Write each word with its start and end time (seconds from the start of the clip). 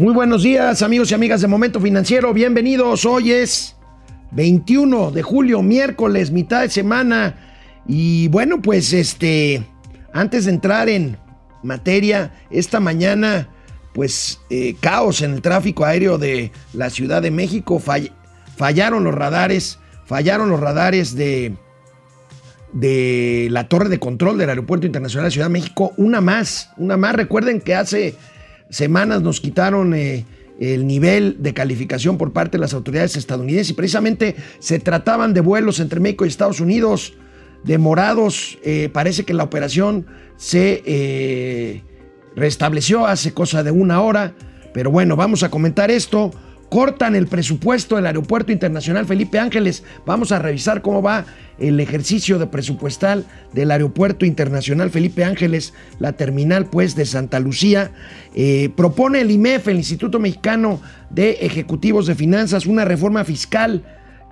Muy 0.00 0.14
buenos 0.14 0.44
días, 0.44 0.80
amigos 0.80 1.10
y 1.10 1.14
amigas 1.14 1.42
de 1.42 1.46
Momento 1.46 1.78
Financiero. 1.78 2.32
Bienvenidos. 2.32 3.04
Hoy 3.04 3.32
es 3.32 3.76
21 4.30 5.10
de 5.10 5.22
julio, 5.22 5.60
miércoles, 5.60 6.30
mitad 6.30 6.62
de 6.62 6.70
semana. 6.70 7.36
Y 7.86 8.28
bueno, 8.28 8.62
pues 8.62 8.94
este, 8.94 9.62
antes 10.14 10.46
de 10.46 10.52
entrar 10.52 10.88
en 10.88 11.18
materia, 11.62 12.32
esta 12.50 12.80
mañana, 12.80 13.50
pues 13.92 14.40
eh, 14.48 14.74
caos 14.80 15.20
en 15.20 15.34
el 15.34 15.42
tráfico 15.42 15.84
aéreo 15.84 16.16
de 16.16 16.50
la 16.72 16.88
Ciudad 16.88 17.20
de 17.20 17.30
México. 17.30 17.78
fallaron 18.56 19.04
los 19.04 19.14
radares, 19.14 19.80
fallaron 20.06 20.48
los 20.48 20.60
radares 20.60 21.14
de, 21.14 21.52
de 22.72 23.48
la 23.50 23.68
torre 23.68 23.90
de 23.90 23.98
control 23.98 24.38
del 24.38 24.48
Aeropuerto 24.48 24.86
Internacional 24.86 25.26
de 25.26 25.32
Ciudad 25.32 25.48
de 25.48 25.52
México. 25.52 25.92
Una 25.98 26.22
más, 26.22 26.70
una 26.78 26.96
más. 26.96 27.14
Recuerden 27.14 27.60
que 27.60 27.74
hace 27.74 28.14
semanas 28.70 29.22
nos 29.22 29.40
quitaron 29.40 29.94
eh, 29.94 30.24
el 30.58 30.86
nivel 30.86 31.36
de 31.40 31.54
calificación 31.54 32.18
por 32.18 32.32
parte 32.32 32.56
de 32.56 32.62
las 32.62 32.74
autoridades 32.74 33.16
estadounidenses. 33.16 33.70
Y 33.70 33.74
precisamente 33.74 34.36
se 34.58 34.78
trataban 34.78 35.34
de 35.34 35.40
vuelos 35.40 35.80
entre 35.80 36.00
México 36.00 36.24
y 36.24 36.28
Estados 36.28 36.60
Unidos 36.60 37.14
demorados. 37.64 38.58
Eh, 38.62 38.88
parece 38.92 39.24
que 39.24 39.34
la 39.34 39.44
operación 39.44 40.06
se 40.36 40.82
eh, 40.86 41.82
restableció 42.36 43.06
hace 43.06 43.32
cosa 43.32 43.62
de 43.62 43.70
una 43.70 44.00
hora, 44.00 44.34
pero 44.72 44.90
bueno, 44.90 45.16
vamos 45.16 45.42
a 45.42 45.50
comentar 45.50 45.90
esto 45.90 46.30
cortan 46.70 47.16
el 47.16 47.26
presupuesto 47.26 47.96
del 47.96 48.06
Aeropuerto 48.06 48.52
Internacional 48.52 49.04
Felipe 49.04 49.38
Ángeles. 49.38 49.82
Vamos 50.06 50.30
a 50.32 50.38
revisar 50.38 50.80
cómo 50.80 51.02
va 51.02 51.26
el 51.58 51.80
ejercicio 51.80 52.38
de 52.38 52.46
presupuestal 52.46 53.26
del 53.52 53.72
Aeropuerto 53.72 54.24
Internacional 54.24 54.88
Felipe 54.90 55.24
Ángeles, 55.24 55.74
la 55.98 56.12
terminal 56.12 56.66
pues 56.66 56.94
de 56.94 57.04
Santa 57.06 57.40
Lucía. 57.40 57.90
Eh, 58.34 58.70
propone 58.76 59.20
el 59.20 59.32
IMEF, 59.32 59.66
el 59.66 59.78
Instituto 59.78 60.20
Mexicano 60.20 60.80
de 61.10 61.32
Ejecutivos 61.42 62.06
de 62.06 62.14
Finanzas, 62.14 62.66
una 62.66 62.84
reforma 62.84 63.24
fiscal 63.24 63.82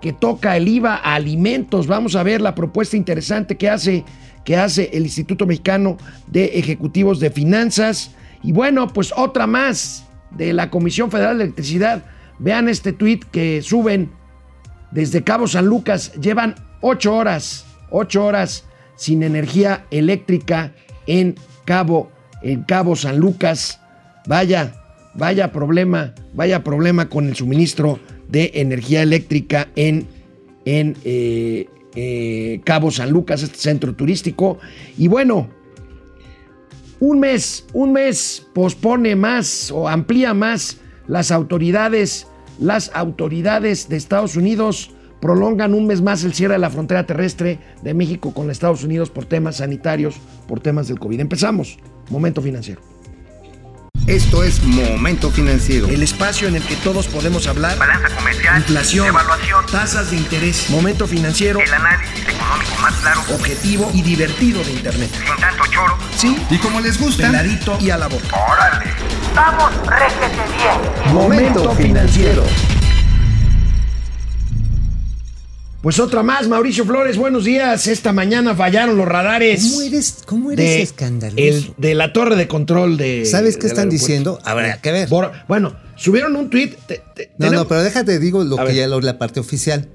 que 0.00 0.12
toca 0.12 0.56
el 0.56 0.68
IVA 0.68 0.94
a 0.94 1.16
alimentos. 1.16 1.88
Vamos 1.88 2.14
a 2.14 2.22
ver 2.22 2.41
la 2.41 2.54
propuesta 2.54 2.96
interesante 2.96 3.56
que 3.56 3.68
hace, 3.68 4.04
que 4.44 4.56
hace 4.56 4.91
el 4.92 5.02
Instituto 5.02 5.44
Mexicano 5.44 5.96
de 6.28 6.44
Ejecutivos 6.54 7.18
de 7.18 7.30
Finanzas. 7.30 8.12
Y 8.44 8.52
bueno, 8.52 8.86
pues 8.92 9.12
otra 9.16 9.48
más 9.48 10.04
de 10.30 10.52
la 10.52 10.70
Comisión 10.70 11.10
Federal 11.10 11.38
de 11.38 11.44
Electricidad 11.44 12.04
Vean 12.39 12.69
este 12.69 12.92
tweet 12.92 13.20
que 13.31 13.62
suben 13.62 14.11
desde 14.91 15.25
Cabo 15.25 15.47
San 15.47 15.67
Lucas. 15.67 16.12
Llevan 16.20 16.55
ocho 16.81 17.14
horas, 17.14 17.67
ocho 17.91 18.25
horas 18.25 18.64
sin 18.97 19.22
energía 19.22 19.86
eléctrica 19.91 20.75
en 21.06 21.34
Cabo, 21.64 22.11
Cabo 22.66 22.97
San 22.97 23.19
Lucas. 23.19 23.81
Vaya, 24.27 24.75
vaya 25.14 25.53
problema, 25.53 26.14
vaya 26.34 26.62
problema 26.62 27.09
con 27.09 27.28
el 27.28 27.34
suministro 27.34 27.98
de 28.28 28.53
energía 28.55 29.03
eléctrica 29.03 29.69
en, 29.75 30.06
en 30.64 30.97
eh, 31.05 31.66
eh, 31.94 32.61
Cabo 32.64 32.91
San 32.91 33.11
Lucas, 33.11 33.42
este 33.42 33.59
centro 33.59 33.94
turístico. 33.94 34.59
Y 34.97 35.09
bueno, 35.09 35.48
un 37.00 37.19
mes, 37.19 37.66
un 37.72 37.92
mes 37.92 38.47
pospone 38.55 39.16
más 39.16 39.72
o 39.72 39.89
amplía 39.89 40.34
más 40.34 40.78
las 41.09 41.33
autoridades, 41.33 42.27
las 42.58 42.90
autoridades 42.94 43.88
de 43.88 43.96
Estados 43.96 44.36
Unidos 44.36 44.90
prolongan 45.20 45.74
un 45.74 45.86
mes 45.86 46.02
más 46.02 46.24
el 46.24 46.34
cierre 46.34 46.54
de 46.54 46.60
la 46.60 46.70
frontera 46.70 47.06
terrestre 47.06 47.58
de 47.82 47.94
México 47.94 48.32
con 48.32 48.50
Estados 48.50 48.84
Unidos 48.84 49.10
por 49.10 49.24
temas 49.24 49.56
sanitarios, 49.56 50.16
por 50.46 50.60
temas 50.60 50.88
del 50.88 50.98
COVID. 50.98 51.20
Empezamos. 51.20 51.78
Momento 52.10 52.40
financiero. 52.42 52.80
Esto 54.08 54.42
es 54.42 54.62
Momento 54.64 55.30
Financiero. 55.30 55.86
El 55.86 56.02
espacio 56.02 56.48
en 56.48 56.56
el 56.56 56.62
que 56.62 56.76
todos 56.76 57.06
podemos 57.08 57.46
hablar. 57.46 57.76
Balanza 57.76 58.08
comercial. 58.16 58.56
Inflación. 58.56 59.06
Evaluación. 59.06 59.66
Tasas 59.70 60.10
de 60.10 60.16
interés. 60.16 60.70
Momento 60.70 61.06
Financiero. 61.06 61.60
El 61.60 61.74
análisis 61.74 62.26
económico 62.26 62.74
más 62.80 62.94
claro. 62.94 63.20
Objetivo 63.34 63.91
y 63.92 64.00
divertido 64.00 64.64
de 64.64 64.72
Internet. 64.72 65.10
Sin 65.12 65.36
tanto 65.36 65.62
choro. 65.66 65.98
Sí. 66.16 66.38
Y 66.48 66.56
como 66.56 66.80
les 66.80 66.98
gusta. 66.98 67.26
Peladito 67.26 67.76
y 67.82 67.91
a 67.91 67.98
la 67.98 68.06
boca. 68.06 68.34
¡Órale! 68.34 68.94
¡Vamos, 69.38 69.71
réjete 69.87 70.43
bien! 70.56 71.15
Momento 71.15 71.71
Financiero. 71.76 72.43
Pues 75.81 76.00
otra 76.00 76.25
más, 76.25 76.49
Mauricio 76.49 76.84
Flores, 76.84 77.16
buenos 77.16 77.44
días. 77.44 77.87
Esta 77.87 78.12
mañana 78.12 78.56
fallaron 78.56 78.97
los 78.97 79.06
radares. 79.06 79.62
¿Cómo 79.62 79.82
eres, 79.82 80.16
cómo 80.27 80.50
eres 80.50 80.66
de, 80.66 80.82
escandaloso? 80.82 81.38
el- 81.41 81.72
de 81.77 81.94
la 81.94 82.12
torre 82.12 82.34
de 82.34 82.48
control 82.48 82.97
de. 82.97 83.25
¿Sabes 83.27 83.56
qué 83.56 83.69
están 83.69 83.88
diciendo? 83.88 84.41
Habrá 84.44 84.81
que 84.81 84.91
ver. 84.91 85.09
Bueno, 85.47 85.77
subieron 85.94 86.34
un 86.34 86.50
tweet. 86.50 86.71
te- 86.88 87.00
te- 87.15 87.28
No, 87.38 87.47
tenemos- 87.47 87.54
no, 87.62 87.69
pero 87.69 87.82
déjate, 87.84 88.19
digo 88.19 88.43
lo 88.43 88.56
A 88.56 88.62
que 88.62 88.66
ver. 88.72 88.75
ya 88.75 88.87
lo- 88.88 89.00
la 89.00 89.19
parte 89.19 89.38
oficial. 89.38 89.88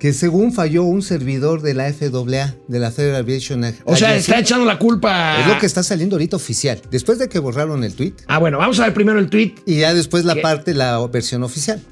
Que 0.00 0.12
según 0.14 0.52
falló 0.54 0.82
un 0.84 1.02
servidor 1.02 1.60
de 1.60 1.74
la 1.74 1.92
FAA, 1.92 2.54
de 2.68 2.78
la 2.78 2.90
Federal 2.90 3.16
Aviation 3.20 3.62
Ag- 3.64 3.74
O 3.84 3.94
sea, 3.96 4.08
Agency, 4.08 4.30
está 4.30 4.40
echando 4.40 4.64
la 4.64 4.78
culpa. 4.78 5.40
Es 5.42 5.46
lo 5.46 5.58
que 5.58 5.66
está 5.66 5.82
saliendo 5.82 6.16
ahorita 6.16 6.36
oficial. 6.36 6.80
Después 6.90 7.18
de 7.18 7.28
que 7.28 7.38
borraron 7.38 7.84
el 7.84 7.94
tweet 7.94 8.14
Ah, 8.26 8.38
bueno, 8.38 8.56
vamos 8.58 8.80
a 8.80 8.84
ver 8.84 8.94
primero 8.94 9.18
el 9.18 9.28
tweet. 9.28 9.54
y 9.66 9.76
ya 9.80 9.92
después 9.92 10.24
la 10.24 10.34
¿Qué? 10.36 10.40
parte, 10.40 10.72
la 10.74 11.06
versión 11.08 11.42
oficial. 11.42 11.82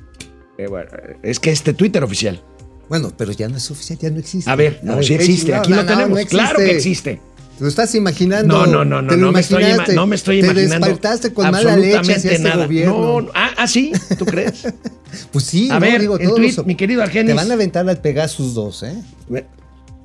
Eh, 0.56 0.66
bueno, 0.68 0.88
es 1.22 1.38
que 1.38 1.50
este 1.50 1.74
Twitter 1.74 2.02
oficial. 2.02 2.42
Bueno, 2.88 3.12
pero 3.14 3.32
ya 3.32 3.46
no 3.48 3.58
es 3.58 3.70
oficial, 3.70 3.98
ya 4.00 4.08
no 4.10 4.18
existe. 4.18 4.50
A 4.50 4.56
ver, 4.56 4.80
no, 4.82 5.02
sí 5.02 5.12
existe. 5.12 5.52
no, 5.52 5.58
Aquí 5.58 5.70
no, 5.70 5.76
lo 5.76 5.84
tenemos. 5.86 6.18
claro 6.24 6.56
que 6.58 6.70
existe. 6.76 7.20
Te 7.58 7.64
lo 7.64 7.68
estás 7.68 7.94
imaginando. 7.94 8.56
No, 8.56 8.66
no, 8.66 8.84
no, 8.84 9.02
no, 9.02 9.08
Te 9.10 9.16
no 9.18 9.32
me 9.32 9.40
estoy, 9.40 9.64
no 9.94 10.06
me 10.06 10.16
estoy 10.16 10.40
Te 10.40 10.46
imaginando. 10.46 10.86
despertaste 10.86 11.32
con 11.34 11.50
mala 11.50 11.76
leche 11.76 11.98
hacia 12.14 12.14
este 12.32 12.38
nada. 12.38 12.64
gobierno. 12.64 13.20
No, 13.22 13.30
ah, 13.34 13.50
ah, 13.58 13.66
sí, 13.66 13.92
¿tú 14.18 14.24
crees? 14.24 14.62
Pues 15.32 15.44
sí, 15.44 15.68
A 15.70 15.74
no, 15.74 15.80
ver, 15.80 16.00
digo, 16.00 16.18
el 16.18 16.24
todos 16.24 16.36
tweet, 16.36 16.52
los- 16.56 16.66
mi 16.66 16.74
querido 16.74 17.02
Argenis. 17.02 17.28
Te 17.30 17.34
van 17.34 17.50
a 17.50 17.54
aventar 17.54 17.88
al 17.88 17.98
Pegasus 18.00 18.54
2, 18.54 18.82
¿eh? 18.84 18.94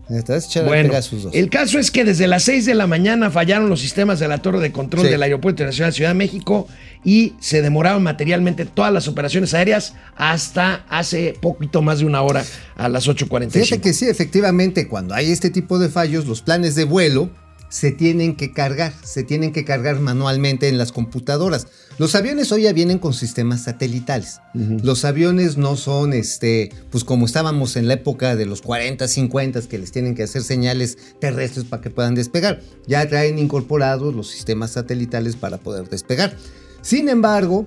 Te 0.08 0.34
vas 0.34 0.44
a 0.44 0.48
echar 0.48 0.64
al 0.64 0.70
Bueno, 0.70 0.90
Pegasus 0.90 1.24
2. 1.24 1.34
el 1.34 1.50
caso 1.50 1.80
es 1.80 1.90
que 1.90 2.04
desde 2.04 2.28
las 2.28 2.44
6 2.44 2.66
de 2.66 2.76
la 2.76 2.88
mañana 2.88 3.32
fallaron 3.32 3.70
los 3.70 3.80
sistemas 3.80 4.20
de 4.20 4.28
la 4.28 4.40
torre 4.40 4.60
de 4.60 4.72
control 4.72 5.06
Sí. 5.06 5.12
del 5.12 5.24
Aeropuerto 5.24 5.64
Internacional 5.64 5.92
de 5.92 5.96
Ciudad 5.96 6.10
de 6.10 6.16
México 6.16 6.68
y 7.06 7.34
se 7.40 7.62
demoraron 7.62 8.04
materialmente 8.04 8.66
todas 8.66 8.92
las 8.92 9.08
operaciones 9.08 9.54
aéreas 9.54 9.94
hasta 10.18 10.86
hace 10.90 11.36
poquito 11.42 11.82
más 11.82 12.00
de 12.00 12.06
una 12.06 12.22
hora 12.22 12.44
a 12.76 12.90
las 12.90 13.08
8.45. 13.08 13.52
Fíjate 13.66 13.82
que 13.82 13.94
sí, 13.94 14.06
efectivamente, 14.08 14.88
cuando 14.90 15.16
hay 15.16 15.32
este 15.32 15.50
tipo 15.50 15.80
de 15.80 15.88
fallos, 15.90 16.26
los 16.28 16.42
planes 16.42 16.76
de 16.76 16.84
vuelo 16.84 17.30
se 17.74 17.92
tienen 17.92 18.36
que 18.36 18.54
cargar, 18.54 18.94
se 19.04 19.24
tienen 19.24 19.52
que 19.52 19.66
cargar 19.66 20.00
manualmente 20.00 20.68
en 20.68 20.78
las 20.78 20.92
computadoras. 20.92 21.66
Los 21.98 22.14
aviones 22.14 22.52
hoy 22.52 22.64
ya 22.64 22.72
vienen 22.72 23.00
con 23.00 23.16
sistemas 23.16 23.64
satelitales. 23.64 24.42
Los 24.54 25.06
aviones 25.06 25.58
no 25.58 25.76
son, 25.76 26.14
este, 26.14 26.72
pues 26.92 27.04
como 27.04 27.26
estábamos 27.26 27.76
en 27.76 27.88
la 27.88 27.96
época 27.96 28.36
de 28.36 28.46
los 28.46 28.62
40, 28.62 29.08
50, 29.08 29.62
que 29.64 29.80
les 29.80 29.92
tienen 29.92 30.14
que 30.14 30.22
hacer 30.22 30.44
señales 30.44 31.00
terrestres 31.20 31.66
para 31.66 31.82
que 31.82 31.90
puedan 31.90 32.14
despegar. 32.14 32.62
Ya 32.86 33.10
traen 33.10 33.40
incorporados 33.40 34.14
los 34.14 34.30
sistemas 34.30 34.70
satelitales 34.70 35.36
para 35.36 35.58
poder 35.58 35.90
despegar. 35.90 36.38
Sin 36.84 37.10
embargo, 37.10 37.66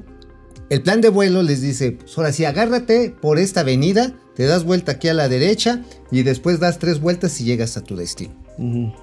el 0.70 0.82
plan 0.82 1.00
de 1.00 1.08
vuelo 1.08 1.42
les 1.42 1.62
dice, 1.62 1.90
pues 1.90 2.16
ahora 2.16 2.30
sí, 2.30 2.44
agárrate 2.44 3.12
por 3.20 3.40
esta 3.40 3.62
avenida, 3.62 4.14
te 4.36 4.44
das 4.44 4.62
vuelta 4.62 4.92
aquí 4.92 5.08
a 5.08 5.14
la 5.14 5.28
derecha 5.28 5.82
y 6.12 6.22
después 6.22 6.60
das 6.60 6.78
tres 6.78 7.00
vueltas 7.00 7.40
y 7.40 7.44
llegas 7.44 7.76
a 7.76 7.80
tu 7.80 7.96
destino. 7.96 8.45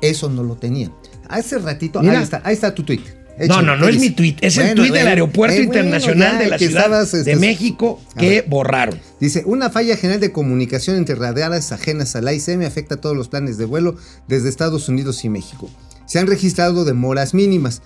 Eso 0.01 0.29
no 0.29 0.43
lo 0.43 0.55
tenía. 0.55 0.91
Hace 1.29 1.59
ratito, 1.59 2.01
Mira. 2.01 2.17
ahí 2.17 2.23
está, 2.23 2.41
ahí 2.43 2.53
está 2.53 2.73
tu 2.73 2.83
tweet. 2.83 3.23
No, 3.47 3.61
no, 3.63 3.75
no 3.75 3.87
es 3.87 3.99
mi 3.99 4.11
tweet, 4.11 4.35
es 4.41 4.57
el 4.57 4.75
tweet 4.75 4.91
del 4.91 5.07
Aeropuerto 5.07 5.59
Internacional 5.59 6.37
de 6.37 6.47
la 6.47 6.59
Ciudad 6.59 7.01
este, 7.01 7.23
de 7.23 7.35
México 7.35 7.99
que 8.15 8.45
borraron. 8.47 8.99
Dice, 9.19 9.43
una 9.45 9.69
falla 9.71 9.97
general 9.97 10.19
de 10.19 10.31
comunicación 10.31 10.97
entre 10.97 11.15
radares 11.15 11.71
ajenas 11.71 12.15
a 12.15 12.21
la 12.21 12.33
ICM 12.33 12.63
afecta 12.63 12.95
a 12.95 13.01
todos 13.01 13.17
los 13.17 13.29
planes 13.29 13.57
de 13.57 13.65
vuelo 13.65 13.95
desde 14.27 14.49
Estados 14.49 14.87
Unidos 14.87 15.25
y 15.25 15.29
México. 15.29 15.69
Se 16.05 16.19
han 16.19 16.27
registrado 16.27 16.85
demoras 16.85 17.33
mínimas. 17.33 17.81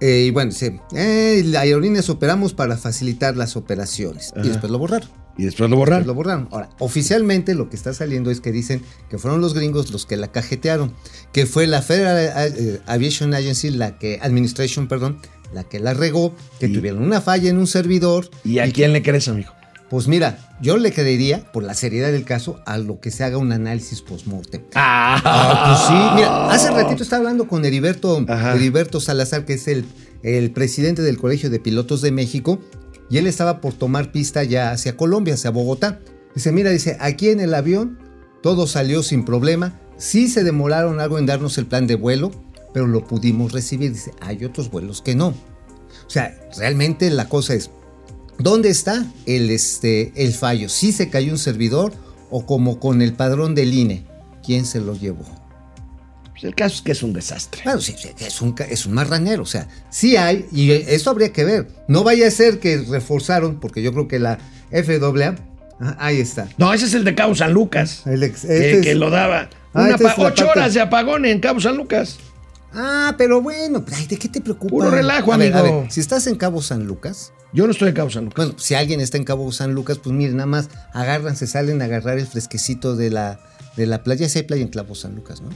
Eh, 0.00 0.24
y 0.26 0.30
bueno, 0.30 0.50
dice, 0.50 0.80
eh, 0.94 1.42
la 1.46 1.60
aerolíneas 1.60 2.08
operamos 2.10 2.52
para 2.52 2.76
facilitar 2.76 3.36
las 3.36 3.56
operaciones. 3.56 4.32
Y 4.36 4.48
después 4.48 4.70
lo 4.70 4.78
borraron. 4.78 5.08
Y 5.40 5.44
después 5.46 5.70
lo 5.70 5.76
borraron. 5.76 6.06
lo 6.06 6.14
borraron. 6.14 6.48
Ahora, 6.50 6.68
oficialmente 6.78 7.54
lo 7.54 7.68
que 7.70 7.76
está 7.76 7.94
saliendo 7.94 8.30
es 8.30 8.40
que 8.40 8.52
dicen 8.52 8.82
que 9.08 9.18
fueron 9.18 9.40
los 9.40 9.54
gringos 9.54 9.90
los 9.90 10.04
que 10.06 10.16
la 10.16 10.28
cajetearon, 10.30 10.92
que 11.32 11.46
fue 11.46 11.66
la 11.66 11.82
Federal 11.82 12.52
eh, 12.56 12.80
Aviation 12.86 13.32
Agency, 13.34 13.70
la 13.70 13.98
que, 13.98 14.18
Administration, 14.22 14.86
perdón, 14.88 15.18
la 15.54 15.64
que 15.64 15.80
la 15.80 15.94
regó, 15.94 16.34
que 16.58 16.66
Y- 16.66 16.72
tuvieron 16.72 17.02
una 17.02 17.20
falla 17.20 17.48
en 17.50 17.58
un 17.58 17.66
servidor. 17.66 18.28
¿Y 18.44 18.58
a 18.58 18.70
quién 18.70 18.92
le 18.92 19.02
crees, 19.02 19.28
amigo? 19.28 19.50
Pues 19.88 20.06
mira, 20.06 20.38
yo 20.60 20.76
le 20.76 20.92
creería, 20.92 21.50
por 21.52 21.64
la 21.64 21.74
seriedad 21.74 22.12
del 22.12 22.24
caso, 22.24 22.60
a 22.64 22.78
lo 22.78 23.00
que 23.00 23.10
se 23.10 23.24
haga 23.24 23.38
un 23.38 23.50
análisis 23.50 24.02
post-mortem. 24.02 24.62
Ah, 24.76 25.20
Ah, 25.24 25.64
pues 25.66 25.88
sí, 25.88 26.14
mira, 26.16 26.48
hace 26.50 26.70
ratito 26.70 27.02
estaba 27.02 27.18
hablando 27.20 27.48
con 27.48 27.64
Heriberto. 27.64 28.24
Heriberto 28.28 29.00
Salazar, 29.00 29.44
que 29.44 29.54
es 29.54 29.66
el, 29.66 29.84
el 30.22 30.52
presidente 30.52 31.02
del 31.02 31.16
Colegio 31.18 31.50
de 31.50 31.58
Pilotos 31.58 32.02
de 32.02 32.12
México, 32.12 32.60
y 33.10 33.18
él 33.18 33.26
estaba 33.26 33.60
por 33.60 33.74
tomar 33.74 34.12
pista 34.12 34.44
ya 34.44 34.70
hacia 34.70 34.96
Colombia, 34.96 35.34
hacia 35.34 35.50
Bogotá. 35.50 36.00
Dice, 36.34 36.52
mira, 36.52 36.70
dice, 36.70 36.96
aquí 37.00 37.28
en 37.28 37.40
el 37.40 37.52
avión 37.52 37.98
todo 38.42 38.66
salió 38.66 39.02
sin 39.02 39.24
problema, 39.24 39.78
sí 39.98 40.28
se 40.28 40.44
demoraron 40.44 41.00
algo 41.00 41.18
en 41.18 41.26
darnos 41.26 41.58
el 41.58 41.66
plan 41.66 41.86
de 41.86 41.96
vuelo, 41.96 42.30
pero 42.72 42.86
lo 42.86 43.04
pudimos 43.04 43.52
recibir. 43.52 43.92
Dice, 43.92 44.12
hay 44.20 44.44
otros 44.44 44.70
vuelos 44.70 45.02
que 45.02 45.14
no. 45.14 45.28
O 45.28 46.10
sea, 46.10 46.38
realmente 46.56 47.10
la 47.10 47.28
cosa 47.28 47.54
es, 47.54 47.70
¿Dónde 48.40 48.70
está 48.70 49.04
el, 49.26 49.50
este, 49.50 50.14
el 50.16 50.32
fallo? 50.32 50.70
¿Sí 50.70 50.92
se 50.92 51.10
cayó 51.10 51.30
un 51.30 51.38
servidor 51.38 51.92
o 52.30 52.46
como 52.46 52.80
con 52.80 53.02
el 53.02 53.12
padrón 53.12 53.54
del 53.54 53.74
INE? 53.74 54.06
¿Quién 54.42 54.64
se 54.64 54.80
lo 54.80 54.94
llevó? 54.94 55.26
Pues 56.40 56.44
el 56.44 56.54
caso 56.54 56.76
es 56.76 56.82
que 56.82 56.92
es 56.92 57.02
un 57.02 57.12
desastre. 57.12 57.62
Claro, 57.62 57.80
sí, 57.80 57.94
sí, 57.98 58.08
es 58.18 58.40
un, 58.40 58.54
es 58.68 58.86
un 58.86 58.92
marranero, 58.94 59.42
o 59.42 59.46
sea, 59.46 59.68
sí 59.90 60.16
hay, 60.16 60.46
y 60.52 60.70
eso 60.70 61.10
habría 61.10 61.32
que 61.32 61.44
ver. 61.44 61.68
No 61.86 62.02
vaya 62.02 62.26
a 62.28 62.30
ser 62.30 62.60
que 62.60 62.78
reforzaron, 62.78 63.60
porque 63.60 63.82
yo 63.82 63.92
creo 63.92 64.08
que 64.08 64.18
la 64.18 64.38
FAA, 64.70 65.34
ah, 65.80 65.96
ahí 65.98 66.18
está. 66.20 66.48
No, 66.56 66.72
ese 66.72 66.86
es 66.86 66.94
el 66.94 67.04
de 67.04 67.14
Cabo 67.14 67.34
San 67.34 67.52
Lucas. 67.52 68.02
El 68.06 68.22
ex- 68.22 68.42
que, 68.42 68.54
este 68.54 68.78
es- 68.78 68.82
que 68.86 68.94
lo 68.94 69.10
daba. 69.10 69.50
Ah, 69.74 69.82
Una 69.82 69.90
esta 69.90 70.04
pa- 70.04 70.12
es 70.12 70.18
la 70.18 70.24
ocho 70.24 70.46
parte- 70.46 70.58
horas 70.60 70.74
de 70.74 70.80
apagón 70.80 71.26
en 71.26 71.40
Cabo 71.40 71.60
San 71.60 71.76
Lucas. 71.76 72.16
Ah, 72.72 73.14
pero 73.18 73.42
bueno, 73.42 73.84
ay, 73.94 74.06
¿de 74.06 74.16
qué 74.16 74.28
te 74.28 74.40
preocupa? 74.40 74.70
Puro 74.70 74.90
relajo, 74.90 75.32
A 75.32 75.36
ver, 75.36 75.52
a 75.54 75.58
amigo. 75.60 75.80
ver, 75.82 75.92
si 75.92 76.00
estás 76.00 76.26
en 76.26 76.36
Cabo 76.36 76.62
San 76.62 76.84
Lucas, 76.86 77.32
Yo 77.52 77.66
no 77.66 77.72
estoy 77.72 77.88
en 77.88 77.94
Cabo 77.96 78.10
San 78.10 78.24
Lucas. 78.26 78.46
bueno, 78.46 78.58
si 78.60 78.74
alguien 78.76 79.00
está 79.00 79.16
en 79.18 79.24
Cabo 79.24 79.50
San 79.50 79.74
Lucas, 79.74 79.98
pues 79.98 80.14
miren, 80.14 80.36
nada 80.36 80.46
más 80.46 80.68
agarran, 80.92 81.34
se 81.36 81.48
salen 81.48 81.82
a 81.82 81.86
agarrar 81.86 82.18
el 82.20 82.26
fresquecito 82.28 82.94
de 82.94 83.10
la, 83.10 83.40
de 83.80 83.86
la 83.86 84.02
playa. 84.02 84.28
Si 84.28 84.38
hay 84.38 84.44
playa 84.44 84.62
en 84.62 84.68
Cabo 84.68 84.94
San 84.94 85.14
Lucas, 85.16 85.40
¿no? 85.40 85.48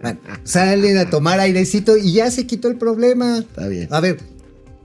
Bueno, 0.00 0.20
salen 0.44 0.98
a 0.98 1.10
tomar 1.10 1.40
airecito 1.40 1.96
y 1.96 2.12
ya 2.12 2.30
se 2.30 2.46
quitó 2.46 2.68
el 2.68 2.78
problema. 2.78 3.38
Está 3.38 3.66
bien. 3.66 3.88
A 3.90 4.00
ver, 4.00 4.18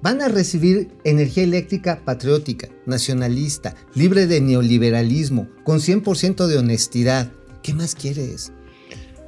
van 0.01 0.21
a 0.21 0.27
recibir 0.27 0.89
energía 1.03 1.43
eléctrica 1.43 2.01
patriótica, 2.03 2.69
nacionalista, 2.85 3.75
libre 3.93 4.25
de 4.25 4.41
neoliberalismo, 4.41 5.47
con 5.63 5.79
100% 5.79 6.47
de 6.47 6.57
honestidad. 6.57 7.31
¿Qué 7.61 7.73
más 7.73 7.93
quieres? 7.93 8.51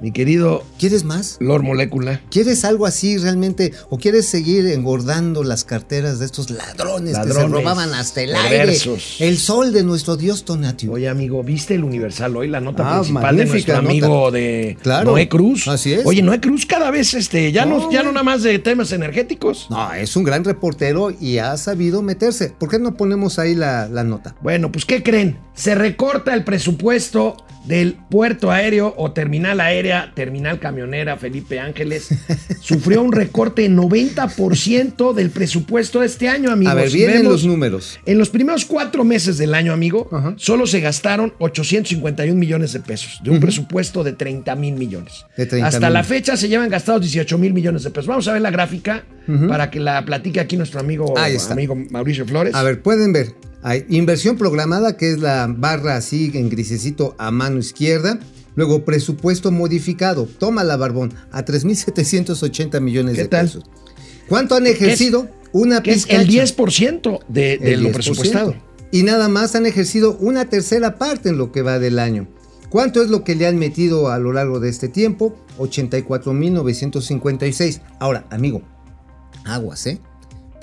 Mi 0.03 0.11
querido 0.11 0.65
¿Quieres 0.77 1.05
más? 1.05 1.37
Lord 1.39 1.63
Molécula. 1.63 2.19
¿Quieres 2.29 2.65
algo 2.65 2.85
así 2.85 3.17
realmente? 3.17 3.71
¿O 3.89 3.97
quieres 3.97 4.25
seguir 4.25 4.65
engordando 4.67 5.45
las 5.45 5.63
carteras 5.63 6.19
de 6.19 6.25
estos 6.25 6.49
ladrones, 6.49 7.17
que 7.17 7.31
se 7.31 7.47
robaban 7.47 7.93
hasta 7.93 8.21
el 8.21 8.33
perversos. 8.33 9.15
aire? 9.21 9.29
El 9.29 9.37
sol 9.37 9.71
de 9.71 9.85
nuestro 9.85 10.17
Dios 10.17 10.43
Tonatiuh. 10.43 10.91
Oye, 10.95 11.07
amigo, 11.07 11.41
¿viste 11.41 11.75
el 11.75 11.85
Universal 11.85 12.35
hoy? 12.35 12.49
La 12.49 12.59
nota 12.59 12.83
Ah, 12.85 12.99
principal 12.99 13.37
de 13.37 13.45
nuestro 13.45 13.77
amigo 13.77 14.29
de 14.29 14.77
Claro. 14.81 15.11
Noé 15.11 15.29
Cruz. 15.29 15.69
Así 15.69 15.93
es. 15.93 16.05
Oye, 16.05 16.21
Noé 16.21 16.41
Cruz 16.41 16.65
cada 16.65 16.91
vez, 16.91 17.13
este, 17.13 17.53
ya 17.53 17.65
no, 17.65 17.77
No, 17.77 17.89
ya 17.89 18.03
no 18.03 18.11
nada 18.11 18.23
más 18.23 18.43
de 18.43 18.59
temas 18.59 18.91
energéticos. 18.91 19.67
No, 19.69 19.93
es 19.93 20.17
un 20.17 20.25
gran 20.25 20.43
reportero 20.43 21.11
y 21.17 21.37
ha 21.37 21.55
sabido 21.55 22.01
meterse. 22.01 22.49
¿Por 22.49 22.67
qué 22.69 22.77
no 22.77 22.95
ponemos 22.95 23.39
ahí 23.39 23.55
la, 23.55 23.87
la 23.87 24.03
nota? 24.03 24.35
Bueno, 24.41 24.69
pues 24.69 24.83
¿qué 24.83 25.01
creen? 25.01 25.37
Se 25.53 25.75
recorta 25.75 26.33
el 26.33 26.43
presupuesto 26.43 27.37
del 27.65 27.95
puerto 28.09 28.51
aéreo 28.51 28.93
o 28.97 29.11
terminal 29.13 29.59
aérea, 29.61 30.11
terminal 30.15 30.59
camionera 30.59 31.15
Felipe 31.17 31.59
Ángeles. 31.59 32.09
Sufrió 32.59 33.01
un 33.01 33.11
recorte 33.13 33.65
en 33.65 33.77
90% 33.77 35.13
del 35.13 35.29
presupuesto 35.29 35.99
de 36.01 36.07
este 36.07 36.27
año, 36.27 36.51
amigos. 36.51 36.71
a 36.73 36.75
ver, 36.75 36.89
vienen 36.91 37.17
vemos- 37.17 37.31
los 37.31 37.45
números. 37.45 37.99
En 38.05 38.17
los 38.17 38.29
primeros 38.29 38.65
cuatro 38.65 39.03
meses 39.03 39.37
del 39.37 39.53
año, 39.53 39.73
amigo, 39.73 40.09
solo 40.37 40.67
se 40.67 40.79
gastaron 40.81 41.33
851 41.39 42.35
millones 42.37 42.73
de 42.73 42.79
pesos 42.79 43.19
de 43.23 43.29
un 43.31 43.39
presupuesto 43.39 44.03
de 44.03 44.13
30 44.13 44.55
mil 44.55 44.73
millones. 44.75 45.25
De 45.37 45.45
30 45.45 45.67
Hasta 45.67 45.87
mil. 45.87 45.93
la 45.93 46.03
fecha 46.03 46.37
se 46.37 46.49
llevan 46.49 46.69
gastados 46.69 47.01
18 47.01 47.37
mil 47.37 47.53
millones 47.53 47.83
de 47.83 47.89
pesos. 47.91 48.07
Vamos 48.07 48.27
a 48.27 48.33
ver 48.33 48.41
la 48.41 48.51
gráfica 48.51 49.03
para 49.47 49.69
que 49.71 49.79
la 49.79 50.03
platique 50.03 50.39
aquí 50.41 50.57
nuestro 50.57 50.79
amigo, 50.81 51.13
amigo 51.49 51.75
Mauricio 51.91 52.25
Flores. 52.25 52.53
A 52.55 52.63
ver, 52.63 52.81
pueden 52.81 53.13
ver. 53.13 53.27
Hay 53.63 53.85
inversión 53.89 54.37
programada, 54.37 54.97
que 54.97 55.11
es 55.11 55.19
la 55.19 55.47
barra 55.49 55.95
así 55.95 56.29
en 56.33 56.49
grisecito 56.49 57.15
a 57.17 57.31
mano 57.31 57.59
izquierda. 57.59 58.19
Luego, 58.55 58.83
presupuesto 58.85 59.51
modificado. 59.51 60.25
Toma 60.27 60.63
la 60.63 60.77
barbón. 60.77 61.13
A 61.31 61.43
3.780 61.45 62.79
millones 62.81 63.15
¿Qué 63.15 63.23
de 63.23 63.27
tal? 63.29 63.45
pesos. 63.47 63.63
¿Cuánto 64.27 64.55
han 64.55 64.67
ejercido? 64.67 65.27
Una 65.53 65.77
es 65.77 66.05
pizcacha. 66.05 66.21
el 66.21 66.29
10% 66.29 67.19
de, 67.29 67.57
de 67.57 67.73
El 67.73 67.83
lo 67.83 67.89
10%. 67.89 67.93
presupuestado. 67.93 68.55
Y 68.91 69.03
nada 69.03 69.27
más 69.29 69.55
han 69.55 69.65
ejercido 69.65 70.17
una 70.19 70.45
tercera 70.49 70.97
parte 70.97 71.29
en 71.29 71.37
lo 71.37 71.51
que 71.51 71.61
va 71.61 71.79
del 71.79 71.99
año. 71.99 72.27
¿Cuánto 72.69 73.01
es 73.01 73.09
lo 73.09 73.23
que 73.23 73.35
le 73.35 73.47
han 73.47 73.57
metido 73.57 74.09
a 74.09 74.19
lo 74.19 74.33
largo 74.33 74.59
de 74.59 74.69
este 74.69 74.87
tiempo? 74.87 75.35
84.956. 75.59 77.81
Ahora, 77.99 78.25
amigo, 78.29 78.61
aguas, 79.45 79.85
¿eh? 79.87 79.99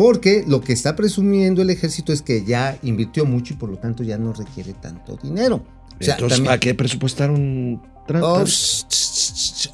Porque 0.00 0.44
lo 0.49 0.62
que 0.62 0.73
está 0.73 0.97
presumiendo 0.97 1.61
el 1.61 1.69
ejército 1.69 2.11
es 2.14 2.23
que 2.23 2.43
ya 2.43 2.79
invirtió 2.82 3.26
mucho 3.26 3.52
y 3.52 3.58
por 3.58 3.69
lo 3.69 3.76
tanto 3.76 4.02
ya 4.02 4.17
no 4.17 4.32
requiere 4.32 4.73
tanto 4.73 5.19
dinero. 5.23 5.56
O 6.00 6.02
sea, 6.02 6.14
Entonces, 6.14 6.38
también- 6.38 6.47
¿para 6.47 6.58
qué 6.58 6.75
presupuestaron? 6.75 7.82
Oh, 8.23 8.43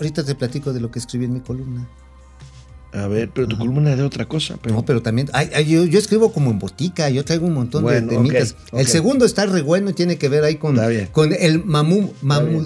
ahorita 0.01 0.25
te 0.25 0.35
platico 0.35 0.73
de 0.73 0.81
lo 0.81 0.91
que 0.91 0.99
escribí 0.99 1.27
en 1.27 1.35
mi 1.35 1.41
columna. 1.43 1.89
A 2.93 3.07
ver, 3.07 3.31
pero 3.33 3.47
tu 3.47 3.57
columna 3.57 3.93
es 3.93 3.99
de 3.99 4.03
otra 4.03 4.27
cosa. 4.27 4.57
Pero... 4.61 4.75
No, 4.75 4.85
pero 4.85 5.01
también, 5.01 5.29
ay, 5.33 5.49
ay, 5.55 5.65
yo, 5.65 5.85
yo 5.85 5.97
escribo 6.01 6.33
como 6.33 6.51
en 6.51 6.59
botica, 6.59 7.09
yo 7.09 7.25
traigo 7.25 7.47
un 7.47 7.55
montón 7.55 7.83
de- 7.85 7.93
Bueno, 7.93 8.09
de, 8.09 8.17
ok, 8.17 8.23
mitas. 8.25 8.57
ok. 8.73 8.81
El 8.81 8.87
segundo 8.89 9.27
está 9.27 9.47
re 9.47 9.63
bueno 9.63 9.91
y 9.91 9.93
tiene 9.93 10.19
que 10.19 10.29
ver 10.29 10.43
ahí 10.43 10.57
con, 10.57 10.77
con 11.13 11.33
el 11.39 11.65
mamú, 11.65 12.13
mamú. 12.23 12.65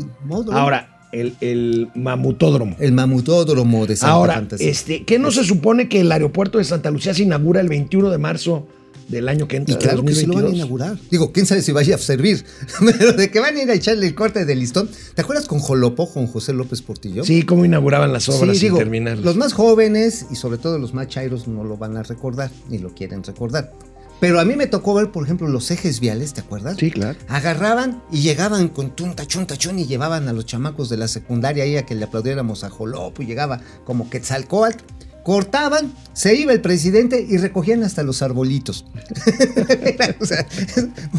Ahora, 0.51 1.00
el, 1.13 1.35
el 1.41 1.89
mamutódromo. 1.95 2.77
el 2.79 2.93
mamutódromo 2.93 3.87
de 3.87 3.97
Santa 3.97 4.13
Ahora, 4.15 4.35
Fantasía. 4.35 4.71
este, 4.71 5.05
¿qué 5.05 5.19
no 5.19 5.31
se 5.31 5.45
supone 5.45 5.89
que 5.89 6.01
el 6.01 6.13
aeropuerto 6.13 6.59
de 6.59 6.65
Santa 6.65 6.91
Lucía 6.91 7.15
se 7.15 7.23
inaugura 7.23 7.61
el 7.61 7.69
21 7.69 8.11
de 8.11 8.19
marzo 8.19 8.67
del 9.09 9.29
año 9.29 9.49
que 9.49 9.57
entra? 9.57 9.75
Y 9.75 9.79
claro 9.79 10.05
que 10.05 10.15
sí 10.15 10.27
lo 10.27 10.35
van 10.35 10.45
a 10.45 10.49
2022? 10.49 10.55
inaugurar. 10.55 10.99
Digo, 11.11 11.33
quién 11.33 11.47
sabe 11.47 11.63
si 11.63 11.73
vaya 11.73 11.97
a 11.97 11.99
servir. 11.99 12.45
Pero 12.99 13.13
de 13.15 13.31
que 13.31 13.41
van 13.41 13.57
a 13.57 13.63
ir 13.63 13.71
a 13.71 13.75
echarle 13.75 14.07
el 14.07 14.15
corte 14.15 14.45
de 14.45 14.55
listón. 14.55 14.89
¿Te 15.15 15.23
acuerdas 15.23 15.47
con 15.49 15.59
Jolopo, 15.59 16.13
con 16.13 16.29
José 16.29 16.53
López 16.53 16.81
Portillo? 16.83 17.25
Sí, 17.25 17.43
cómo 17.43 17.65
inauguraban 17.65 18.13
las 18.13 18.29
obras 18.29 18.53
Sí, 18.53 18.61
sin 18.61 18.67
digo, 18.69 18.79
terminarlas. 18.79 19.25
los 19.25 19.37
más 19.37 19.53
jóvenes 19.53 20.27
y 20.31 20.37
sobre 20.37 20.59
todo 20.59 20.79
los 20.79 20.95
más 20.95 21.09
chairos 21.09 21.49
no 21.49 21.65
lo 21.65 21.77
van 21.77 21.97
a 21.97 22.03
recordar, 22.05 22.51
ni 22.69 22.79
lo 22.79 22.95
quieren 22.95 23.25
recordar. 23.25 23.73
Pero 24.21 24.39
a 24.39 24.45
mí 24.45 24.55
me 24.55 24.67
tocó 24.67 24.95
ver, 24.95 25.11
por 25.11 25.25
ejemplo, 25.25 25.49
los 25.49 25.71
ejes 25.71 25.99
viales, 25.99 26.35
¿te 26.35 26.43
acuerdas? 26.43 26.77
Sí, 26.79 26.91
claro. 26.91 27.19
Agarraban 27.29 28.03
y 28.13 28.21
llegaban 28.21 28.69
con 28.69 28.95
tunta, 28.95 29.27
chunta, 29.27 29.57
chun 29.57 29.79
y 29.79 29.87
llevaban 29.87 30.29
a 30.29 30.35
los 30.35 30.45
chamacos 30.45 30.91
de 30.91 30.99
la 30.99 31.09
secundaria 31.09 31.65
ahí 31.65 31.77
a 31.77 31.87
que 31.87 31.95
le 31.95 32.05
aplaudiéramos 32.05 32.63
a 32.63 32.71
Jolopo 32.71 33.23
y 33.23 33.27
llegaba 33.27 33.61
como 33.85 34.11
Quetzalcóatl. 34.11 34.85
Cortaban, 35.25 35.93
se 36.13 36.35
iba 36.35 36.53
el 36.53 36.61
presidente 36.61 37.27
y 37.29 37.37
recogían 37.37 37.83
hasta 37.83 38.03
los 38.03 38.23
arbolitos. 38.23 38.87
Era, 39.69 40.15
o 40.19 40.25
sea, 40.25 40.47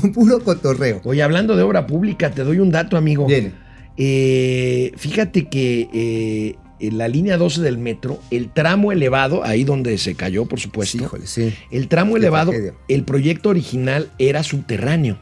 un 0.03 0.11
puro 0.13 0.43
cotorreo. 0.43 1.01
Oye, 1.03 1.21
hablando 1.21 1.55
de 1.55 1.63
obra 1.63 1.85
pública, 1.85 2.31
te 2.31 2.43
doy 2.43 2.59
un 2.59 2.71
dato, 2.71 2.97
amigo. 2.97 3.27
Viene. 3.27 3.53
Eh, 3.97 4.93
fíjate 4.97 5.49
que 5.49 5.89
eh, 5.93 6.55
en 6.81 6.97
la 6.97 7.07
línea 7.07 7.37
12 7.37 7.61
del 7.61 7.77
metro, 7.77 8.19
el 8.31 8.51
tramo 8.51 8.91
elevado, 8.91 9.43
ahí 9.43 9.63
donde 9.63 9.97
se 9.97 10.15
cayó, 10.15 10.45
por 10.45 10.59
supuesto, 10.59 10.97
Híjole, 10.97 11.27
sí. 11.27 11.53
el 11.71 11.87
tramo 11.87 12.13
Qué 12.13 12.19
elevado, 12.19 12.51
tragedia. 12.51 12.73
el 12.87 13.03
proyecto 13.03 13.49
original 13.49 14.09
era 14.19 14.43
subterráneo. 14.43 15.19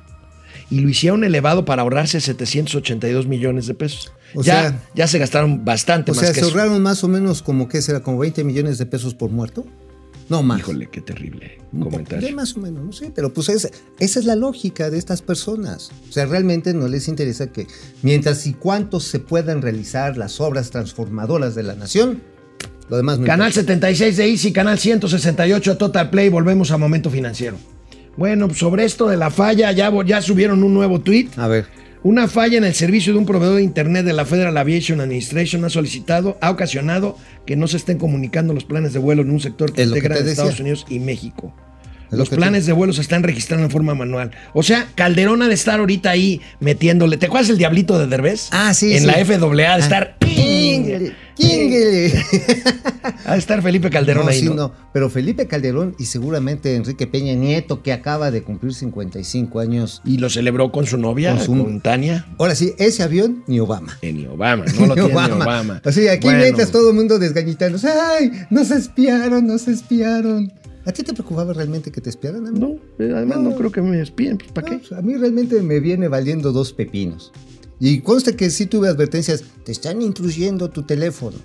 Y 0.71 0.81
lo 0.81 0.89
hicieron 0.89 1.23
elevado 1.23 1.65
para 1.65 1.81
ahorrarse 1.81 2.21
782 2.21 3.25
millones 3.27 3.65
de 3.65 3.73
pesos. 3.73 4.11
O 4.35 4.43
ya, 4.43 4.61
sea- 4.69 4.83
ya 4.93 5.07
se 5.07 5.17
gastaron 5.17 5.65
bastante 5.65 6.11
O 6.11 6.13
más 6.13 6.23
sea, 6.23 6.29
que 6.33 6.41
se 6.41 6.45
eso. 6.47 6.49
ahorraron 6.59 6.81
más 6.83 7.03
o 7.03 7.07
menos 7.07 7.41
como 7.41 7.67
que 7.67 7.81
será, 7.81 8.01
como 8.01 8.19
20 8.19 8.43
millones 8.43 8.77
de 8.77 8.85
pesos 8.85 9.15
por 9.15 9.31
muerto. 9.31 9.65
No 10.29 10.43
más. 10.43 10.59
Híjole, 10.59 10.87
qué 10.91 11.01
terrible 11.01 11.57
comentario. 11.79 12.35
más 12.35 12.55
o 12.55 12.59
menos, 12.59 12.83
no 12.85 12.91
sé, 12.93 13.11
pero 13.13 13.33
pues 13.33 13.49
es- 13.49 13.71
esa 13.99 14.19
es 14.19 14.25
la 14.25 14.35
lógica 14.35 14.89
de 14.89 14.97
estas 14.97 15.21
personas. 15.21 15.91
O 16.07 16.11
sea, 16.11 16.25
realmente 16.25 16.73
no 16.73 16.87
les 16.87 17.07
interesa 17.07 17.51
que 17.51 17.67
mientras 18.03 18.45
y 18.47 18.53
cuánto 18.53 18.99
se 18.99 19.19
puedan 19.19 19.61
realizar 19.61 20.17
las 20.17 20.39
obras 20.39 20.69
transformadoras 20.71 21.55
de 21.55 21.63
la 21.63 21.75
nación, 21.75 22.21
lo 22.89 22.97
demás 22.97 23.19
no 23.19 23.25
Canal 23.25 23.49
importa. 23.49 23.61
76 23.61 24.17
de 24.17 24.25
Easy, 24.29 24.51
canal 24.53 24.77
168 24.79 25.77
Total 25.77 26.09
Play, 26.09 26.29
volvemos 26.29 26.71
a 26.71 26.77
Momento 26.77 27.09
Financiero. 27.09 27.57
Bueno, 28.17 28.53
sobre 28.53 28.83
esto 28.85 29.07
de 29.07 29.15
la 29.17 29.29
falla, 29.31 29.71
ya, 29.71 29.91
ya 30.05 30.21
subieron 30.21 30.63
un 30.63 30.73
nuevo 30.73 30.99
tweet. 30.99 31.29
A 31.37 31.47
ver, 31.47 31.67
Una 32.01 32.29
falla 32.29 32.57
en 32.57 32.63
el 32.63 32.73
servicio 32.73 33.11
de 33.11 33.19
un 33.19 33.25
proveedor 33.25 33.57
de 33.57 33.63
Internet 33.63 34.05
de 34.05 34.13
la 34.13 34.23
Federal 34.23 34.57
Aviation 34.57 35.01
Administration 35.01 35.65
ha 35.65 35.69
solicitado, 35.69 36.37
ha 36.39 36.49
ocasionado 36.49 37.17
que 37.45 37.57
no 37.57 37.67
se 37.67 37.75
estén 37.75 37.97
comunicando 37.97 38.53
los 38.53 38.63
planes 38.63 38.93
de 38.93 38.99
vuelo 38.99 39.21
en 39.21 39.31
un 39.31 39.41
sector 39.41 39.73
que 39.73 39.81
Es 39.81 39.89
integra. 39.89 40.17
Estados 40.17 40.61
Unidos 40.61 40.85
y 40.87 40.99
México. 40.99 41.53
Los 42.11 42.29
planes 42.29 42.65
de 42.65 42.73
vuelo 42.73 42.93
se 42.93 43.01
están 43.01 43.23
registrando 43.23 43.65
en 43.65 43.71
forma 43.71 43.93
manual. 43.95 44.31
O 44.53 44.63
sea, 44.63 44.87
Calderón 44.95 45.41
ha 45.41 45.47
de 45.47 45.53
estar 45.53 45.79
ahorita 45.79 46.09
ahí 46.09 46.41
metiéndole. 46.59 47.17
¿Te 47.17 47.27
acuerdas 47.27 47.49
el 47.49 47.57
diablito 47.57 47.99
de 47.99 48.07
Derbez? 48.07 48.49
Ah, 48.51 48.73
sí, 48.73 48.93
En 48.93 49.01
sí. 49.01 49.05
la 49.05 49.13
FAA 49.13 49.37
de 49.55 49.65
Ah. 49.65 49.77
estar. 49.77 50.17
¡Quínguele! 50.19 51.13
Ha 53.25 53.33
de 53.33 53.39
estar 53.39 53.61
Felipe 53.61 53.89
Calderón 53.89 54.25
No, 54.25 54.31
ahí, 54.31 54.39
sí, 54.39 54.45
¿no? 54.47 54.55
no. 54.55 54.71
Pero 54.91 55.09
Felipe 55.09 55.47
Calderón 55.47 55.95
y 55.99 56.05
seguramente 56.05 56.75
Enrique 56.75 57.05
Peña 57.05 57.33
Nieto, 57.35 57.81
que 57.83 57.93
acaba 57.93 58.31
de 58.31 58.41
cumplir 58.43 58.73
55 58.73 59.59
años. 59.59 60.01
Y 60.03 60.17
lo 60.17 60.29
celebró 60.29 60.71
con 60.71 60.85
su 60.87 60.97
novia, 60.97 61.35
Con 61.35 61.45
con, 61.63 61.73
su- 61.75 61.79
Tania. 61.79 62.25
Ahora 62.39 62.55
sí, 62.55 62.73
ese 62.77 63.03
avión 63.03 63.43
ni 63.47 63.59
Obama. 63.59 63.97
Eh, 64.01 64.11
Ni 64.13 64.25
Obama, 64.25 64.65
no 64.79 64.85
lo 64.87 64.93
tiene 64.95 65.09
ni 65.09 65.13
Obama. 65.15 65.81
O 65.85 65.91
sea, 65.91 66.13
aquí 66.13 66.25
Bueno, 66.27 66.39
mientras 66.41 66.71
todo 66.71 66.89
el 66.89 66.95
mundo 66.95 67.19
desgañitando. 67.19 67.77
¡Ay! 68.17 68.31
Nos 68.49 68.71
espiaron, 68.71 69.45
nos 69.47 69.67
espiaron. 69.67 70.51
¿A 70.85 70.91
ti 70.91 71.03
te 71.03 71.13
preocupaba 71.13 71.53
realmente 71.53 71.91
que 71.91 72.01
te 72.01 72.09
espiaran? 72.09 72.47
A 72.47 72.51
mí? 72.51 72.59
No, 72.59 72.75
eh, 73.03 73.11
además 73.15 73.39
no, 73.39 73.49
No. 73.51 73.55
creo 73.55 73.71
que 73.71 73.81
me 73.81 74.01
espíen. 74.01 74.37
Pues, 74.37 74.51
¿Para 74.51 74.67
No, 74.67 74.73
qué? 74.73 74.87
pues, 74.87 74.91
a 74.99 75.01
mí 75.01 75.15
realmente 75.15 75.61
me 75.61 75.79
viene 75.79 76.07
valiendo 76.07 76.51
dos 76.51 76.73
pepinos. 76.73 77.31
Y 77.79 77.99
consta 78.01 78.33
que 78.35 78.49
sí 78.49 78.65
tuve 78.65 78.87
advertencias. 78.89 79.43
Te 79.63 79.71
están 79.71 80.01
incluyendo 80.01 80.69
tu 80.69 80.83
teléfono. 80.83 81.37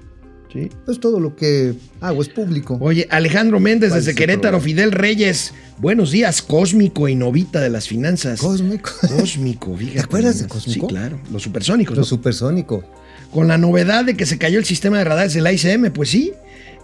Sí. 0.53 0.69
Pues 0.85 1.01
todo 1.01 1.19
lo 1.19 1.35
que 1.35 1.75
hago 2.01 2.23
es 2.23 2.29
público. 2.29 2.79
Oye, 2.81 3.09
Alejandro 3.11 3.59
Méndez 3.59 3.91
¿Cuál 3.91 4.01
desde 4.01 4.15
Querétaro, 4.15 4.59
problema? 4.59 4.65
Fidel 4.65 4.93
Reyes, 4.93 5.53
Buenos 5.79 6.13
días, 6.13 6.41
Cósmico 6.43 7.09
y 7.09 7.17
Novita 7.17 7.61
de 7.61 7.71
las 7.71 7.89
finanzas. 7.89 8.41
Cósmico. 8.41 8.91
Cósmico, 9.19 9.77
fíjate. 9.77 9.97
¿Te 9.99 10.05
acuerdas 10.05 10.39
de. 10.41 10.47
Cósmico? 10.47 10.87
Sí, 10.89 10.95
claro. 10.95 11.19
Los 11.33 11.43
supersónicos. 11.43 11.97
Lo 11.97 12.03
¿no? 12.03 12.07
supersónico. 12.07 12.85
Con 13.33 13.49
la 13.49 13.59
novedad 13.59 14.05
de 14.05 14.17
que 14.17 14.27
se 14.27 14.39
cayó 14.39 14.61
el 14.61 14.65
sistema 14.65 14.99
de 14.99 15.05
radares 15.05 15.35
del 15.35 15.53
ICM, 15.53 15.91
pues 15.93 16.11
sí. 16.11 16.33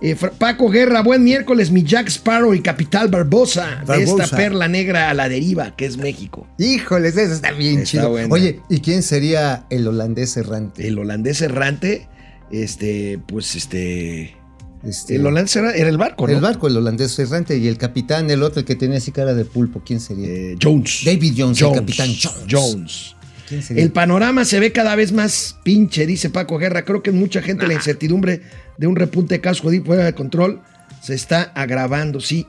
Eh, 0.02 0.16
Paco 0.38 0.70
Guerra, 0.70 1.02
buen 1.02 1.22
miércoles, 1.22 1.70
mi 1.70 1.82
Jack 1.82 2.08
Sparrow 2.08 2.54
y 2.54 2.60
Capital 2.62 3.08
Barbosa, 3.08 3.84
de 3.86 4.02
esta 4.02 4.26
perla 4.28 4.66
negra 4.66 5.10
a 5.10 5.14
la 5.14 5.28
deriva, 5.28 5.76
que 5.76 5.84
es 5.84 5.98
México. 5.98 6.46
Híjoles, 6.58 7.16
eso 7.18 7.34
está 7.34 7.52
bien 7.52 7.80
Está 7.80 7.84
chido. 7.90 8.10
buena. 8.10 8.32
Oye, 8.34 8.60
¿y 8.70 8.80
quién 8.80 9.02
sería 9.02 9.66
el 9.68 9.86
holandés 9.86 10.38
errante? 10.38 10.88
El 10.88 10.98
holandés 10.98 11.42
errante, 11.42 12.08
este, 12.50 13.18
pues 13.26 13.54
este. 13.56 14.36
Este, 14.82 15.16
El 15.16 15.26
holandés 15.26 15.54
era, 15.56 15.72
era 15.74 15.90
el 15.90 15.98
barco, 15.98 16.26
¿no? 16.26 16.32
El 16.32 16.40
barco, 16.40 16.66
el 16.66 16.78
holandés 16.78 17.18
errante, 17.18 17.58
y 17.58 17.68
el 17.68 17.76
capitán, 17.76 18.30
el 18.30 18.42
otro, 18.42 18.60
el 18.60 18.64
que 18.66 18.76
tenía 18.76 18.96
así 18.96 19.12
cara 19.12 19.34
de 19.34 19.44
pulpo, 19.44 19.82
¿quién 19.84 20.00
sería? 20.00 20.26
Eh, 20.26 20.56
Jones. 20.62 21.02
David 21.04 21.34
Jones, 21.36 21.60
el 21.60 21.72
capitán 21.74 22.08
Jones. 22.08 22.46
Jones. 22.50 23.16
¿Quién 23.46 23.62
sería? 23.62 23.82
El 23.82 23.92
panorama 23.92 24.46
se 24.46 24.58
ve 24.58 24.72
cada 24.72 24.96
vez 24.96 25.12
más 25.12 25.56
pinche, 25.64 26.06
dice 26.06 26.30
Paco 26.30 26.56
Guerra. 26.56 26.86
Creo 26.86 27.02
que 27.02 27.12
mucha 27.12 27.42
gente 27.42 27.66
la 27.66 27.74
incertidumbre 27.74 28.40
de 28.80 28.86
un 28.86 28.96
repunte 28.96 29.34
de 29.34 29.40
casos 29.42 29.60
judíos 29.60 29.84
fuera 29.86 30.04
de 30.06 30.14
control 30.14 30.60
se 31.02 31.14
está 31.14 31.52
agravando, 31.54 32.18
sí. 32.20 32.46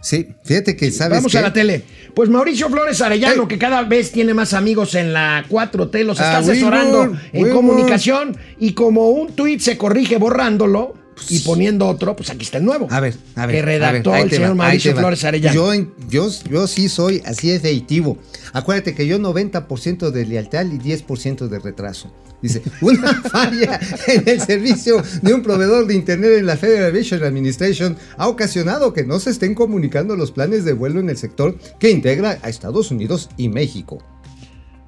Sí, 0.00 0.28
fíjate 0.44 0.76
que 0.76 0.92
sabes 0.92 1.18
Vamos 1.18 1.32
qué? 1.32 1.38
a 1.38 1.42
la 1.42 1.52
tele. 1.52 1.82
Pues 2.14 2.28
Mauricio 2.30 2.68
Flores 2.68 3.00
Arellano, 3.00 3.48
que 3.48 3.58
cada 3.58 3.82
vez 3.82 4.12
tiene 4.12 4.32
más 4.34 4.54
amigos 4.54 4.94
en 4.94 5.12
la 5.12 5.44
4T, 5.48 6.04
los 6.04 6.18
está 6.20 6.36
Ah, 6.36 6.38
asesorando 6.38 7.00
Wilbur, 7.02 7.18
en 7.32 7.42
Wilbur. 7.42 7.56
comunicación 7.56 8.36
y 8.60 8.72
como 8.74 9.10
un 9.10 9.32
tuit 9.32 9.58
se 9.60 9.76
corrige 9.76 10.16
borrándolo 10.18 10.94
y 11.28 11.40
poniendo 11.40 11.88
otro, 11.88 12.14
pues 12.14 12.30
aquí 12.30 12.44
está 12.44 12.58
el 12.58 12.64
nuevo. 12.64 12.86
A 12.90 13.00
ver, 13.00 13.14
a 13.34 13.46
ver. 13.46 13.56
Que 13.56 13.62
redactó 13.62 14.12
ver, 14.12 14.22
el 14.24 14.30
señor 14.30 14.50
va, 14.50 14.54
Mauricio. 14.54 14.94
Flores 14.94 15.24
Arellano. 15.24 15.54
Yo, 15.74 15.86
yo, 16.08 16.28
yo 16.48 16.66
sí 16.68 16.88
soy 16.88 17.22
así 17.26 17.50
efectivo. 17.50 18.18
Acuérdate 18.52 18.94
que 18.94 19.08
yo 19.08 19.18
90% 19.18 20.10
de 20.10 20.26
lealtad 20.26 20.66
y 20.66 20.78
10% 20.78 21.48
de 21.48 21.58
retraso. 21.58 22.14
Dice, 22.42 22.62
una 22.82 23.14
falla 23.30 23.80
en 24.06 24.28
el 24.28 24.40
servicio 24.40 25.02
de 25.22 25.34
un 25.34 25.42
proveedor 25.42 25.86
de 25.86 25.94
Internet 25.94 26.32
en 26.38 26.46
la 26.46 26.56
Federal 26.56 26.86
Aviation 26.90 27.22
Administration 27.24 27.96
ha 28.18 28.28
ocasionado 28.28 28.92
que 28.92 29.04
no 29.04 29.18
se 29.18 29.30
estén 29.30 29.54
comunicando 29.54 30.16
los 30.16 30.32
planes 30.32 30.64
de 30.64 30.72
vuelo 30.74 31.00
en 31.00 31.08
el 31.10 31.16
sector 31.16 31.56
que 31.80 31.90
integra 31.90 32.38
a 32.42 32.48
Estados 32.48 32.90
Unidos 32.90 33.30
y 33.36 33.48
México. 33.48 33.98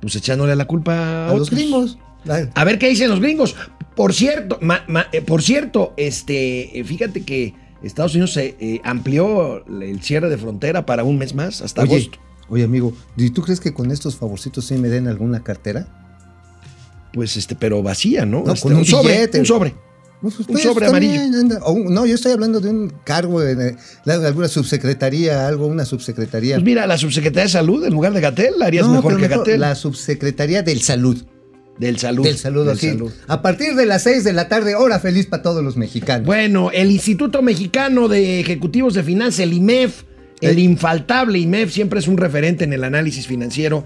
Pues 0.00 0.14
echándole 0.14 0.55
la 0.57 0.67
culpa 0.67 1.26
a, 1.26 1.31
A 1.31 1.35
los 1.37 1.50
gringos. 1.50 1.99
A 2.55 2.64
ver 2.64 2.78
qué 2.78 2.88
dicen 2.88 3.09
los 3.11 3.21
gringos. 3.21 3.57
Por 3.97 4.12
cierto, 4.14 4.59
ma- 4.61 4.85
ma- 4.87 5.07
eh, 5.12 5.23
por 5.23 5.43
cierto, 5.43 5.95
este, 5.97 6.78
eh, 6.78 6.85
fíjate 6.85 7.23
que 7.23 7.55
Estados 7.83 8.12
Unidos 8.14 8.33
se 8.35 8.57
eh, 8.61 8.81
amplió 8.85 9.64
el 9.67 10.02
cierre 10.02 10.28
de 10.28 10.37
frontera 10.38 10.85
para 10.87 11.02
un 11.05 11.17
mes 11.19 11.35
más, 11.35 11.62
hasta 11.62 11.83
Oye, 11.83 11.95
agosto. 11.97 12.19
oye, 12.49 12.64
amigo, 12.64 12.93
¿y 13.17 13.31
tú 13.31 13.43
crees 13.43 13.59
que 13.61 13.73
con 13.73 13.90
estos 13.90 14.17
favorcitos 14.17 14.67
sí 14.67 14.75
me 14.75 14.88
den 14.88 15.09
alguna 15.09 15.43
cartera? 15.43 16.08
Pues 17.12 17.37
este, 17.37 17.55
pero 17.55 17.83
vacía, 17.83 18.27
¿no? 18.27 18.43
No, 18.45 18.53
Este, 18.53 18.69
con 18.69 18.77
un 18.77 18.85
sobre, 18.85 19.15
billete. 19.15 19.41
un 19.41 19.47
sobre. 19.47 19.75
Pues, 20.21 20.37
Un 20.41 20.47
pues, 20.47 20.62
sobre 20.65 20.87
también 20.88 21.12
amarillo. 21.17 21.38
anda- 21.41 21.61
o 21.62 21.73
un- 21.73 21.95
no, 21.95 22.05
yo 22.05 22.17
estoy 22.17 22.33
hablando 22.33 22.59
de 22.61 22.69
un 22.71 22.93
cargo 23.05 23.41
la- 24.05 24.15
alguna 24.15 24.49
subsecretaría, 24.49 25.47
algo, 25.47 25.67
una 25.69 25.85
subsecretaría. 25.85 26.57
Pues 26.57 26.65
mira, 26.65 26.87
la 26.88 26.99
subsecretaría 26.99 27.45
de 27.45 27.49
salud 27.50 27.85
en 27.85 27.93
lugar 27.93 28.12
de 28.12 28.21
Gatel 28.21 28.55
la 28.59 28.67
harías 28.67 28.87
No, 28.87 28.95
mejor 28.95 29.17
que 29.21 29.29
Gatel. 29.29 29.61
La 29.61 29.75
subsecretaría 29.77 30.62
del 30.62 30.83
salud. 30.83 31.23
Del 31.79 32.00
salud. 32.00 32.25
Del 32.25 32.37
salud, 32.37 32.67
del 32.67 32.77
aquí. 32.77 32.88
salud. 32.88 33.12
A 33.29 33.41
partir 33.43 33.77
de 33.77 33.87
las 33.87 34.03
6 34.03 34.25
de 34.25 34.33
la 34.33 34.49
tarde, 34.49 34.75
hora 34.75 34.99
feliz 34.99 35.27
para 35.27 35.45
todos 35.45 35.62
los 35.62 35.77
mexicanos. 35.77 36.27
Bueno, 36.27 36.73
el 36.73 36.91
Instituto 36.91 37.41
Mexicano 37.41 38.09
de 38.09 38.41
Ejecutivos 38.41 38.95
de 38.95 39.05
Finanzas, 39.05 39.38
el 39.41 39.53
IMEF, 39.53 40.03
el 40.40 40.59
Eh. 40.59 40.62
infaltable 40.62 41.38
IMEF, 41.38 41.73
siempre 41.73 41.99
es 41.99 42.09
un 42.09 42.16
referente 42.16 42.64
en 42.64 42.73
el 42.73 42.85
análisis 42.85 43.26
financiero, 43.26 43.85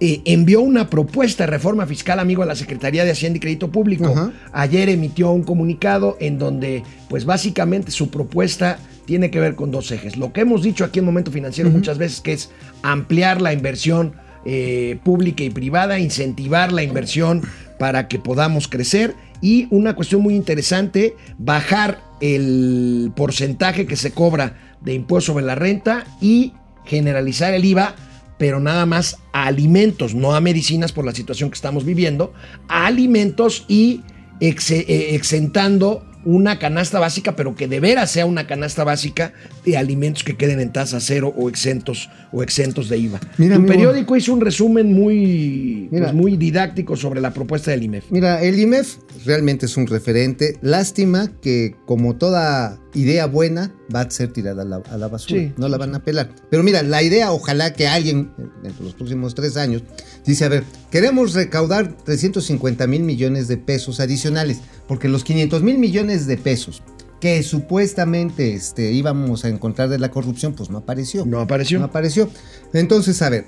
eh, 0.00 0.20
envió 0.24 0.60
una 0.60 0.90
propuesta 0.90 1.44
de 1.44 1.50
reforma 1.50 1.86
fiscal, 1.86 2.18
amigo, 2.18 2.42
a 2.42 2.46
la 2.46 2.56
Secretaría 2.56 3.04
de 3.04 3.10
Hacienda 3.12 3.36
y 3.36 3.40
Crédito 3.40 3.70
Público. 3.70 4.32
Ayer 4.52 4.88
emitió 4.88 5.30
un 5.30 5.42
comunicado 5.42 6.16
en 6.20 6.38
donde, 6.38 6.82
pues 7.08 7.24
básicamente 7.24 7.90
su 7.90 8.10
propuesta 8.10 8.78
tiene 9.04 9.30
que 9.30 9.40
ver 9.40 9.54
con 9.54 9.70
dos 9.70 9.90
ejes. 9.90 10.16
Lo 10.16 10.32
que 10.32 10.42
hemos 10.42 10.62
dicho 10.62 10.84
aquí 10.84 11.00
en 11.00 11.04
Momento 11.04 11.30
Financiero 11.30 11.70
muchas 11.70 11.98
veces, 11.98 12.20
que 12.20 12.32
es 12.32 12.50
ampliar 12.82 13.40
la 13.40 13.52
inversión 13.52 14.14
eh, 14.44 14.98
pública 15.04 15.44
y 15.44 15.50
privada, 15.50 16.00
incentivar 16.00 16.72
la 16.72 16.82
inversión 16.82 17.42
para 17.78 18.08
que 18.08 18.18
podamos 18.18 18.66
crecer 18.66 19.14
y 19.42 19.66
una 19.70 19.94
cuestión 19.94 20.22
muy 20.22 20.34
interesante, 20.34 21.16
bajar 21.36 22.00
el 22.20 23.12
porcentaje 23.14 23.86
que 23.86 23.96
se 23.96 24.12
cobra 24.12 24.76
de 24.80 24.94
impuesto 24.94 25.32
sobre 25.32 25.44
la 25.44 25.56
renta 25.56 26.06
y 26.20 26.52
generalizar 26.84 27.52
el 27.52 27.64
IVA, 27.64 27.96
pero 28.38 28.60
nada 28.60 28.86
más 28.86 29.18
a 29.32 29.46
alimentos, 29.46 30.14
no 30.14 30.34
a 30.34 30.40
medicinas 30.40 30.92
por 30.92 31.04
la 31.04 31.14
situación 31.14 31.50
que 31.50 31.56
estamos 31.56 31.84
viviendo, 31.84 32.32
a 32.68 32.86
alimentos 32.86 33.64
y 33.68 34.02
eh, 34.40 35.10
exentando 35.14 36.06
una 36.24 36.58
canasta 36.58 37.00
básica, 37.00 37.34
pero 37.36 37.54
que 37.56 37.68
de 37.68 37.80
veras 37.80 38.10
sea 38.10 38.26
una 38.26 38.46
canasta 38.46 38.84
básica 38.84 39.32
de 39.64 39.76
alimentos 39.76 40.24
que 40.24 40.36
queden 40.36 40.60
en 40.60 40.72
tasa 40.72 41.00
cero 41.00 41.32
o 41.36 41.48
exentos 41.48 42.10
o 42.32 42.42
exentos 42.42 42.88
de 42.88 42.98
IVA. 42.98 43.20
Mira, 43.38 43.54
tu 43.54 43.60
amigo. 43.60 43.72
periódico 43.74 44.16
hizo 44.16 44.32
un 44.32 44.40
resumen 44.40 44.92
muy, 44.92 45.88
Mira. 45.90 46.06
pues, 46.06 46.14
muy 46.14 46.36
didáctico 46.36 46.96
sobre 46.96 47.20
la 47.20 47.32
propuesta 47.32 47.70
del 47.70 47.82
IMEF. 47.84 48.04
Mira, 48.10 48.42
el 48.42 48.58
IMEF 48.58 48.96
realmente 49.24 49.66
es 49.66 49.76
un 49.76 49.86
referente. 49.86 50.58
Lástima 50.62 51.30
que, 51.40 51.76
como 51.86 52.16
toda 52.16 52.80
idea 52.94 53.26
buena, 53.26 53.72
va 53.94 54.00
a 54.00 54.10
ser 54.10 54.32
tirada 54.32 54.62
a 54.62 54.64
la, 54.64 54.76
a 54.90 54.96
la 54.96 55.08
basura. 55.08 55.40
Sí. 55.40 55.52
No 55.56 55.68
la 55.68 55.78
van 55.78 55.94
a 55.94 56.02
pelar. 56.04 56.30
Pero 56.50 56.62
mira, 56.62 56.82
la 56.82 57.02
idea, 57.02 57.32
ojalá 57.32 57.72
que 57.72 57.86
alguien, 57.86 58.30
de 58.62 58.72
los 58.82 58.94
próximos 58.94 59.34
tres 59.34 59.56
años, 59.56 59.82
dice, 60.26 60.44
a 60.44 60.48
ver, 60.48 60.64
queremos 60.90 61.34
recaudar 61.34 61.96
350 62.04 62.86
mil 62.86 63.02
millones 63.02 63.48
de 63.48 63.56
pesos 63.56 64.00
adicionales, 64.00 64.58
porque 64.88 65.08
los 65.08 65.24
500 65.24 65.62
mil 65.62 65.78
millones 65.78 66.26
de 66.26 66.36
pesos 66.36 66.82
que 67.22 67.40
supuestamente 67.44 68.52
este, 68.52 68.90
íbamos 68.90 69.44
a 69.44 69.48
encontrar 69.48 69.88
de 69.88 70.00
la 70.00 70.10
corrupción, 70.10 70.54
pues 70.54 70.70
no 70.70 70.78
apareció. 70.78 71.24
No 71.24 71.38
apareció. 71.38 71.78
No 71.78 71.84
apareció. 71.84 72.28
Entonces, 72.72 73.22
a 73.22 73.30
ver, 73.30 73.44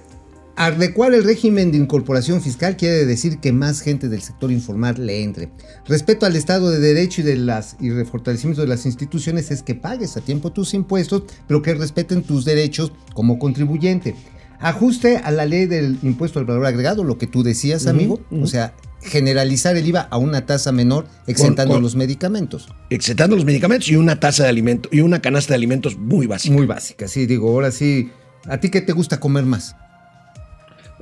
adecuar 0.54 1.12
el 1.12 1.24
régimen 1.24 1.72
de 1.72 1.78
incorporación 1.78 2.40
fiscal 2.40 2.76
quiere 2.76 3.04
decir 3.04 3.40
que 3.40 3.52
más 3.52 3.80
gente 3.80 4.08
del 4.08 4.22
sector 4.22 4.52
informal 4.52 5.04
le 5.04 5.24
entre. 5.24 5.50
Respeto 5.88 6.24
al 6.24 6.36
Estado 6.36 6.70
de 6.70 6.78
Derecho 6.78 7.22
y 7.22 7.24
de 7.24 7.34
las 7.34 7.76
y 7.80 7.88
el 7.88 8.06
fortalecimiento 8.06 8.62
de 8.62 8.68
las 8.68 8.86
instituciones 8.86 9.50
es 9.50 9.64
que 9.64 9.74
pagues 9.74 10.16
a 10.16 10.20
tiempo 10.20 10.52
tus 10.52 10.72
impuestos, 10.72 11.24
pero 11.48 11.60
que 11.60 11.74
respeten 11.74 12.22
tus 12.22 12.44
derechos 12.44 12.92
como 13.12 13.40
contribuyente. 13.40 14.14
Ajuste 14.60 15.16
a 15.16 15.32
la 15.32 15.46
ley 15.46 15.66
del 15.66 15.98
impuesto 16.04 16.38
al 16.38 16.44
valor 16.44 16.64
agregado, 16.64 17.02
lo 17.02 17.18
que 17.18 17.26
tú 17.26 17.42
decías, 17.42 17.88
amigo. 17.88 18.20
O 18.30 18.46
sea, 18.46 18.76
generalizar 19.04 19.76
el 19.76 19.86
IVA 19.86 20.08
a 20.10 20.16
una 20.18 20.46
tasa 20.46 20.72
menor, 20.72 21.06
exentando 21.26 21.74
con- 21.74 21.82
los 21.82 21.94
medicamentos. 21.96 22.68
Exentando 22.90 23.36
los 23.36 23.44
medicamentos 23.44 23.88
y 23.88 23.96
una 23.96 24.18
tasa 24.20 24.44
de 24.44 24.48
alimento 24.48 24.88
y 24.92 25.00
una 25.00 25.20
canasta 25.20 25.52
de 25.52 25.56
alimentos 25.56 25.96
muy 25.96 26.26
básica. 26.26 26.54
Muy 26.54 26.66
básica, 26.66 27.06
sí, 27.08 27.26
digo, 27.26 27.48
ahora 27.50 27.70
sí. 27.70 28.10
¿A 28.46 28.58
ti 28.58 28.68
qué 28.70 28.80
te 28.80 28.92
gusta 28.92 29.20
comer 29.20 29.44
más? 29.44 29.76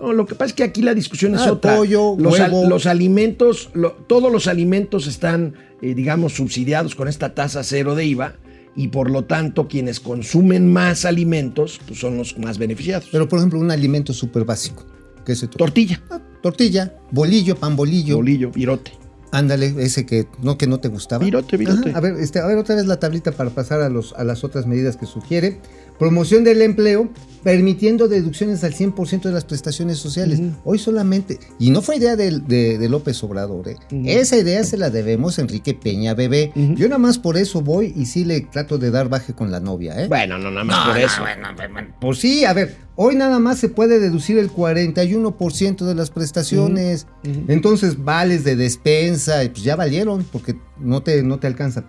No, 0.00 0.12
lo 0.12 0.26
que 0.26 0.34
pasa 0.34 0.46
es 0.48 0.52
que 0.54 0.64
aquí 0.64 0.82
la 0.82 0.94
discusión 0.94 1.34
es 1.34 1.42
Ah, 1.42 1.52
otra. 1.52 1.76
pollo, 1.76 2.16
los, 2.18 2.38
al- 2.40 2.52
huevo. 2.52 2.68
los 2.68 2.86
alimentos, 2.86 3.70
lo- 3.74 3.92
todos 3.92 4.32
los 4.32 4.46
alimentos 4.48 5.06
están, 5.06 5.54
eh, 5.80 5.94
digamos, 5.94 6.34
subsidiados 6.34 6.94
con 6.94 7.06
esta 7.08 7.34
tasa 7.34 7.62
cero 7.62 7.94
de 7.94 8.04
IVA 8.06 8.34
y 8.74 8.88
por 8.88 9.10
lo 9.10 9.24
tanto 9.24 9.68
quienes 9.68 10.00
consumen 10.00 10.72
más 10.72 11.04
alimentos 11.04 11.78
pues, 11.86 12.00
son 12.00 12.16
los 12.16 12.36
más 12.38 12.58
beneficiados. 12.58 13.08
Pero, 13.12 13.28
por 13.28 13.38
ejemplo, 13.38 13.60
un 13.60 13.70
alimento 13.70 14.12
súper 14.12 14.44
básico. 14.44 14.84
¿Qué 15.24 15.32
es 15.32 15.42
esto? 15.44 15.56
Tortilla, 15.56 16.02
Ah, 16.10 16.20
Tortilla, 16.42 16.92
bolillo, 17.10 17.56
pan 17.56 17.76
bolillo. 17.76 18.16
bolillo, 18.16 18.50
virote. 18.50 18.92
Ándale, 19.30 19.74
ese 19.78 20.04
que 20.04 20.26
no, 20.42 20.58
que 20.58 20.66
no 20.66 20.78
te 20.78 20.88
gustaba. 20.88 21.24
Virote, 21.24 21.56
virote. 21.56 21.88
Ajá, 21.90 21.98
A 21.98 22.00
ver, 22.02 22.16
este, 22.20 22.40
a 22.40 22.46
ver, 22.46 22.58
otra 22.58 22.74
vez 22.74 22.84
la 22.86 23.00
tablita 23.00 23.32
para 23.32 23.48
pasar 23.48 23.80
a, 23.80 23.88
los, 23.88 24.12
a 24.12 24.24
las 24.24 24.44
otras 24.44 24.66
medidas 24.66 24.98
que 24.98 25.06
sugiere. 25.06 25.58
Promoción 25.98 26.42
del 26.44 26.62
empleo, 26.62 27.08
permitiendo 27.44 28.06
deducciones 28.06 28.62
al 28.62 28.72
100% 28.72 29.22
de 29.22 29.32
las 29.32 29.44
prestaciones 29.44 29.98
sociales. 29.98 30.40
Hoy 30.64 30.78
solamente, 30.78 31.40
y 31.58 31.70
no 31.70 31.82
fue 31.82 31.96
idea 31.96 32.14
de, 32.16 32.38
de- 32.40 32.78
de 32.78 32.88
López 32.88 33.22
Obrador, 33.24 33.68
¿eh? 33.68 33.76
esa 34.06 34.36
idea 34.36 34.62
se 34.62 34.76
la 34.76 34.90
debemos 34.90 35.38
a 35.38 35.42
Enrique 35.42 35.74
Peña 35.74 36.14
Bebé. 36.14 36.52
Yo 36.76 36.86
nada 36.88 36.98
más 36.98 37.18
por 37.18 37.36
eso 37.36 37.60
voy 37.60 37.92
y 37.96 38.06
sí 38.06 38.24
le 38.24 38.40
trato 38.42 38.78
de 38.78 38.90
dar 38.92 39.08
baje 39.08 39.32
con 39.32 39.50
la 39.50 39.58
novia. 39.60 40.00
¿eh? 40.00 40.06
Bueno, 40.08 40.38
no 40.38 40.50
nada 40.50 40.64
más 40.64 40.76
por 40.88 40.98
eso. 40.98 41.22
Pues 42.00 42.18
sí, 42.18 42.44
a 42.44 42.52
ver, 42.52 42.76
hoy 42.94 43.16
nada 43.16 43.38
más 43.40 43.58
se 43.58 43.68
puede 43.68 43.98
deducir 43.98 44.38
el 44.38 44.50
41% 44.50 45.84
de 45.84 45.94
las 45.94 46.10
prestaciones. 46.10 47.06
Entonces, 47.48 48.02
vales 48.04 48.44
de 48.44 48.56
despensa, 48.56 49.40
pues 49.52 49.62
ya 49.64 49.76
valieron, 49.76 50.24
porque 50.30 50.56
no 50.78 51.02
te, 51.02 51.22
no 51.22 51.38
te 51.38 51.46
alcanza. 51.48 51.84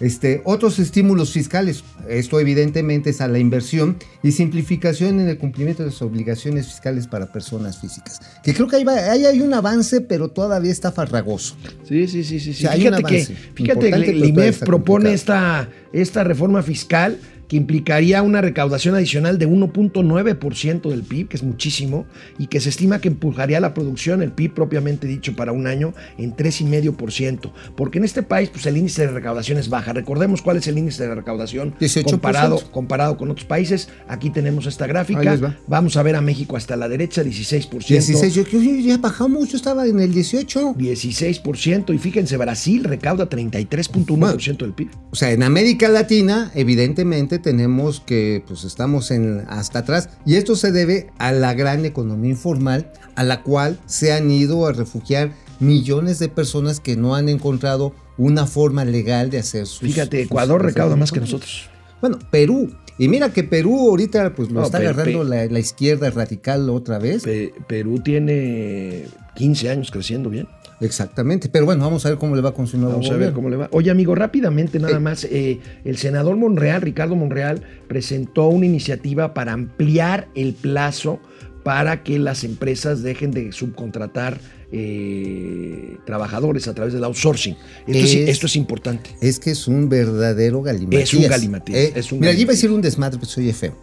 Este, 0.00 0.42
otros 0.44 0.78
estímulos 0.78 1.32
fiscales, 1.32 1.82
esto 2.08 2.38
evidentemente 2.38 3.10
es 3.10 3.20
a 3.20 3.26
la 3.26 3.38
inversión 3.40 3.96
y 4.22 4.30
simplificación 4.32 5.18
en 5.20 5.28
el 5.28 5.38
cumplimiento 5.38 5.82
de 5.82 5.90
las 5.90 6.00
obligaciones 6.02 6.66
fiscales 6.68 7.08
para 7.08 7.32
personas 7.32 7.80
físicas. 7.80 8.20
Que 8.44 8.54
creo 8.54 8.68
que 8.68 8.76
ahí, 8.76 8.84
va- 8.84 9.10
ahí 9.10 9.26
hay 9.26 9.40
un 9.40 9.52
avance, 9.54 10.00
pero 10.00 10.28
todavía 10.28 10.70
está 10.70 10.92
farragoso. 10.92 11.56
Sí, 11.82 12.06
sí, 12.06 12.22
sí, 12.22 12.38
sí. 12.38 12.50
O 12.50 12.54
sea, 12.54 12.72
Fíjate 12.72 13.02
que, 13.02 13.24
fíjate, 13.54 13.88
el 13.88 14.24
IMEF 14.24 14.54
está 14.54 14.66
propone 14.66 15.10
complicado. 15.10 15.14
esta, 15.14 15.68
esta 15.92 16.24
reforma 16.24 16.62
fiscal 16.62 17.18
que 17.48 17.56
implicaría 17.56 18.22
una 18.22 18.40
recaudación 18.40 18.94
adicional 18.94 19.38
de 19.38 19.48
1.9% 19.48 20.90
del 20.90 21.02
PIB, 21.02 21.28
que 21.28 21.36
es 21.36 21.42
muchísimo, 21.42 22.06
y 22.38 22.46
que 22.46 22.60
se 22.60 22.68
estima 22.68 23.00
que 23.00 23.08
empujaría 23.08 23.58
la 23.60 23.74
producción, 23.74 24.22
el 24.22 24.32
PIB 24.32 24.52
propiamente 24.54 25.06
dicho, 25.06 25.34
para 25.34 25.52
un 25.52 25.66
año 25.66 25.94
en 26.18 26.36
3,5%. 26.36 27.52
Porque 27.76 27.98
en 27.98 28.04
este 28.04 28.22
país, 28.22 28.50
pues 28.50 28.66
el 28.66 28.76
índice 28.76 29.06
de 29.06 29.12
recaudación 29.12 29.58
es 29.58 29.68
baja. 29.68 29.92
Recordemos 29.92 30.42
cuál 30.42 30.58
es 30.58 30.66
el 30.66 30.78
índice 30.78 31.06
de 31.06 31.14
recaudación 31.14 31.74
18%. 31.80 32.04
comparado, 32.10 32.70
comparado 32.70 33.16
con 33.16 33.30
otros 33.30 33.46
países. 33.46 33.88
Aquí 34.08 34.30
tenemos 34.30 34.66
esta 34.66 34.86
gráfica. 34.86 35.36
va. 35.36 35.56
Vamos 35.66 35.96
a 35.96 36.02
ver 36.02 36.16
a 36.16 36.20
México 36.20 36.56
hasta 36.56 36.76
la 36.76 36.88
derecha, 36.88 37.22
16%. 37.22 37.86
16, 37.88 38.34
yo, 38.34 38.42
yo- 38.44 38.58
ya 38.60 38.98
bajamos, 38.98 39.48
yo 39.50 39.56
estaba 39.56 39.86
en 39.86 40.00
el 40.00 40.12
18. 40.12 40.74
16%. 40.76 41.92
Y 41.94 41.98
fíjense, 41.98 42.36
Brasil 42.36 42.84
recauda 42.84 43.28
33.1% 43.28 44.58
del 44.58 44.72
PIB. 44.74 44.90
O 45.10 45.16
sea, 45.16 45.30
en 45.32 45.42
América 45.42 45.88
Latina, 45.88 46.50
evidentemente 46.54 47.37
tenemos 47.38 48.00
que, 48.00 48.42
pues 48.46 48.64
estamos 48.64 49.10
en, 49.10 49.44
hasta 49.48 49.80
atrás. 49.80 50.08
Y 50.26 50.36
esto 50.36 50.56
se 50.56 50.72
debe 50.72 51.10
a 51.18 51.32
la 51.32 51.54
gran 51.54 51.84
economía 51.84 52.30
informal, 52.30 52.92
a 53.14 53.24
la 53.24 53.42
cual 53.42 53.78
se 53.86 54.12
han 54.12 54.30
ido 54.30 54.66
a 54.66 54.72
refugiar 54.72 55.32
millones 55.60 56.18
de 56.18 56.28
personas 56.28 56.80
que 56.80 56.96
no 56.96 57.14
han 57.14 57.28
encontrado 57.28 57.92
una 58.16 58.46
forma 58.46 58.84
legal 58.84 59.30
de 59.30 59.38
hacer 59.38 59.66
sus. 59.66 59.80
Fíjate, 59.80 60.22
Ecuador 60.22 60.60
sus- 60.60 60.66
recauda 60.72 60.96
más 60.96 61.10
que 61.12 61.20
nosotros. 61.20 61.68
Bueno, 62.00 62.18
Perú. 62.30 62.70
Y 63.00 63.06
mira 63.08 63.32
que 63.32 63.44
Perú 63.44 63.90
ahorita 63.90 64.34
pues 64.34 64.50
lo 64.50 64.60
No, 64.60 64.66
está 64.66 64.78
agarrando 64.78 65.22
la, 65.22 65.46
la 65.46 65.58
izquierda 65.60 66.10
radical 66.10 66.68
otra 66.68 66.98
vez. 66.98 67.22
Pe- 67.22 67.52
Perú 67.68 68.00
tiene 68.00 69.06
15 69.36 69.70
años 69.70 69.90
creciendo 69.92 70.30
bien. 70.30 70.48
Exactamente. 70.80 71.48
Pero 71.48 71.64
bueno, 71.64 71.84
vamos 71.84 72.06
a 72.06 72.10
ver 72.10 72.18
cómo 72.18 72.36
le 72.36 72.42
va 72.42 72.54
con 72.54 72.66
su 72.66 72.76
nuevo 72.78 72.92
Vamos 72.92 73.06
a 73.06 73.10
ver 73.10 73.18
gobierno. 73.18 73.34
cómo 73.36 73.50
le 73.50 73.56
va. 73.56 73.68
Oye, 73.72 73.90
amigo, 73.90 74.14
rápidamente 74.14 74.78
nada 74.78 74.96
Eh. 74.96 75.00
más. 75.00 75.24
eh, 75.24 75.58
el 75.84 75.96
senador 75.96 76.36
Monreal, 76.36 76.80
Ricardo 76.82 77.16
Monreal, 77.16 77.62
presentó 77.88 78.46
una 78.48 78.66
iniciativa 78.66 79.34
para 79.34 79.52
ampliar 79.52 80.28
el 80.34 80.54
plazo 80.54 81.18
para 81.64 82.02
que 82.02 82.18
las 82.18 82.44
empresas 82.44 83.02
dejen 83.02 83.30
de 83.32 83.52
subcontratar 83.52 84.40
eh, 84.70 85.96
trabajadores 86.06 86.68
a 86.68 86.74
través 86.74 86.92
del 86.94 87.04
outsourcing. 87.04 87.56
Esto 87.86 88.04
es, 88.04 88.14
Es- 88.14 88.28
esto 88.28 88.46
es 88.46 88.56
importante. 88.56 89.10
Es 89.20 89.38
que 89.38 89.50
es 89.50 89.66
un 89.66 89.88
verdadero 89.88 90.62
galimatías. 90.62 91.02
Es 91.04 91.14
un 91.14 91.22
galimatías, 91.28 91.78
Eh, 91.78 91.92
es 91.94 92.12
un 92.12 92.20
mira, 92.20 92.32
yo 92.32 92.40
iba 92.42 92.50
a 92.50 92.54
decir 92.54 92.70
un 92.70 92.80
desmadre, 92.82 93.18
pero 93.18 93.30
soy 93.30 93.52
feo. 93.52 93.74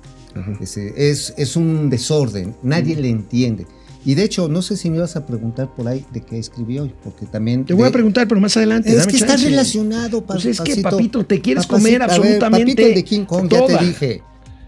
Es, 0.59 0.75
es, 0.77 1.33
es 1.37 1.55
un 1.55 1.89
desorden, 1.89 2.55
nadie 2.61 2.95
le 2.95 3.09
entiende. 3.09 3.65
Y 4.05 4.13
de 4.13 4.23
hecho, 4.23 4.47
no 4.47 4.61
sé 4.61 4.77
si 4.77 4.91
me 4.91 4.97
ibas 4.97 5.15
a 5.15 5.25
preguntar 5.25 5.73
por 5.73 5.87
ahí 5.87 6.05
de 6.13 6.21
qué 6.21 6.37
escribí 6.37 6.77
hoy, 6.77 6.93
porque 7.03 7.25
también... 7.25 7.65
Te 7.65 7.73
voy 7.73 7.87
a 7.87 7.91
preguntar, 7.91 8.27
pero 8.27 8.39
más 8.39 8.55
adelante. 8.55 8.89
Es 8.89 8.97
dame 8.99 9.11
que 9.11 9.17
está 9.17 9.35
relacionado, 9.35 10.23
pa- 10.23 10.35
Pues 10.35 10.45
es 10.45 10.61
que, 10.61 10.77
papito, 10.81 11.25
te 11.25 11.41
quieres 11.41 11.65
Papacito, 11.65 11.87
comer 11.87 12.01
a 12.03 12.07
ver, 12.07 12.15
absolutamente 12.15 12.65
papito, 12.73 12.87
el 12.87 12.95
de 12.95 13.03
King 13.03 13.25
Kong, 13.25 13.49
ya 13.49 13.65
te 13.65 13.83
dije. 13.83 14.21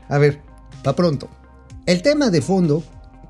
A 0.10 0.18
ver, 0.18 0.42
va 0.86 0.96
pronto. 0.96 1.30
El 1.86 2.02
tema 2.02 2.32
de 2.32 2.42
fondo 2.42 2.84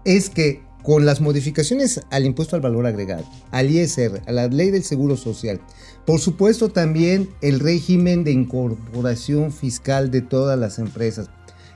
es 0.06 0.30
que 0.30 0.64
con 0.82 1.06
las 1.06 1.20
modificaciones 1.20 2.00
al 2.10 2.26
impuesto 2.26 2.56
al 2.56 2.62
valor 2.62 2.86
agregado, 2.86 3.26
al 3.52 3.70
ISR, 3.70 4.22
a 4.26 4.32
la 4.32 4.48
ley 4.48 4.72
del 4.72 4.84
seguro 4.84 5.18
social, 5.18 5.60
por 6.06 6.22
supuesto 6.22 6.70
también 6.70 7.30
el 7.42 7.60
régimen 7.60 8.24
de 8.24 8.32
incorporación 8.32 9.52
fiscal 9.52 10.10
de 10.12 10.22
todas 10.22 10.58
las 10.58 10.80
empresas. 10.80 11.30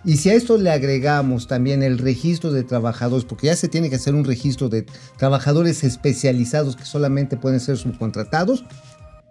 Y 0.03 0.17
si 0.17 0.29
a 0.29 0.34
esto 0.34 0.58
le 0.58 0.72
agregamos 0.72 1.48
también 1.48 1.84
el 1.84 1.98
registro 1.98 2.51
de 2.51 2.63
trabajadores, 2.63 3.25
porque 3.25 3.48
ya 3.48 3.55
se 3.55 3.67
tiene 3.67 3.89
que 3.89 3.96
hacer 3.96 4.15
un 4.15 4.24
registro 4.24 4.67
de 4.70 4.86
trabajadores 5.17 5.84
especializados 5.84 6.75
que 6.75 6.86
solamente 6.86 7.38
pueden 7.38 7.60
ser 7.60 7.77
subcontratados, 7.77 8.65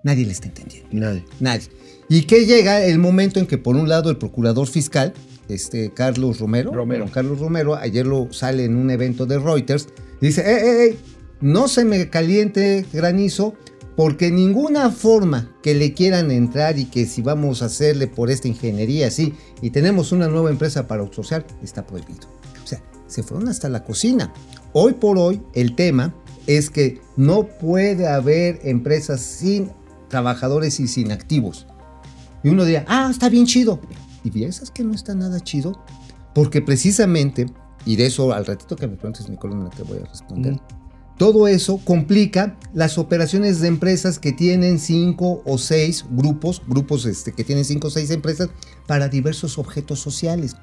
nadie 0.04 0.24
le 0.24 0.32
está 0.32 0.46
entendiendo. 0.46 0.88
Nadie. 0.92 1.24
Nadie. 1.40 1.68
Y 2.08 2.22
que 2.22 2.46
llega 2.46 2.84
el 2.84 2.98
momento 2.98 3.40
en 3.40 3.46
que, 3.46 3.58
por 3.58 3.76
un 3.76 3.88
lado, 3.88 4.10
el 4.10 4.16
procurador 4.16 4.68
fiscal, 4.68 5.12
este 5.48 5.92
Carlos 5.92 6.38
Romero, 6.38 6.72
Romero. 6.72 7.06
Carlos 7.12 7.38
Romero, 7.38 7.74
ayer 7.76 8.06
lo 8.06 8.32
sale 8.32 8.64
en 8.64 8.76
un 8.76 8.90
evento 8.90 9.26
de 9.26 9.38
Reuters, 9.38 9.88
dice: 10.20 10.42
¡Eh, 10.42 10.54
eh, 10.54 10.84
eh! 10.86 10.96
No 11.40 11.68
se 11.68 11.84
me 11.84 12.10
caliente 12.10 12.84
granizo, 12.92 13.54
porque 14.00 14.30
ninguna 14.30 14.90
forma 14.90 15.50
que 15.62 15.74
le 15.74 15.92
quieran 15.92 16.30
entrar 16.30 16.78
y 16.78 16.86
que 16.86 17.04
si 17.04 17.20
vamos 17.20 17.60
a 17.60 17.66
hacerle 17.66 18.06
por 18.06 18.30
esta 18.30 18.48
ingeniería 18.48 19.08
así 19.08 19.34
y 19.60 19.68
tenemos 19.68 20.10
una 20.10 20.26
nueva 20.26 20.48
empresa 20.48 20.88
para 20.88 21.02
outsourciar, 21.02 21.46
está 21.62 21.86
prohibido. 21.86 22.26
O 22.64 22.66
sea, 22.66 22.82
se 23.08 23.22
fueron 23.22 23.48
hasta 23.48 23.68
la 23.68 23.84
cocina. 23.84 24.32
Hoy 24.72 24.94
por 24.94 25.18
hoy, 25.18 25.42
el 25.52 25.76
tema 25.76 26.14
es 26.46 26.70
que 26.70 27.02
no 27.18 27.42
puede 27.46 28.08
haber 28.08 28.60
empresas 28.64 29.20
sin 29.20 29.70
trabajadores 30.08 30.80
y 30.80 30.88
sin 30.88 31.12
activos. 31.12 31.66
Y 32.42 32.48
uno 32.48 32.64
diría, 32.64 32.86
ah, 32.88 33.08
está 33.10 33.28
bien 33.28 33.44
chido. 33.44 33.80
Y 34.24 34.30
piensas 34.30 34.70
que 34.70 34.82
no 34.82 34.94
está 34.94 35.14
nada 35.14 35.40
chido, 35.40 35.78
porque 36.34 36.62
precisamente, 36.62 37.52
y 37.84 37.96
de 37.96 38.06
eso 38.06 38.32
al 38.32 38.46
ratito 38.46 38.76
que 38.76 38.88
me 38.88 38.96
preguntes 38.96 39.28
mi 39.28 39.36
columna 39.36 39.68
te 39.68 39.82
voy 39.82 39.98
a 39.98 40.06
responder, 40.06 40.54
Ujú. 40.54 40.79
Todo 41.20 41.48
eso 41.48 41.76
complica 41.84 42.56
las 42.72 42.96
operaciones 42.96 43.60
de 43.60 43.68
empresas 43.68 44.18
que 44.18 44.32
tienen 44.32 44.78
cinco 44.78 45.42
o 45.44 45.58
seis 45.58 46.06
grupos, 46.10 46.62
grupos 46.66 47.04
este, 47.04 47.32
que 47.32 47.44
tienen 47.44 47.66
cinco 47.66 47.88
o 47.88 47.90
seis 47.90 48.10
empresas 48.10 48.48
para 48.86 49.10
diversos 49.10 49.58
objetos 49.58 49.98
sociales. 50.00 50.56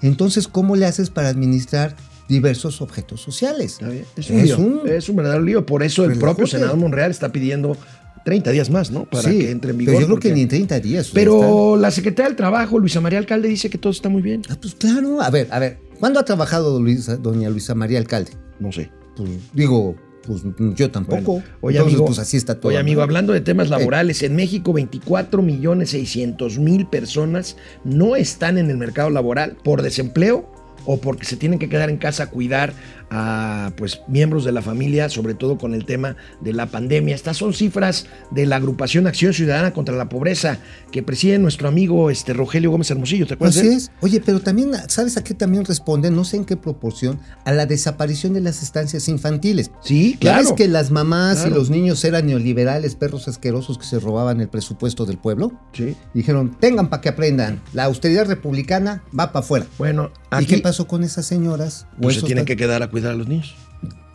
Entonces, 0.00 0.48
¿cómo 0.48 0.74
le 0.74 0.86
haces 0.86 1.08
para 1.08 1.28
administrar 1.28 1.94
diversos 2.28 2.82
objetos 2.82 3.20
sociales? 3.20 3.74
Está 3.74 3.90
bien. 3.90 4.04
Es 4.16 4.28
un, 4.30 4.36
Es 4.38 4.44
lío. 4.46 4.58
un- 4.58 4.88
Es 4.88 5.08
un 5.08 5.14
verdadero 5.14 5.42
lío. 5.44 5.64
Por 5.64 5.84
eso 5.84 6.04
el 6.04 6.18
propio 6.18 6.48
senador 6.48 6.76
Monreal 6.78 7.12
está 7.12 7.30
pidiendo 7.30 7.76
30 8.24 8.50
días 8.50 8.70
más, 8.70 8.90
¿no? 8.90 9.04
Para 9.04 9.30
Sí, 9.30 9.38
que 9.38 9.50
entre 9.52 9.70
en 9.70 9.78
vigor. 9.78 9.92
Pero 9.94 10.00
yo 10.00 10.06
creo 10.08 10.16
porque- 10.16 10.28
que 10.30 10.34
ni 10.34 10.40
en 10.42 10.48
30 10.48 10.80
días. 10.80 11.10
Pero 11.14 11.76
la 11.76 11.92
secretaria 11.92 12.28
del 12.28 12.36
Trabajo, 12.36 12.76
Luisa 12.80 13.00
María 13.00 13.20
Alcalde, 13.20 13.46
dice 13.46 13.70
que 13.70 13.78
todo 13.78 13.92
está 13.92 14.08
muy 14.08 14.20
bien. 14.22 14.42
Ah, 14.50 14.56
pues 14.60 14.74
claro. 14.74 15.22
A 15.22 15.30
ver, 15.30 15.46
a 15.52 15.60
ver. 15.60 15.78
¿Cuándo 16.00 16.18
ha 16.18 16.24
trabajado 16.24 16.80
Luisa- 16.80 17.16
doña 17.18 17.48
Luisa 17.50 17.76
María 17.76 18.00
Alcalde? 18.00 18.32
No 18.58 18.72
sé. 18.72 18.90
Pues 19.16 19.30
digo, 19.52 19.96
pues 20.26 20.42
yo 20.76 20.90
tampoco. 20.90 21.32
Bueno, 21.32 21.46
oye, 21.60 21.76
Entonces, 21.78 21.94
amigo, 21.94 22.06
pues 22.06 22.18
así 22.18 22.36
está 22.36 22.58
todo. 22.58 22.68
Oye, 22.68 22.78
amigo, 22.78 23.02
hablando 23.02 23.32
de 23.32 23.40
temas 23.40 23.70
laborales, 23.70 24.22
en 24.22 24.36
México 24.36 24.72
24 24.72 25.42
millones 25.42 25.90
600 25.90 26.58
mil 26.58 26.86
personas 26.86 27.56
no 27.84 28.16
están 28.16 28.58
en 28.58 28.70
el 28.70 28.76
mercado 28.76 29.10
laboral 29.10 29.56
por 29.62 29.82
desempleo 29.82 30.50
o 30.84 31.00
porque 31.00 31.24
se 31.24 31.36
tienen 31.36 31.58
que 31.58 31.68
quedar 31.68 31.90
en 31.90 31.96
casa 31.96 32.24
a 32.24 32.30
cuidar 32.30 32.72
a 33.14 33.72
pues 33.76 34.00
miembros 34.08 34.44
de 34.44 34.52
la 34.52 34.62
familia, 34.62 35.10
sobre 35.10 35.34
todo 35.34 35.58
con 35.58 35.74
el 35.74 35.84
tema 35.84 36.16
de 36.40 36.54
la 36.54 36.66
pandemia. 36.66 37.14
Estas 37.14 37.36
son 37.36 37.52
cifras 37.52 38.06
de 38.30 38.46
la 38.46 38.56
agrupación 38.56 39.06
Acción 39.06 39.34
Ciudadana 39.34 39.74
contra 39.74 39.94
la 39.94 40.08
Pobreza 40.08 40.58
que 40.90 41.02
preside 41.02 41.38
nuestro 41.38 41.68
amigo 41.68 42.08
este 42.10 42.32
Rogelio 42.32 42.70
Gómez 42.70 42.90
Hermosillo, 42.90 43.26
¿te 43.26 43.34
acuerdas? 43.34 43.58
Así 43.58 43.66
de 43.66 43.72
él? 43.74 43.78
es. 43.78 43.90
Oye, 44.00 44.22
pero 44.24 44.40
también, 44.40 44.70
¿sabes 44.88 45.18
a 45.18 45.24
qué 45.24 45.34
también 45.34 45.66
responde? 45.66 46.10
No 46.10 46.24
sé 46.24 46.38
en 46.38 46.46
qué 46.46 46.56
proporción, 46.56 47.20
a 47.44 47.52
la 47.52 47.66
desaparición 47.66 48.32
de 48.32 48.40
las 48.40 48.62
estancias 48.62 49.06
infantiles. 49.08 49.70
Sí, 49.82 50.16
claro. 50.18 50.44
ves 50.44 50.52
que 50.54 50.66
las 50.68 50.90
mamás 50.90 51.40
Claro. 51.40 51.50
y 51.50 51.54
los 51.58 51.68
niños 51.68 52.02
eran 52.04 52.26
neoliberales, 52.26 52.94
perros 52.94 53.28
asquerosos 53.28 53.76
que 53.76 53.84
se 53.84 54.00
robaban 54.00 54.40
el 54.40 54.48
presupuesto 54.48 55.04
del 55.04 55.18
pueblo. 55.18 55.52
Sí. 55.74 55.96
Dijeron, 56.14 56.56
tengan 56.58 56.88
para 56.88 57.02
que 57.02 57.10
aprendan. 57.10 57.60
La 57.74 57.84
austeridad 57.84 58.26
republicana 58.26 59.02
va 59.18 59.32
para 59.32 59.44
afuera. 59.44 59.66
Bueno, 59.76 60.10
¿Y 60.40 60.46
qué 60.46 60.58
pasó 60.58 60.86
con 60.86 61.04
esas 61.04 61.26
señoras? 61.26 61.86
Pues, 62.00 62.14
se 62.16 62.22
tienen 62.22 62.46
que 62.46 62.56
quedar 62.56 62.82
a 62.82 62.88
cuidar 62.88 63.01
a 63.10 63.14
los 63.14 63.28
niños. 63.28 63.54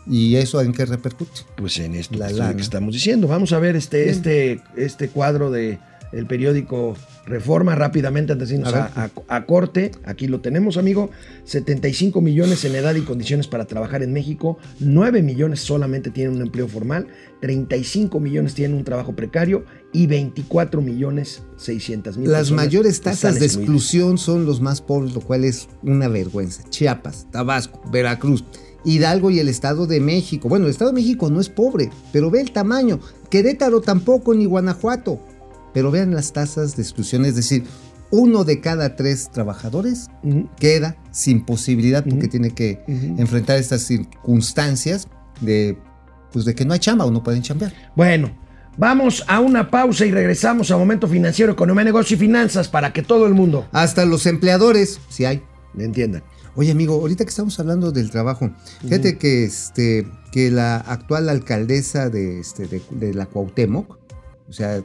¿Y 0.09 0.35
eso 0.37 0.61
en 0.61 0.71
qué 0.71 0.85
repercute? 0.85 1.41
Pues 1.57 1.77
en 1.79 1.93
esto 1.95 2.17
La 2.17 2.53
que, 2.55 2.61
estamos 2.61 2.93
diciendo. 2.93 3.27
Vamos 3.27 3.51
a 3.51 3.59
ver 3.59 3.75
este, 3.75 4.03
Bien. 4.05 4.09
este, 4.15 4.61
este 4.77 5.09
cuadro 5.09 5.51
de 5.51 5.79
el 6.13 6.25
periódico 6.25 6.95
Reforma 7.25 7.75
rápidamente 7.75 8.31
antes 8.31 8.47
de 8.47 8.55
irnos 8.55 8.73
A 8.73 8.85
a, 8.95 9.03
a- 9.27 9.35
a 9.35 9.45
corte. 9.45 9.91
Aquí 10.05 10.27
lo 10.27 10.39
tenemos, 10.39 10.77
amigo. 10.77 11.09
75 11.43 12.21
millones 12.21 12.63
en 12.63 12.73
edad 12.75 12.95
y 12.95 13.01
condiciones 13.01 13.47
para 13.49 13.65
trabajar 13.65 14.01
en 14.01 14.13
México. 14.13 14.57
9 14.79 15.21
millones 15.21 15.59
solamente 15.59 16.09
tienen 16.09 16.37
un 16.37 16.41
empleo 16.41 16.69
formal. 16.69 17.07
35 17.41 18.21
millones 18.21 18.53
tienen 18.53 18.77
un 18.77 18.85
trabajo 18.85 19.13
precario. 19.13 19.65
Y 19.91 20.07
24 20.07 20.81
millones 20.81 21.43
600 21.57 22.17
mil 22.17 22.31
Las 22.31 22.51
mayores 22.51 23.01
tasas 23.01 23.39
de 23.41 23.45
exclusión 23.45 24.17
son 24.17 24.45
los 24.45 24.61
más 24.61 24.79
pobres, 24.81 25.13
lo 25.13 25.19
cual 25.19 25.43
es 25.43 25.67
una 25.81 26.07
vergüenza. 26.07 26.63
Chiapas, 26.69 27.27
Tabasco, 27.31 27.81
Veracruz, 27.91 28.45
Hidalgo 28.87 29.29
y 29.29 29.39
el 29.39 29.49
Estado 29.49 29.85
de 29.85 29.99
México. 29.99 30.47
Bueno, 30.47 30.65
el 30.65 30.71
Estado 30.71 30.91
de 30.91 30.95
México 30.95 31.29
no 31.29 31.41
es 31.41 31.49
pobre, 31.49 31.89
pero 32.13 32.31
ve 32.31 32.39
el 32.41 32.51
tamaño. 32.51 32.99
Querétaro 33.29 33.81
tampoco, 33.81 34.33
ni 34.33 34.45
Guanajuato. 34.45 35.19
Pero 35.73 35.91
vean 35.91 36.15
las 36.15 36.31
tasas 36.31 36.75
de 36.77 36.83
exclusión, 36.83 37.25
es 37.25 37.35
decir, 37.35 37.65
uno 38.09 38.45
de 38.45 38.61
cada 38.61 38.95
tres 38.95 39.29
trabajadores 39.31 40.07
queda 40.57 40.95
sin 41.11 41.45
posibilidad 41.45 42.05
porque 42.05 42.29
tiene 42.29 42.51
que 42.51 42.81
enfrentar 43.17 43.57
estas 43.57 43.81
circunstancias 43.81 45.07
de, 45.41 45.77
pues 46.31 46.45
de 46.45 46.55
que 46.55 46.63
no 46.63 46.73
hay 46.73 46.79
chamba 46.79 47.05
o 47.05 47.11
no 47.11 47.21
pueden 47.21 47.41
chambear. 47.41 47.73
Bueno, 47.95 48.31
vamos 48.77 49.25
a 49.27 49.41
una 49.41 49.69
pausa 49.69 50.05
y 50.05 50.11
regresamos 50.11 50.71
a 50.71 50.77
Momento 50.77 51.07
Financiero, 51.07 51.51
Economía, 51.51 51.83
Negocio 51.83 52.15
y 52.15 52.19
Finanzas 52.19 52.69
para 52.69 52.93
que 52.93 53.03
todo 53.03 53.27
el 53.27 53.33
mundo 53.33 53.67
Hasta 53.73 54.05
los 54.05 54.25
empleadores, 54.25 55.01
si 55.09 55.25
hay. 55.25 55.43
le 55.75 55.83
entienda. 55.83 56.23
Oye, 56.57 56.71
amigo, 56.71 56.95
ahorita 56.95 57.23
que 57.23 57.29
estamos 57.29 57.59
hablando 57.59 57.91
del 57.91 58.09
trabajo, 58.09 58.49
fíjate 58.81 59.19
que, 59.19 59.43
este, 59.43 60.07
que 60.31 60.49
la 60.49 60.77
actual 60.77 61.29
alcaldesa 61.29 62.09
de, 62.09 62.39
este, 62.39 62.65
de, 62.65 62.81
de 62.89 63.13
la 63.13 63.27
Cuauhtémoc, 63.27 63.99
o 64.49 64.51
sea, 64.51 64.81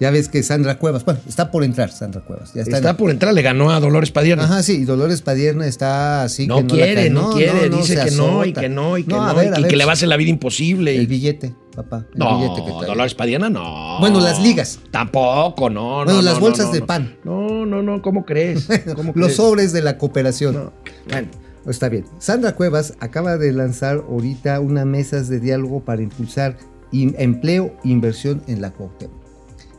Ya 0.00 0.10
ves 0.10 0.28
que 0.28 0.42
Sandra 0.42 0.78
Cuevas, 0.78 1.04
bueno, 1.04 1.20
está 1.28 1.50
por 1.52 1.62
entrar 1.62 1.90
Sandra 1.90 2.20
Cuevas. 2.20 2.52
Ya 2.52 2.62
está, 2.62 2.76
Está, 2.78 2.90
en- 2.90 2.96
por 2.96 3.10
entrar, 3.10 3.32
le 3.32 3.42
ganó 3.42 3.70
a 3.70 3.78
Dolores 3.80 4.10
Padierna. 4.10 4.44
Ajá, 4.44 4.62
sí, 4.62 4.72
y 4.78 4.84
Dolores 4.84 5.22
Padierna 5.22 5.66
está 5.66 6.22
así 6.24 6.46
no, 6.48 6.56
que 6.56 6.62
la 6.62 6.68
quiere, 6.86 7.10
no, 7.10 7.30
quiere, 7.32 7.68
dice 7.70 7.94
que 8.04 8.10
no, 8.10 8.44
y 8.44 8.52
que 8.52 8.68
no, 8.68 8.98
y 8.98 9.04
que 9.04 9.10
no, 9.10 9.32
y 9.32 9.36
que- 9.36 9.46
y 9.46 9.50
ver, 9.62 9.68
que 9.68 9.76
le 9.76 9.84
va 9.84 9.92
a 9.92 9.94
hacer 9.94 10.08
la 10.08 10.16
vida 10.16 10.30
imposible. 10.30 10.96
El 10.96 11.06
billete, 11.06 11.54
papá. 11.76 12.06
El 12.12 12.18
no, 12.18 12.38
billete 12.40 12.64
que 12.64 12.70
trae. 12.72 12.86
Dolores 12.88 13.14
Padierna 13.14 13.48
no. 13.50 13.98
Bueno, 14.00 14.20
las 14.20 14.42
ligas. 14.42 14.80
Tampoco, 14.90 15.70
no, 15.70 16.00
no. 16.00 16.04
Bueno, 16.06 16.18
no, 16.18 16.22
las 16.22 16.34
no, 16.34 16.40
bolsas 16.40 16.66
no, 16.66 16.72
de 16.72 16.80
no. 16.80 16.86
pan. 16.86 17.16
No, 17.24 17.64
no, 17.66 17.82
no, 17.82 18.02
¿cómo 18.02 18.24
crees? 18.24 18.66
¿Cómo 18.96 19.12
Los 19.14 19.26
crees? 19.26 19.36
sobres 19.36 19.72
de 19.72 19.82
la 19.82 19.96
cooperación. 19.96 20.54
No. 20.56 20.72
Bueno, 21.08 21.28
está 21.68 21.88
bien. 21.88 22.04
Sandra 22.18 22.56
Cuevas 22.56 22.94
acaba 22.98 23.36
de 23.38 23.52
lanzar 23.52 23.98
ahorita 24.08 24.58
unas 24.58 24.86
mesas 24.86 25.28
de 25.28 25.38
diálogo 25.38 25.84
para 25.84 26.02
impulsar 26.02 26.56
empleo 26.92 27.76
e 27.84 27.88
inversión 27.88 28.42
en 28.48 28.60
la 28.60 28.70
Cuauhtémoc. 28.70 29.23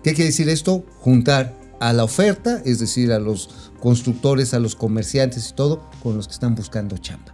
¿Qué 0.06 0.14
quiere 0.14 0.28
decir 0.28 0.50
esto? 0.50 0.86
Juntar 1.00 1.56
a 1.80 1.92
la 1.92 2.04
oferta, 2.04 2.62
es 2.64 2.78
decir, 2.78 3.12
a 3.12 3.18
los 3.18 3.72
constructores, 3.80 4.54
a 4.54 4.60
los 4.60 4.76
comerciantes 4.76 5.50
y 5.50 5.56
todo, 5.56 5.90
con 6.04 6.16
los 6.16 6.28
que 6.28 6.34
están 6.34 6.54
buscando 6.54 6.96
chamba. 7.00 7.34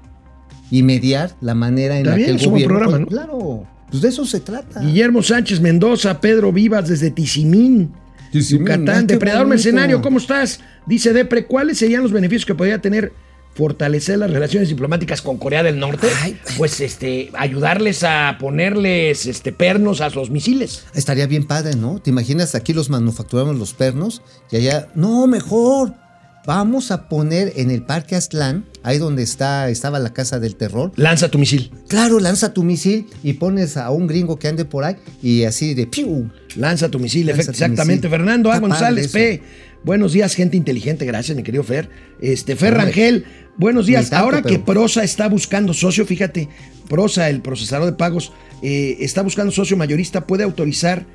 Y 0.69 0.81
mediar 0.81 1.35
la 1.41 1.53
manera 1.53 1.99
en 1.99 2.05
la 2.05 2.15
que 2.15 2.29
el 2.29 2.37
gobierno... 2.37 2.77
programa, 2.79 3.05
pues, 3.05 3.09
Claro, 3.09 3.67
pues 3.89 4.01
de 4.01 4.07
eso 4.07 4.23
se 4.23 4.39
trata. 4.39 4.79
Guillermo 4.79 5.21
Sánchez 5.21 5.59
Mendoza, 5.59 6.21
Pedro 6.21 6.53
Vivas 6.53 6.87
desde 6.87 7.11
Tizimín, 7.11 7.91
Tizimín, 8.31 8.65
Yucatán. 8.65 9.05
Depredador. 9.05 9.47
Mercenario, 9.47 10.01
¿cómo 10.01 10.19
estás? 10.19 10.61
Dice 10.85 11.11
Depre, 11.11 11.47
¿cuáles 11.47 11.77
serían 11.77 12.03
los 12.03 12.13
beneficios 12.13 12.45
que 12.45 12.55
podría 12.55 12.79
tener 12.79 13.11
fortalecer 13.53 14.17
las 14.17 14.31
relaciones 14.31 14.69
diplomáticas 14.69 15.21
con 15.21 15.37
Corea 15.37 15.63
del 15.63 15.79
Norte? 15.79 16.07
Ay. 16.21 16.39
pues 16.57 16.79
este, 16.79 17.31
ayudarles 17.37 18.03
a 18.03 18.37
ponerles 18.39 19.25
este, 19.25 19.51
pernos 19.51 20.01
a 20.01 20.09
los 20.09 20.29
misiles. 20.29 20.85
Estaría 20.93 21.27
bien 21.27 21.45
padre, 21.45 21.75
¿no? 21.75 21.99
¿Te 21.99 22.09
imaginas 22.09 22.55
aquí 22.55 22.73
los 22.73 22.89
manufacturamos 22.89 23.57
los 23.57 23.73
pernos 23.73 24.21
y 24.51 24.57
allá, 24.57 24.87
no, 24.95 25.27
mejor. 25.27 25.93
Vamos 26.43 26.89
a 26.89 27.07
poner 27.07 27.53
en 27.57 27.69
el 27.69 27.83
Parque 27.83 28.15
Aztlán, 28.15 28.65
ahí 28.81 28.97
donde 28.97 29.21
está, 29.21 29.69
estaba 29.69 29.99
la 29.99 30.11
casa 30.11 30.39
del 30.39 30.55
terror. 30.55 30.91
Lanza 30.95 31.29
tu 31.29 31.37
misil. 31.37 31.71
Claro, 31.87 32.19
lanza 32.19 32.51
tu 32.51 32.63
misil 32.63 33.05
y 33.21 33.33
pones 33.33 33.77
a 33.77 33.91
un 33.91 34.07
gringo 34.07 34.39
que 34.39 34.47
ande 34.47 34.65
por 34.65 34.83
ahí 34.83 34.95
y 35.21 35.43
así 35.43 35.75
de 35.75 35.85
piu. 35.85 36.31
Lanza 36.55 36.89
tu 36.89 36.97
misil, 36.97 37.27
Lanza 37.27 37.43
tu 37.43 37.51
exactamente. 37.51 38.07
misil. 38.07 38.09
Fernando 38.09 38.49
A. 38.49 38.55
Está 38.55 38.67
González 38.67 39.11
P. 39.11 39.43
Buenos 39.83 40.13
días, 40.13 40.35
gente 40.35 40.57
inteligente. 40.57 41.05
Gracias, 41.05 41.35
mi 41.35 41.43
querido 41.43 41.63
Fer. 41.63 41.89
Este, 42.21 42.55
Fer. 42.55 42.73
Rangel, 42.75 43.25
buenos 43.57 43.87
días. 43.87 44.09
tanto, 44.09 44.23
Ahora 44.25 44.41
que 44.43 44.59
Prosa 44.59 45.03
está 45.03 45.27
buscando 45.27 45.73
socio, 45.73 46.05
fíjate, 46.05 46.49
Prosa, 46.87 47.29
el 47.29 47.41
procesador 47.41 47.87
de 47.87 47.93
pagos, 47.93 48.31
eh, 48.61 48.97
está 48.99 49.23
buscando 49.23 49.51
socio 49.51 49.75
mayorista, 49.77 50.27
puede 50.27 50.43
autorizar 50.43 51.05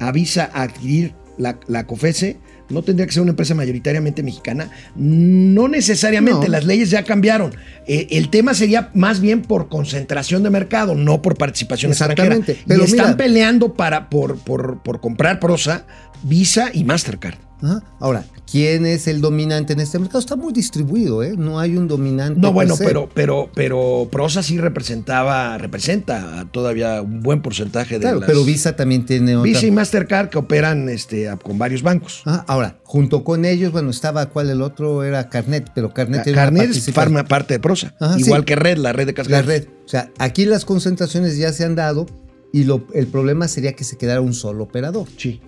a 0.00 0.10
Visa 0.10 0.48
a 0.54 0.62
adquirir 0.62 1.12
la, 1.36 1.58
la 1.66 1.86
COFESE. 1.86 2.38
No 2.70 2.82
tendría 2.82 3.06
que 3.06 3.12
ser 3.12 3.20
una 3.20 3.32
empresa 3.32 3.54
mayoritariamente 3.54 4.22
mexicana. 4.22 4.70
No 4.96 5.68
necesariamente, 5.68 6.46
No. 6.46 6.52
las 6.52 6.64
leyes 6.64 6.88
ya 6.88 7.02
cambiaron. 7.04 7.52
Eh, 7.86 8.06
el 8.12 8.30
tema 8.30 8.54
sería 8.54 8.90
más 8.94 9.20
bien 9.20 9.42
por 9.42 9.68
concentración 9.68 10.42
de 10.42 10.48
mercado, 10.48 10.94
no 10.94 11.20
por 11.20 11.36
participación 11.36 11.92
extranjera. 11.92 12.36
Exactamente, 12.36 12.62
pero 12.66 12.80
y 12.80 12.84
están 12.86 13.06
mira- 13.08 13.16
peleando 13.18 13.74
para, 13.74 14.08
por, 14.08 14.38
por, 14.38 14.82
por 14.82 15.00
comprar 15.00 15.40
Prosa, 15.40 15.84
Visa 16.22 16.70
y 16.72 16.84
Mastercard. 16.84 17.34
Ajá. 17.64 17.82
Ahora, 18.00 18.24
¿quién 18.50 18.84
es 18.86 19.06
el 19.08 19.20
dominante 19.20 19.72
en 19.72 19.80
este 19.80 19.98
mercado? 19.98 20.18
Está 20.20 20.36
muy 20.36 20.52
distribuido, 20.52 21.22
¿eh? 21.22 21.34
No 21.36 21.58
hay 21.58 21.76
un 21.76 21.88
dominante. 21.88 22.38
No, 22.40 22.52
bueno, 22.52 22.74
pero, 22.78 23.08
pero, 23.14 23.50
pero 23.54 24.08
Prosa 24.12 24.42
sí 24.42 24.58
representaba, 24.58 25.56
representa 25.58 26.40
a 26.40 26.44
todavía 26.44 27.00
un 27.02 27.20
buen 27.20 27.42
porcentaje 27.42 27.94
de 27.94 28.00
Claro, 28.02 28.20
las- 28.20 28.26
pero 28.26 28.44
Visa 28.44 28.76
también 28.76 29.06
tiene 29.06 29.36
otra. 29.36 29.44
Visa 29.50 29.66
y 29.66 29.70
Mastercard 29.70 30.28
que 30.28 30.38
operan 30.38 30.88
este, 30.88 31.28
con 31.42 31.58
varios 31.58 31.82
bancos. 31.82 32.22
Ah, 32.26 32.44
ahora, 32.46 32.78
junto 32.84 33.24
con 33.24 33.44
ellos, 33.44 33.72
bueno, 33.72 33.90
estaba 33.90 34.26
cuál 34.26 34.50
el 34.50 34.62
otro 34.62 35.02
era 35.04 35.28
Carnet, 35.28 35.70
pero 35.74 35.92
Carnet 35.94 36.26
una 36.26 36.34
Carnet 36.34 36.70
es 36.70 36.90
forma 36.92 37.24
parte 37.24 37.54
de 37.54 37.60
Prosa, 37.60 37.94
Ajá, 38.00 38.18
igual 38.18 38.42
sí. 38.42 38.46
que 38.46 38.56
Red, 38.56 38.78
la 38.78 38.92
red 38.92 39.06
de 39.06 39.12
La 39.12 39.16
cascadas. 39.16 39.46
red. 39.46 39.64
O 39.84 39.88
sea, 39.88 40.10
aquí 40.18 40.44
las 40.44 40.64
concentraciones 40.64 41.36
ya 41.38 41.52
se 41.52 41.64
han 41.64 41.74
dado 41.74 42.06
y 42.52 42.64
lo- 42.64 42.86
el 42.94 43.06
problema 43.06 43.48
sería 43.48 43.72
que 43.72 43.84
se 43.84 43.96
quedara 43.96 44.20
un 44.20 44.34
solo 44.34 44.64
operador. 44.64 45.08
Sí. 45.16 45.40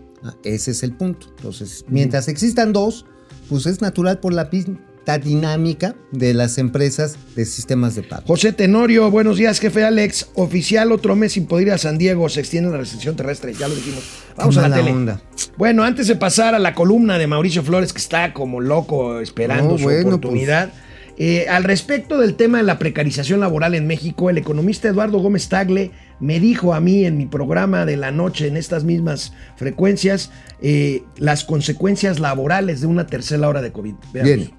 Ese 0.45 0.71
es 0.73 0.83
el 0.83 0.93
punto. 0.93 1.29
Entonces, 1.37 1.85
mientras 1.89 2.29
existan 2.29 2.73
dos, 2.73 3.07
pues 3.49 3.67
es 3.67 3.81
natural 3.81 4.19
por 4.19 4.33
la 4.33 4.51
pista 4.51 5.19
dinámica 5.23 5.95
de 6.11 6.35
las 6.35 6.59
empresas 6.59 7.17
de 7.37 7.45
sistemas 7.45 7.95
de 7.95 8.03
pago. 8.03 8.25
José 8.27 8.53
Tenorio, 8.53 9.09
buenos 9.11 9.37
días, 9.37 9.61
jefe 9.61 9.85
Alex. 9.85 10.31
Oficial, 10.35 10.91
otro 10.91 11.15
mes 11.15 11.33
sin 11.35 11.47
poder 11.47 11.69
ir 11.69 11.73
a 11.75 11.79
San 11.79 11.97
Diego, 11.97 12.29
se 12.29 12.41
extiende 12.41 12.71
la 12.71 12.79
restricción 12.79 13.15
terrestre, 13.15 13.55
ya 13.55 13.69
lo 13.69 13.75
dijimos. 13.77 14.03
Vamos 14.37 14.57
a 14.59 14.69
la 14.69 14.77
tele. 14.77 14.91
onda. 14.91 15.23
Bueno, 15.57 15.85
antes 15.85 16.09
de 16.09 16.17
pasar 16.17 16.55
a 16.55 16.59
la 16.59 16.75
columna 16.75 17.19
de 17.19 17.27
Mauricio 17.29 17.63
Flores, 17.63 17.93
que 17.93 17.99
está 18.01 18.33
como 18.33 18.61
loco 18.61 19.21
esperando 19.21 19.73
No, 19.73 19.79
su 19.79 19.85
bueno, 19.85 20.03
pues. 20.03 20.15
oportunidad. 20.17 20.73
eh, 21.19 21.47
al 21.49 21.63
respecto 21.65 22.19
del 22.19 22.35
tema 22.35 22.59
de 22.59 22.65
la 22.65 22.79
precarización 22.79 23.39
laboral 23.41 23.75
en 23.75 23.87
México, 23.87 24.29
el 24.29 24.39
economista 24.39 24.89
Eduardo 24.89 25.19
Gómez 25.21 25.49
Tagle 25.49 25.93
me 26.21 26.41
dijo 26.41 26.75
a 26.75 26.81
mí 26.81 27.05
en 27.05 27.19
mi 27.19 27.27
programa 27.27 27.85
de 27.85 27.97
la 27.97 28.11
noche, 28.11 28.49
en 28.49 28.57
estas 28.57 28.85
mismas 28.85 29.33
frecuencias, 29.57 30.31
eh, 30.61 31.03
las 31.17 31.45
consecuencias 31.45 32.19
laborales 32.19 32.81
de 32.81 32.87
una 32.87 33.07
tercera 33.07 33.49
hora 33.49 33.63
de 33.63 33.73
COVID. 33.73 33.95
Bien. 34.13 34.51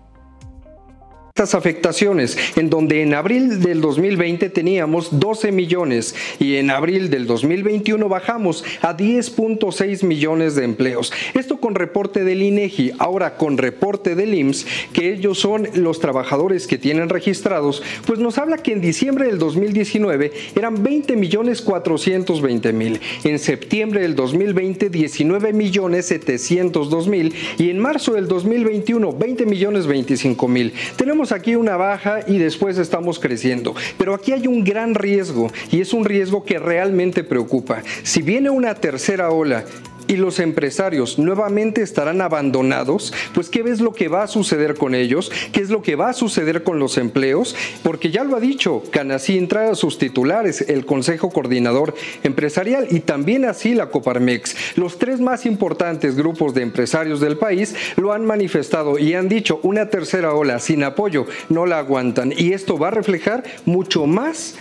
Estas 1.37 1.53
afectaciones, 1.53 2.35
en 2.55 2.71
donde 2.71 3.03
en 3.03 3.13
abril 3.13 3.61
del 3.61 3.79
2020 3.79 4.49
teníamos 4.49 5.19
12 5.19 5.51
millones 5.51 6.15
y 6.39 6.55
en 6.55 6.71
abril 6.71 7.11
del 7.11 7.27
2021 7.27 8.09
bajamos 8.09 8.65
a 8.81 8.97
10.6 8.97 10.03
millones 10.03 10.55
de 10.55 10.63
empleos. 10.63 11.13
Esto 11.35 11.57
con 11.57 11.75
reporte 11.75 12.23
del 12.23 12.41
INEGI, 12.41 12.93
ahora 12.97 13.37
con 13.37 13.59
reporte 13.59 14.15
del 14.15 14.33
IMSS, 14.33 14.65
que 14.93 15.13
ellos 15.13 15.37
son 15.37 15.67
los 15.75 15.99
trabajadores 15.99 16.65
que 16.65 16.79
tienen 16.79 17.07
registrados, 17.07 17.83
pues 18.07 18.17
nos 18.17 18.39
habla 18.39 18.57
que 18.57 18.71
en 18.71 18.81
diciembre 18.81 19.27
del 19.27 19.37
2019 19.37 20.33
eran 20.55 20.81
20 20.81 21.15
millones 21.17 21.61
420 21.61 22.73
mil, 22.73 22.99
en 23.23 23.37
septiembre 23.37 24.01
del 24.01 24.15
2020 24.15 24.89
19 24.89 25.53
millones 25.53 26.07
702 26.07 27.07
mil 27.07 27.35
y 27.59 27.69
en 27.69 27.77
marzo 27.77 28.13
del 28.13 28.27
2021 28.27 29.13
20 29.13 29.45
millones 29.45 29.85
25 29.85 30.47
mil. 30.47 30.73
Tenemos 30.95 31.26
aquí 31.31 31.55
una 31.55 31.77
baja 31.77 32.19
y 32.27 32.37
después 32.37 32.77
estamos 32.77 33.19
creciendo, 33.19 33.75
pero 33.97 34.13
aquí 34.13 34.31
hay 34.31 34.47
un 34.47 34.63
gran 34.63 34.95
riesgo 34.95 35.51
y 35.71 35.81
es 35.81 35.93
un 35.93 36.05
riesgo 36.05 36.43
que 36.43 36.59
realmente 36.59 37.23
preocupa. 37.23 37.83
Si 38.03 38.21
viene 38.21 38.49
una 38.49 38.75
tercera 38.75 39.29
ola 39.31 39.65
y 40.07 40.15
los 40.15 40.39
empresarios 40.39 41.19
nuevamente 41.19 41.81
estarán 41.81 42.21
abandonados, 42.21 43.13
pues 43.33 43.49
¿qué 43.49 43.63
ves 43.63 43.81
lo 43.81 43.93
que 43.93 44.07
va 44.07 44.23
a 44.23 44.27
suceder 44.27 44.75
con 44.75 44.95
ellos? 44.95 45.31
¿Qué 45.51 45.61
es 45.61 45.69
lo 45.69 45.81
que 45.81 45.95
va 45.95 46.09
a 46.09 46.13
suceder 46.13 46.63
con 46.63 46.79
los 46.79 46.97
empleos? 46.97 47.55
Porque 47.83 48.11
ya 48.11 48.23
lo 48.23 48.35
ha 48.35 48.39
dicho 48.39 48.83
Canacintra, 48.91 49.75
sus 49.75 49.97
titulares, 49.97 50.61
el 50.61 50.85
Consejo 50.85 51.29
Coordinador 51.29 51.93
Empresarial 52.23 52.87
y 52.89 53.01
también 53.01 53.45
así 53.45 53.73
la 53.73 53.89
Coparmex. 53.89 54.77
Los 54.77 54.97
tres 54.97 55.19
más 55.19 55.45
importantes 55.45 56.15
grupos 56.15 56.53
de 56.53 56.61
empresarios 56.61 57.19
del 57.19 57.37
país 57.37 57.75
lo 57.95 58.13
han 58.13 58.25
manifestado 58.25 58.97
y 58.97 59.13
han 59.13 59.29
dicho 59.29 59.59
una 59.63 59.89
tercera 59.89 60.33
ola 60.33 60.59
sin 60.59 60.83
apoyo 60.83 61.25
no 61.49 61.65
la 61.65 61.79
aguantan 61.79 62.33
y 62.35 62.53
esto 62.53 62.77
va 62.77 62.89
a 62.89 62.91
reflejar 62.91 63.43
mucho 63.65 64.05
más 64.05 64.55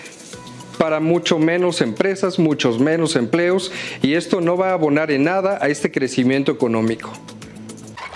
para 0.76 1.00
mucho 1.00 1.38
menos 1.38 1.80
empresas, 1.80 2.38
muchos 2.38 2.78
menos 2.78 3.16
empleos 3.16 3.72
y 4.02 4.14
esto 4.14 4.40
no 4.40 4.56
va 4.56 4.70
a 4.70 4.72
abonar 4.74 5.10
en 5.10 5.24
nada 5.24 5.58
a 5.60 5.68
este 5.68 5.90
crecimiento 5.90 6.52
económico. 6.52 7.12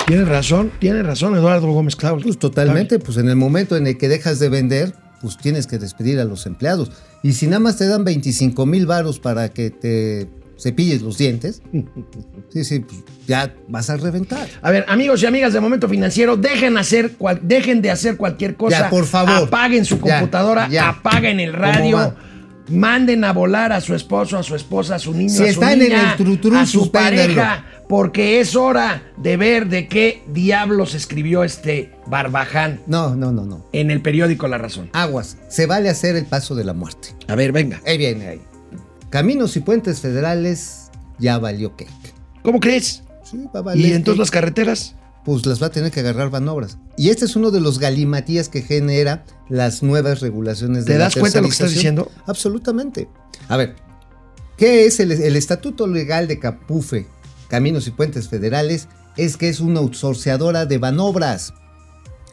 Tiene 0.07 0.25
razón, 0.25 0.73
tiene 0.81 1.03
razón 1.03 1.37
Eduardo 1.37 1.69
Gómez 1.69 1.95
Claudio. 1.97 2.25
Pues 2.25 2.39
totalmente, 2.39 2.99
pues 2.99 3.17
en 3.19 3.29
el 3.29 3.37
momento 3.37 3.77
en 3.77 3.87
el 3.87 3.97
que 3.97 4.09
dejas 4.09 4.39
de 4.41 4.49
vender, 4.49 4.93
pues 5.21 5.37
tienes 5.39 5.67
que 5.67 5.79
despedir 5.79 6.19
a 6.19 6.25
los 6.25 6.47
empleados. 6.47 6.91
Y 7.23 7.33
si 7.35 7.47
nada 7.47 7.61
más 7.61 7.77
te 7.77 7.87
dan 7.87 8.05
25 8.05 8.67
mil 8.67 8.87
varos 8.87 9.21
para 9.21 9.51
que 9.51 9.71
te 9.71 10.29
cepilles 10.59 11.01
los 11.03 11.17
dientes, 11.17 11.63
sí, 12.53 12.65
sí, 12.65 12.81
pues 12.81 13.05
ya 13.29 13.55
vas 13.69 13.89
a 13.89 13.97
reventar. 13.99 14.49
A 14.63 14.71
ver, 14.73 14.85
amigos 14.89 15.23
y 15.23 15.27
amigas 15.27 15.53
de 15.53 15.61
Momento 15.61 15.89
Financiero, 15.89 16.37
dejen, 16.37 16.77
hacer 16.77 17.13
cual- 17.13 17.41
dejen 17.43 17.81
de 17.81 17.91
hacer 17.93 18.17
cualquier 18.17 18.57
cosa. 18.57 18.81
Ya, 18.81 18.91
por 18.91 19.05
favor. 19.07 19.47
Apaguen 19.49 19.85
su 19.85 20.01
computadora, 20.01 20.69
ya. 20.69 20.89
apaguen 20.89 21.39
el 21.39 21.53
¿Cómo 21.53 21.63
radio. 21.63 22.15
Manden 22.71 23.25
a 23.25 23.33
volar 23.33 23.73
a 23.73 23.81
su 23.81 23.95
esposo, 23.95 24.39
a 24.39 24.43
su 24.43 24.55
esposa, 24.55 24.95
a 24.95 24.99
su 24.99 25.13
niño, 25.13 25.31
Si 25.31 25.43
a 25.43 25.47
su 25.47 25.51
están 25.51 25.73
en 25.73 25.79
niña, 25.81 26.11
el 26.13 26.17
trutru, 26.17 26.57
a 26.57 26.65
su 26.67 26.91
pareja, 26.91 27.65
porque 27.89 28.41
es 28.41 28.55
hora 28.55 29.03
de 29.17 29.37
ver 29.37 29.69
de 29.69 29.89
qué 29.89 30.23
diablos 30.29 30.95
escribió 30.95 31.43
este 31.43 31.93
barbaján 32.07 32.81
No, 32.87 33.17
no, 33.17 33.33
no, 33.33 33.45
no. 33.45 33.65
en 33.73 33.91
el 33.91 34.01
periódico 34.01 34.47
La 34.49 34.59
Razón. 34.59 34.89
Aguas, 34.93 35.37
se 35.49 35.67
vale 35.67 35.89
hacer 35.91 36.15
el 36.17 36.27
paso 36.27 36.55
de 36.55 36.65
la 36.65 36.73
muerte. 36.73 37.09
A 37.29 37.35
ver, 37.35 37.51
venga. 37.53 37.81
Ahí 37.87 37.99
viene 37.99 38.29
ahí. 38.29 38.41
Caminos 39.11 39.57
y 39.57 39.61
puentes 39.61 40.01
federales 40.01 40.91
ya 41.19 41.39
valió 41.39 41.77
cake. 41.77 41.91
¿Cómo 42.43 42.61
crees? 42.61 43.03
Sí, 43.25 43.39
va 43.55 43.61
a 43.61 43.63
valer 43.63 43.85
¿Y 43.85 43.93
entonces 43.93 44.13
cake. 44.15 44.19
las 44.19 44.31
carreteras? 44.31 44.95
Pues 45.25 45.47
las 45.47 45.63
va 45.63 45.67
a 45.67 45.71
tener 45.71 45.91
que 45.91 46.01
agarrar 46.01 46.31
manobras. 46.31 46.79
Y 46.97 47.11
este 47.11 47.25
es 47.25 47.37
uno 47.37 47.51
de 47.51 47.61
los 47.61 47.79
galimatías 47.79 48.49
que 48.49 48.63
genera 48.63 49.25
las 49.49 49.83
nuevas 49.83 50.21
regulaciones 50.21 50.85
de 50.85 50.93
¿Te 50.93 50.99
la 50.99 51.05
das 51.05 51.17
cuenta 51.17 51.39
de 51.39 51.43
lo 51.43 51.49
que 51.49 51.53
estás 51.53 51.73
diciendo? 51.73 52.11
Absolutamente. 52.27 53.09
A 53.49 53.57
ver, 53.57 53.77
¿qué 54.57 54.87
es 54.87 55.01
el, 55.01 55.13
el 55.13 55.37
estatuto 55.37 55.87
legal 55.87 56.29
de 56.29 56.39
Capufe? 56.39 57.07
Caminos 57.49 57.87
y 57.89 57.91
Puentes 57.91 58.29
Federales 58.29 58.89
es 59.17 59.37
que 59.37 59.49
es 59.49 59.61
una 59.61 59.81
outsourceadora 59.81 60.67
de 60.67 60.79
Banobras. 60.79 61.53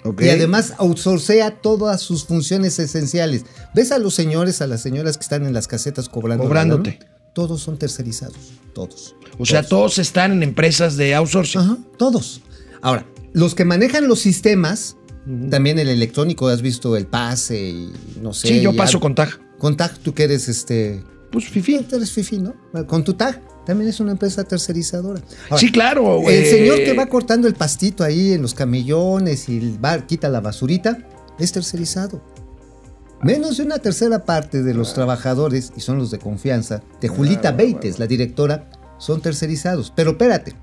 Ok. 0.04 0.22
Y 0.22 0.30
además 0.30 0.74
outsourcea 0.78 1.60
todas 1.62 2.02
sus 2.02 2.26
funciones 2.26 2.80
esenciales. 2.80 3.46
¿Ves 3.74 3.92
a 3.92 3.98
los 3.98 4.14
señores, 4.14 4.62
a 4.62 4.68
las 4.68 4.82
señoras 4.82 5.18
que 5.18 5.24
están 5.24 5.46
en 5.46 5.54
las 5.54 5.68
casetas 5.68 6.08
cobrando? 6.08 6.44
la 6.44 6.48
Cobrándote. 6.48 7.00
Todos 7.34 7.62
son 7.62 7.78
tercerizados. 7.78 8.54
Todos. 8.74 9.16
O 9.38 9.46
sea, 9.46 9.64
todos 9.64 9.98
están 9.98 10.32
en 10.32 10.44
empresas 10.44 10.98
de 10.98 11.14
outsourcing. 11.14 11.62
Ajá, 11.62 11.78
todos. 11.98 12.42
Ahora, 12.82 13.06
los 13.34 13.56
que 13.56 13.66
manejan 13.66 14.08
los 14.08 14.20
sistemas, 14.20 14.98
también 15.50 15.80
el 15.80 15.90
electrónico, 15.90 16.48
has 16.48 16.62
visto 16.62 16.96
el 16.96 17.08
pase 17.08 17.70
y 17.70 17.94
no 18.22 18.34
sé. 18.34 18.48
Sí, 18.48 18.62
yo 18.62 18.76
paso 18.76 19.00
con 19.00 19.16
tag. 19.16 19.40
Con 19.58 19.76
TAG, 19.76 19.98
tú 20.00 20.14
que 20.14 20.24
eres 20.24 20.48
este. 20.48 21.04
Pues 21.32 21.50
fifi. 21.50 21.80
Tú 21.80 21.98
eres 21.98 22.12
Fifi, 22.12 22.38
¿no? 22.38 22.56
Con 22.86 23.04
tu 23.04 23.14
TAG, 23.14 23.42
también 23.66 23.90
es 23.90 24.00
una 24.00 24.12
empresa 24.12 24.44
tercerizadora. 24.44 25.22
Ahora, 25.50 25.60
Sí, 25.60 25.72
claro. 25.72 26.22
El 26.30 26.44
eh, 26.44 26.50
señor 26.50 26.78
que 26.78 26.94
va 26.94 27.08
cortando 27.08 27.48
el 27.48 27.54
pastito 27.54 28.04
ahí 28.04 28.32
en 28.32 28.42
los 28.42 28.54
camellones 28.54 29.50
y 29.50 29.78
va, 29.78 30.06
quita 30.06 30.30
la 30.30 30.40
basurita, 30.40 30.98
es 31.38 31.52
tercerizado. 31.52 32.22
Menos 33.24 33.58
de 33.58 33.64
una 33.64 33.80
tercera 33.80 34.26
parte 34.26 34.62
de 34.62 34.74
los 34.74 34.94
trabajadores, 34.94 35.74
y 35.76 35.82
son 35.82 35.98
los 35.98 36.12
de 36.12 36.20
confianza, 36.20 36.84
de 37.02 37.08
Julita 37.08 37.52
Beites, 37.52 38.00
la 38.00 38.06
directora, 38.06 38.70
son 39.00 39.22
tercerizados. 39.22 39.92
Pero 39.96 40.12
espérate, 40.12 40.56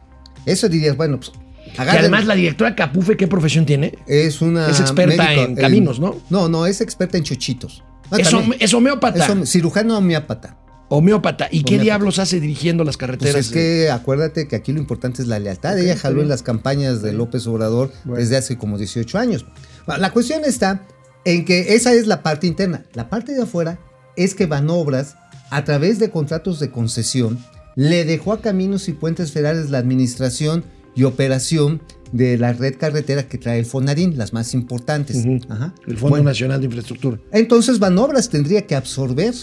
eso 0.46 0.68
dirías, 0.68 0.96
bueno, 0.96 1.18
pues 1.18 1.32
Que 1.74 1.82
agarren- 1.82 1.98
además 2.00 2.24
la 2.26 2.34
directora 2.34 2.74
Capufe, 2.74 3.16
¿qué 3.16 3.26
profesión 3.26 3.66
tiene? 3.66 3.98
es 4.06 4.40
una. 4.40 4.68
es 4.70 4.80
experta 4.80 5.32
en 5.34 5.56
caminos, 5.56 6.00
¿no? 6.00 6.16
No, 6.30 6.48
no, 6.48 6.66
es 6.66 6.80
experta 6.80 7.18
en 7.18 7.24
chochitos. 7.24 7.82
Ah, 8.10 8.16
Es, 8.18 8.32
hom- 8.32 8.56
es 8.58 8.72
homeópata. 8.74 9.24
Es 9.24 9.30
hom- 9.30 9.44
cirujano 9.46 9.98
homeópata. 9.98 10.56
Homeópata. 10.88 11.48
¿Y 11.50 11.64
qué 11.64 11.78
diablos 11.78 12.18
hace 12.18 12.38
dirigiendo 12.40 12.84
las 12.84 12.96
Pues 12.96 13.00
carreteras? 13.00 13.36
es 13.46 13.50
que 13.50 13.90
acuérdate 13.90 14.46
que 14.46 14.54
aquí 14.54 14.72
lo 14.72 14.78
importante 14.78 15.22
es 15.22 15.28
la 15.28 15.38
lealtad. 15.38 15.78
Ella 15.78 15.96
jaló 15.96 16.22
en 16.22 16.28
las 16.28 16.42
campañas 16.42 17.02
de 17.02 17.12
López 17.12 17.46
Obrador 17.46 17.90
desde 18.04 18.36
hace 18.36 18.56
como 18.58 18.78
18 18.78 19.18
años. 19.18 19.44
La 19.86 20.12
cuestión 20.12 20.44
está 20.44 20.82
en 21.24 21.44
que 21.44 21.74
esa 21.74 21.92
es 21.94 22.06
la 22.06 22.22
parte 22.22 22.46
interna. 22.46 22.84
La 22.92 23.08
parte 23.08 23.32
de 23.32 23.42
afuera 23.42 23.78
es 24.16 24.34
que 24.34 24.46
Banobras, 24.46 25.16
a 25.50 25.64
través 25.64 25.98
de 25.98 26.10
contratos 26.10 26.60
de 26.60 26.70
concesión, 26.70 27.38
le 27.74 28.04
dejó 28.04 28.32
a 28.34 28.40
Caminos 28.40 28.86
y 28.88 28.92
Puentes 28.92 29.32
Federales 29.32 29.70
la 29.70 29.78
administración 29.78 30.64
y 30.94 31.04
operación 31.04 31.80
de 32.12 32.38
la 32.38 32.52
red 32.52 32.76
carretera 32.78 33.28
que 33.28 33.38
trae 33.38 33.58
el 33.58 33.66
Fonarín, 33.66 34.16
las 34.16 34.32
más 34.32 34.54
importantes. 34.54 35.16
Ujú. 35.16 35.40
Ajá. 35.48 35.74
El 35.86 35.96
Fondo 35.96 36.10
Bueno, 36.10 36.24
Nacional 36.26 36.60
de 36.60 36.66
Infraestructura. 36.66 37.18
entonces 37.32 37.78
Banobras 37.78 38.28
tendría 38.28 38.66
que 38.66 38.76
absorber 38.76 39.34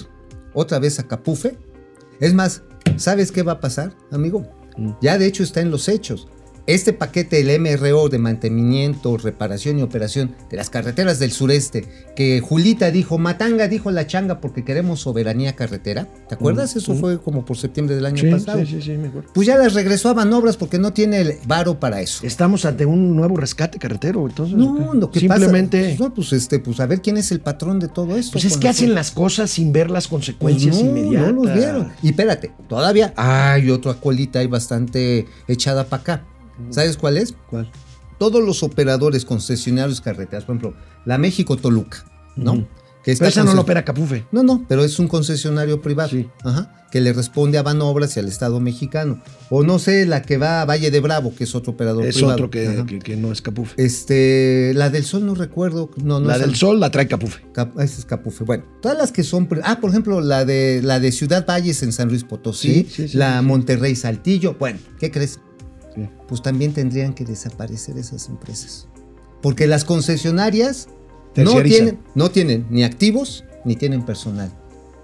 otra 0.53 0.79
vez 0.79 0.99
a 0.99 1.07
Capufe. 1.07 1.57
Es 2.19 2.33
más, 2.33 2.61
¿sabes 2.97 3.31
qué 3.31 3.43
va 3.43 3.53
a 3.53 3.59
pasar, 3.59 3.93
amigo? 4.11 4.45
Mm. 4.77 4.91
Ya 5.01 5.17
de 5.17 5.25
hecho 5.25 5.43
está 5.43 5.59
en 5.61 5.71
los 5.71 5.89
hechos. 5.89 6.27
Este 6.67 6.93
paquete 6.93 7.43
del 7.43 7.59
MRO 7.59 8.07
de 8.07 8.19
mantenimiento, 8.19 9.17
reparación 9.17 9.79
y 9.79 9.81
operación 9.81 10.35
de 10.49 10.57
las 10.57 10.69
carreteras 10.69 11.17
del 11.19 11.31
sureste, 11.31 11.85
que 12.15 12.39
Julita 12.39 12.91
dijo, 12.91 13.17
Matanga 13.17 13.67
dijo 13.67 13.89
la 13.91 14.05
changa 14.07 14.39
porque 14.39 14.63
queremos 14.63 15.01
soberanía 15.01 15.55
carretera. 15.55 16.07
¿Te 16.29 16.35
acuerdas? 16.35 16.75
Eso 16.75 16.93
fue 16.95 17.19
como 17.19 17.45
por 17.45 17.57
septiembre 17.57 17.95
del 17.95 18.05
año 18.05 18.17
Mm, 18.23 18.25
Sí, 18.25 18.31
pasado. 18.31 18.59
sí, 18.65 18.73
sí, 18.73 18.81
sí, 18.81 18.91
mejor. 18.91 19.25
Pues 19.33 19.47
ya 19.47 19.57
las 19.57 19.73
regresó 19.73 20.09
a 20.09 20.13
Banobras 20.13 20.55
porque 20.57 20.77
no 20.77 20.93
tiene 20.93 21.21
el 21.21 21.33
varo 21.47 21.79
para 21.79 21.99
eso. 22.01 22.25
Estamos 22.25 22.63
ante 22.65 22.85
un 22.85 23.15
nuevo 23.15 23.37
rescate 23.37 23.79
carretero, 23.79 24.27
entonces. 24.27 24.55
No, 24.55 24.93
lo 24.93 25.09
que 25.09 25.19
Simplemente. 25.19 25.91
pasa. 25.97 26.03
No, 26.03 26.13
pues 26.13 26.31
este, 26.33 26.59
pues 26.59 26.79
a 26.79 26.85
ver 26.85 27.01
quién 27.01 27.17
es 27.17 27.31
el 27.31 27.39
patrón 27.41 27.79
de 27.79 27.87
todo 27.87 28.15
esto. 28.15 28.33
Pues 28.33 28.45
es 28.45 28.57
que 28.57 28.69
hacen 28.69 28.93
las 28.93 29.11
cosas 29.11 29.49
sin 29.49 29.71
ver 29.73 29.89
las 29.89 30.07
Pues 30.07 30.11
consecuencias 30.11 30.75
no, 30.75 30.89
inmediatas. 30.89 31.33
No 31.33 31.43
los 31.43 31.53
vieron. 31.55 31.91
Y 32.03 32.09
espérate, 32.09 32.51
todavía 32.69 33.13
hay 33.17 33.69
otra 33.71 33.95
colita 33.95 34.39
ahí 34.39 34.47
bastante 34.47 35.25
echada 35.47 35.85
para 35.85 36.01
acá. 36.01 36.23
¿Sabes 36.69 36.97
cuál 36.97 37.17
es? 37.17 37.33
¿Cuál? 37.49 37.69
Todos 38.19 38.43
los 38.43 38.61
operadores 38.63 39.25
concesionarios 39.25 39.99
carreteras, 40.01 40.45
por 40.45 40.55
ejemplo, 40.55 40.77
la 41.05 41.17
México-Toluca, 41.17 42.05
¿no? 42.35 42.67
Que 43.03 43.15
Pero 43.15 43.29
esa 43.29 43.43
no 43.43 43.55
lo 43.55 43.61
opera 43.61 43.83
Capufe. 43.83 44.27
No, 44.31 44.43
no, 44.43 44.63
pero 44.69 44.83
es 44.83 44.99
un 44.99 45.07
concesionario 45.07 45.81
privado. 45.81 46.09
Sí. 46.11 46.29
Ajá. 46.43 46.85
Que 46.91 47.01
le 47.01 47.13
responde 47.13 47.57
a 47.57 47.63
Banobras 47.63 48.15
y 48.15 48.19
al 48.19 48.27
Estado 48.27 48.59
mexicano. 48.59 49.19
O 49.49 49.63
no 49.63 49.79
sé, 49.79 50.05
la 50.05 50.21
que 50.21 50.37
va 50.37 50.61
a 50.61 50.65
Valle 50.65 50.91
de 50.91 50.99
Bravo, 50.99 51.33
que 51.33 51.45
es 51.45 51.55
otro 51.55 51.71
operador 51.73 52.05
Es 52.05 52.13
privado. 52.15 52.33
otro 52.35 52.51
que, 52.51 52.67
Ajá. 52.67 52.85
que- 52.85 52.99
que 52.99 53.15
no 53.15 53.31
es 53.31 53.41
Capufe. 53.41 53.73
Este, 53.83 54.73
la 54.75 54.91
del 54.91 55.03
Sol 55.03 55.25
no 55.25 55.33
recuerdo. 55.33 55.89
No, 55.97 56.19
no 56.19 56.27
la 56.27 56.35
es 56.35 56.41
del 56.41 56.55
Sol 56.55 56.79
la 56.79 56.91
trae 56.91 57.07
Capufe. 57.07 57.41
Cap- 57.53 57.79
ese 57.79 58.01
es 58.01 58.05
Capufe. 58.05 58.43
Bueno, 58.43 58.65
todas 58.83 58.95
las 58.97 59.11
que 59.11 59.23
son. 59.23 59.49
Ah, 59.63 59.79
por 59.81 59.89
ejemplo, 59.89 60.21
la 60.21 60.45
de 60.45 60.81
la 60.83 60.99
de 60.99 61.11
Ciudad 61.11 61.43
Valles 61.47 61.81
en 61.81 61.93
San 61.93 62.07
Luis 62.09 62.23
Potosí, 62.23 62.83
Sí, 62.83 62.87
sí, 62.91 63.07
sí, 63.07 63.17
la. 63.17 63.41
Monterrey 63.41 63.95
Saltillo. 63.95 64.55
Bueno, 64.59 64.77
¿qué 64.99 65.09
crees? 65.09 65.39
Sí. 65.95 66.07
Pues 66.27 66.41
también 66.41 66.73
tendrían 66.73 67.13
que 67.13 67.25
desaparecer 67.25 67.97
esas 67.97 68.27
empresas. 68.29 68.87
Porque 69.41 69.67
las 69.67 69.83
concesionarias 69.85 70.87
no 71.35 71.61
tienen, 71.63 71.99
no 72.15 72.29
tienen 72.31 72.65
ni 72.69 72.83
activos 72.83 73.43
ni 73.65 73.75
tienen 73.75 74.03
personal. 74.05 74.51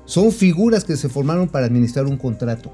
Son 0.05 0.31
figuras 0.31 0.83
que 0.83 0.95
se 0.95 1.09
formaron 1.09 1.49
para 1.49 1.65
administrar 1.65 2.05
un 2.05 2.17
contrato. 2.17 2.71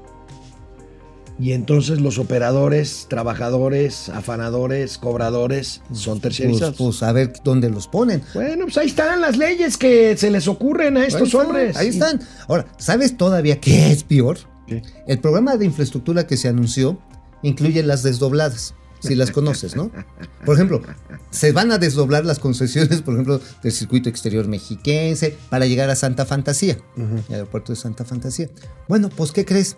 Y 1.36 1.50
entonces 1.50 2.00
los 2.00 2.18
operadores, 2.18 3.06
trabajadores, 3.10 4.08
afanadores, 4.08 4.98
cobradores 4.98 5.82
son 5.92 6.20
Pues, 6.20 6.22
terciarizados. 6.22 6.76
pues 6.76 7.02
a 7.02 7.10
ver 7.10 7.32
dónde 7.42 7.68
los 7.70 7.88
ponen. 7.88 8.22
bueno, 8.34 8.66
pues 8.66 8.78
ahí 8.78 8.86
están 8.86 9.20
las 9.20 9.36
leyes 9.36 9.76
que 9.76 10.16
se 10.16 10.30
les 10.30 10.46
ocurren 10.46 10.96
a 10.96 11.04
estos 11.04 11.22
Ahí 11.22 11.26
están, 11.28 11.46
hombres. 11.46 11.76
Ahí 11.76 11.88
están. 11.88 12.20
Ahora, 12.46 12.66
¿sabes 12.78 13.16
todavía 13.16 13.60
qué 13.60 13.90
es 13.90 14.04
peor? 14.04 14.38
¿Qué? 14.68 14.82
El 15.08 15.18
programa 15.18 15.56
de 15.56 15.64
infraestructura 15.64 16.24
que 16.24 16.36
se 16.36 16.46
anunció 16.46 16.98
incluye 17.44 17.82
las 17.82 18.02
desdobladas, 18.02 18.74
si 19.00 19.14
las 19.14 19.30
conoces, 19.30 19.76
¿no? 19.76 19.90
Por 20.44 20.56
ejemplo, 20.56 20.82
se 21.30 21.52
van 21.52 21.70
a 21.70 21.78
desdoblar 21.78 22.24
las 22.24 22.38
concesiones, 22.38 23.02
por 23.02 23.14
ejemplo, 23.14 23.40
del 23.62 23.72
circuito 23.72 24.08
exterior 24.08 24.48
mexiquense 24.48 25.36
para 25.50 25.66
llegar 25.66 25.90
a 25.90 25.94
Santa 25.94 26.24
Fantasía, 26.24 26.78
el 26.96 27.34
aeropuerto 27.34 27.72
de 27.72 27.76
Santa 27.76 28.04
Fantasía. 28.04 28.48
Bueno, 28.88 29.10
pues 29.10 29.30
¿qué 29.30 29.44
crees? 29.44 29.76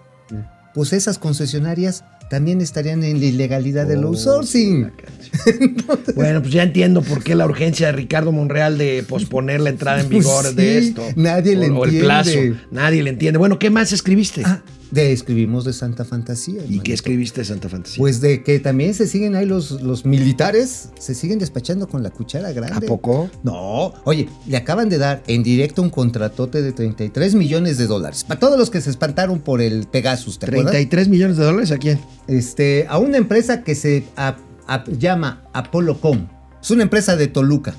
Pues 0.74 0.92
esas 0.92 1.18
concesionarias 1.18 2.04
también 2.30 2.60
estarían 2.60 3.02
en 3.04 3.20
la 3.20 3.26
ilegalidad 3.26 3.86
del 3.86 4.04
Oh, 4.04 4.08
outsourcing. 4.08 4.82
la 4.82 4.90
cancha. 4.90 6.12
bueno, 6.16 6.40
pues 6.42 6.52
ya 6.52 6.62
entiendo 6.62 7.02
por 7.02 7.22
qué 7.22 7.34
la 7.34 7.46
urgencia 7.46 7.86
de 7.86 7.92
Ricardo 7.92 8.32
Monreal 8.32 8.78
de 8.78 9.04
posponer 9.08 9.60
la 9.60 9.70
entrada 9.70 10.00
en 10.00 10.08
vigor 10.08 10.42
Pues 10.44 10.56
de 10.56 10.80
sí, 10.82 10.88
esto. 10.88 11.02
nadie 11.16 11.56
le 11.56 11.70
O- 11.70 11.78
o 11.78 11.84
el 11.84 11.90
entiende. 11.90 12.04
plazo. 12.06 12.30
Nadie 12.70 13.02
le 13.02 13.10
entiende. 13.10 13.38
Bueno, 13.38 13.58
¿qué 13.58 13.70
más 13.70 13.92
escribiste? 13.92 14.42
Ah, 14.44 14.62
de 14.90 15.12
escribimos 15.12 15.64
de 15.64 15.72
Santa 15.72 16.04
Fantasía. 16.04 16.62
¿Y 16.68 16.78
qué 16.78 16.92
escribiste 16.92 17.40
de 17.40 17.44
Santa 17.44 17.68
Fantasía? 17.68 17.98
Pues 17.98 18.20
de 18.20 18.44
que 18.44 18.60
también 18.60 18.94
se 18.94 19.08
siguen 19.08 19.34
ahí 19.34 19.44
los, 19.44 19.82
los 19.82 20.06
militares, 20.06 20.90
se 20.98 21.12
siguen 21.14 21.40
despachando 21.40 21.88
con 21.88 22.04
la 22.04 22.10
cuchara 22.10 22.48
¿A 22.48 22.52
grande. 22.52 22.86
poco? 22.86 23.28
No, 23.42 23.92
oye, 24.04 24.28
le 24.46 24.56
acaban 24.56 24.88
de 24.88 24.98
dar 24.98 25.22
en 25.26 25.42
directo 25.42 25.82
un 25.82 25.90
contratote 25.90 26.62
de 26.62 26.70
33 26.72 27.34
millones 27.34 27.78
de 27.78 27.86
dólares. 27.88 28.22
Para 28.24 28.38
todos 28.38 28.56
los 28.58 28.70
que 28.70 28.80
se 28.80 28.90
espantaron 28.90 29.40
por 29.40 29.60
el 29.60 29.86
Pegasus, 29.88 30.38
¿te 30.38 30.46
acuerdas? 30.46 30.70
33 30.70 31.08
millones 31.08 31.36
de 31.36 31.44
dólares 31.44 31.72
a 31.72 31.78
quién? 31.78 31.98
Este, 32.28 32.86
a 32.88 32.98
una 32.98 33.16
empresa 33.18 33.62
que 33.62 33.74
se 33.74 34.06
a- 34.16 34.36
a- 34.66 34.84
llama 34.84 35.44
Apolocom. 35.52 36.26
Es 36.60 36.70
una 36.70 36.82
empresa 36.82 37.16
de 37.16 37.28
Toluca. 37.28 37.74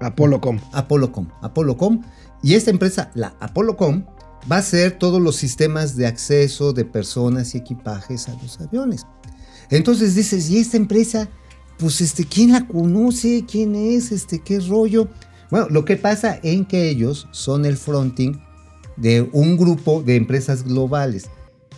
Apollo.com. 0.00 0.58
Apolocom. 0.72 1.28
Apolocom. 1.42 2.02
Y 2.42 2.54
esta 2.54 2.70
empresa, 2.70 3.10
la 3.14 3.34
Apolocom, 3.40 4.04
va 4.50 4.56
a 4.56 4.60
hacer 4.60 4.92
todos 4.98 5.20
los 5.20 5.36
sistemas 5.36 5.96
de 5.96 6.06
acceso 6.06 6.72
de 6.72 6.84
personas 6.86 7.54
y 7.54 7.58
equipajes 7.58 8.28
a 8.28 8.32
los 8.42 8.58
aviones. 8.60 9.06
Entonces 9.68 10.14
dices, 10.14 10.48
¿y 10.50 10.58
esta 10.58 10.78
empresa? 10.78 11.28
Pues 11.78 12.00
este, 12.00 12.24
¿quién 12.24 12.52
la 12.52 12.66
conoce? 12.66 13.44
¿Quién 13.50 13.74
es? 13.74 14.10
Este, 14.12 14.40
¿qué 14.40 14.58
rollo? 14.60 15.08
Bueno, 15.50 15.66
lo 15.70 15.84
que 15.84 15.96
pasa 15.96 16.38
en 16.42 16.64
que 16.64 16.88
ellos 16.88 17.28
son 17.32 17.64
el 17.66 17.76
fronting 17.76 18.40
de 18.96 19.28
un 19.32 19.56
grupo 19.56 20.02
de 20.02 20.16
empresas 20.16 20.64
globales 20.64 21.28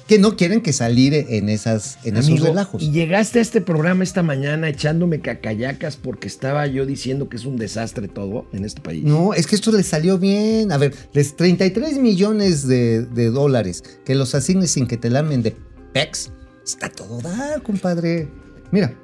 que 0.06 0.18
no 0.18 0.36
quieren 0.36 0.60
que 0.60 0.72
salir 0.72 1.14
en 1.14 1.48
esas 1.48 1.98
en 2.04 2.16
esos 2.16 2.40
relajos. 2.40 2.82
y 2.82 2.90
llegaste 2.90 3.38
a 3.38 3.42
este 3.42 3.60
programa 3.60 4.04
esta 4.04 4.22
mañana 4.22 4.68
echándome 4.68 5.20
cacayacas 5.20 5.96
porque 5.96 6.26
estaba 6.26 6.66
yo 6.66 6.86
diciendo 6.86 7.28
que 7.28 7.36
es 7.36 7.44
un 7.44 7.56
desastre 7.56 8.08
todo 8.08 8.46
en 8.52 8.64
este 8.64 8.80
país. 8.80 9.04
No, 9.04 9.34
es 9.34 9.46
que 9.46 9.54
esto 9.54 9.72
les 9.72 9.86
salió 9.86 10.18
bien. 10.18 10.72
A 10.72 10.78
ver, 10.78 10.94
les 11.12 11.36
33 11.36 11.98
millones 11.98 12.66
de, 12.66 13.04
de 13.04 13.30
dólares 13.30 13.82
que 14.04 14.14
los 14.14 14.34
asignes 14.34 14.70
sin 14.70 14.86
que 14.86 14.96
te 14.96 15.10
lamen 15.10 15.42
de 15.42 15.56
PEX. 15.92 16.30
Está 16.64 16.88
todo 16.88 17.20
dar, 17.20 17.62
compadre. 17.62 18.28
Mira. 18.70 18.94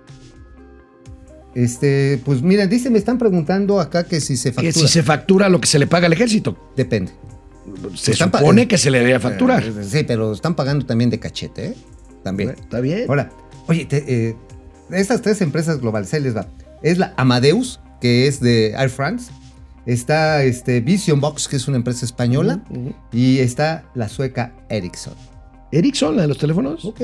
Este, 1.54 2.20
pues 2.24 2.42
mira, 2.42 2.66
dice, 2.66 2.90
me 2.90 2.98
están 2.98 3.18
preguntando 3.18 3.80
acá 3.80 4.04
que 4.04 4.20
si 4.20 4.36
se 4.36 4.52
factura. 4.52 4.72
Que 4.72 4.78
si 4.78 4.88
se 4.88 5.02
factura 5.02 5.48
lo 5.48 5.60
que 5.60 5.66
se 5.66 5.78
le 5.78 5.86
paga 5.86 6.06
al 6.06 6.12
ejército. 6.12 6.56
Depende. 6.76 7.12
Se 7.94 8.12
Están 8.12 8.32
supone 8.32 8.66
que 8.68 8.78
se 8.78 8.90
le 8.90 9.00
debe 9.00 9.18
facturar. 9.20 9.62
Eh, 9.64 9.72
Sí, 9.84 10.04
pero 10.06 10.32
están 10.32 10.54
pagando 10.54 10.84
también 10.86 11.10
de 11.10 11.18
cachete, 11.18 11.66
¿eh? 11.68 11.74
También. 12.24 12.50
Está 12.50 12.80
bien. 12.80 13.04
Ahora, 13.08 13.30
oye, 13.66 13.84
te- 13.86 14.04
eh, 14.28 14.36
estas 14.90 15.22
tres 15.22 15.40
empresas 15.40 15.80
globales, 15.80 16.08
se 16.08 16.20
les 16.20 16.36
va. 16.36 16.46
Es 16.82 16.98
la 16.98 17.14
Amadeus, 17.16 17.80
que 18.00 18.26
es 18.26 18.40
de 18.40 18.70
Air 18.72 18.90
France. 18.90 19.30
Está 19.86 20.42
este, 20.44 20.80
Vision 20.80 21.20
Box, 21.20 21.48
que 21.48 21.56
es 21.56 21.66
una 21.68 21.76
empresa 21.78 22.04
española. 22.04 22.62
Ujú, 22.70 22.80
ujú. 22.80 22.94
Y 23.12 23.38
está 23.38 23.84
la 23.94 24.08
sueca 24.08 24.52
Ericsson. 24.68 25.14
Ericsson, 25.72 26.16
la 26.16 26.22
de 26.22 26.28
los 26.28 26.38
teléfonos. 26.38 26.84
Ok. 26.84 27.00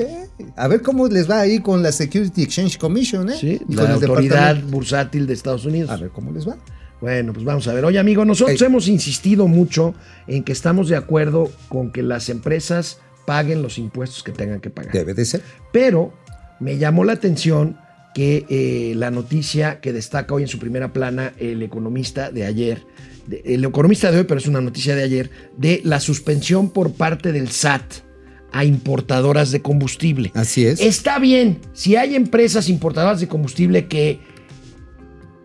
A 0.55 0.67
ver 0.67 0.81
cómo 0.81 1.07
les 1.07 1.29
va 1.29 1.39
ahí 1.41 1.59
con 1.59 1.83
la 1.83 1.91
Security 1.91 2.43
Exchange 2.43 2.77
Commission, 2.77 3.29
¿eh? 3.29 3.35
Sí, 3.39 3.61
Y 3.69 3.75
la 3.75 3.81
con 3.83 3.91
el 3.91 4.09
autoridad 4.09 4.61
bursátil 4.63 5.27
de 5.27 5.33
Estados 5.33 5.65
Unidos. 5.65 5.89
A 5.91 5.97
ver 5.97 6.09
cómo 6.09 6.31
les 6.31 6.47
va. 6.47 6.57
Bueno, 7.05 7.33
pues 7.33 7.45
vamos 7.45 7.67
a 7.67 7.73
ver. 7.75 7.85
Oye, 7.85 7.99
amigo, 7.99 8.25
nosotros 8.25 8.59
Ey. 8.59 8.65
hemos 8.65 8.87
insistido 8.87 9.47
mucho 9.47 9.93
en 10.25 10.43
que 10.43 10.51
estamos 10.51 10.89
de 10.89 10.95
acuerdo 10.95 11.51
con 11.69 11.91
que 11.91 12.01
las 12.01 12.29
empresas 12.29 12.97
paguen 13.27 13.61
los 13.61 13.77
impuestos 13.77 14.23
que 14.23 14.31
tengan 14.31 14.59
que 14.59 14.71
pagar. 14.71 14.91
Debe 14.91 15.13
de 15.13 15.23
ser. 15.23 15.43
Pero 15.71 16.13
me 16.59 16.79
llamó 16.79 17.03
la 17.03 17.13
atención 17.13 17.77
que 18.15 18.47
eh, 18.49 18.93
la 18.95 19.11
noticia 19.11 19.81
que 19.81 19.93
destaca 19.93 20.33
hoy 20.33 20.41
en 20.41 20.47
su 20.47 20.57
primera 20.57 20.93
plana 20.93 21.33
el 21.37 21.61
economista 21.61 22.31
de 22.31 22.43
ayer, 22.45 22.81
de- 23.27 23.43
el 23.45 23.63
economista 23.63 24.11
de 24.11 24.17
hoy, 24.17 24.23
pero 24.23 24.39
es 24.39 24.47
una 24.47 24.61
noticia 24.61 24.95
de 24.95 25.03
ayer, 25.03 25.29
de 25.57 25.81
la 25.83 25.99
suspensión 25.99 26.71
por 26.71 26.93
parte 26.93 27.31
del 27.31 27.49
SAT 27.51 27.83
a 28.51 28.65
importadoras 28.65 29.51
de 29.51 29.61
combustible. 29.61 30.31
Así 30.33 30.65
es. 30.65 30.79
Está 30.81 31.19
bien, 31.19 31.59
si 31.73 31.97
hay 31.97 32.15
empresas 32.15 32.67
importadoras 32.67 33.19
de 33.19 33.27
combustible 33.27 33.85
que 33.87 34.19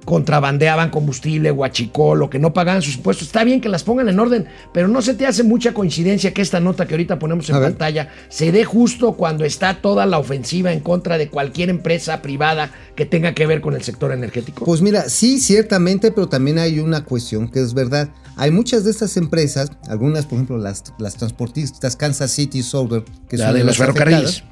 contrabandeaban 0.05 0.91
combustible, 0.91 1.51
guachicol 1.51 2.23
o 2.23 2.31
que 2.31 2.39
no 2.39 2.53
pagaban 2.53 2.83
sus 2.83 2.97
impuestos, 2.97 3.27
está 3.29 3.45
bien 3.45 3.61
que 3.61 3.69
las 3.69 3.85
pongan 3.85 4.09
en 4.09 4.19
orden, 4.19 4.47
pero 4.73 4.89
no 4.89 5.03
se 5.03 5.15
te 5.15 5.27
hace 5.27 5.43
mucha 5.43 5.73
coincidencia 5.75 6.33
que 6.35 6.43
esta 6.43 6.61
nota 6.61 6.87
que 6.87 6.95
ahorita 6.95 7.19
ponemos 7.19 7.49
en 7.49 7.57
A 7.57 7.59
ver. 7.59 7.71
pantalla 7.71 8.09
se 8.29 8.51
dé 8.53 8.65
justo 8.65 9.13
cuando 9.13 9.45
está 9.45 9.81
toda 9.81 10.07
la 10.07 10.19
ofensiva 10.19 10.73
en 10.73 10.81
contra 10.81 11.19
de 11.19 11.29
cualquier 11.29 11.69
empresa 11.71 12.23
privada 12.23 12.71
que 12.97 13.07
tenga 13.07 13.35
que 13.35 13.47
ver 13.47 13.61
con 13.61 13.75
el 13.75 13.83
sector 13.83 14.13
energético. 14.13 14.65
Pues 14.65 14.81
mira, 14.83 15.09
sí, 15.09 15.41
ciertamente, 15.41 16.11
pero 16.13 16.29
también 16.29 16.59
hay 16.59 16.81
una 16.81 17.05
cuestión 17.05 17.49
que 17.49 17.61
es 17.61 17.75
verdad. 17.75 18.09
Hay 18.37 18.51
muchas 18.51 18.85
de 18.85 18.91
estas 18.91 19.17
empresas, 19.17 19.71
algunas, 19.89 20.25
por 20.25 20.35
ejemplo, 20.37 20.59
las, 20.59 20.83
las 20.99 21.15
transportistas 21.17 21.97
Kansas 21.97 22.31
City 22.31 22.63
Southern, 22.63 23.05
que 23.29 23.37
La 23.37 23.47
son 23.47 23.55
de 23.55 23.59
los 23.61 23.67
las 23.67 23.77
ferrocarriles. 23.77 24.45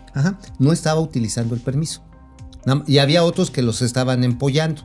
no 0.58 0.72
estaba 0.72 1.00
utilizando 1.00 1.54
el 1.54 1.60
permiso. 1.60 2.02
Y 2.86 2.98
había 2.98 3.24
otros 3.24 3.50
que 3.50 3.62
los 3.62 3.80
estaban 3.80 4.24
empollando, 4.24 4.82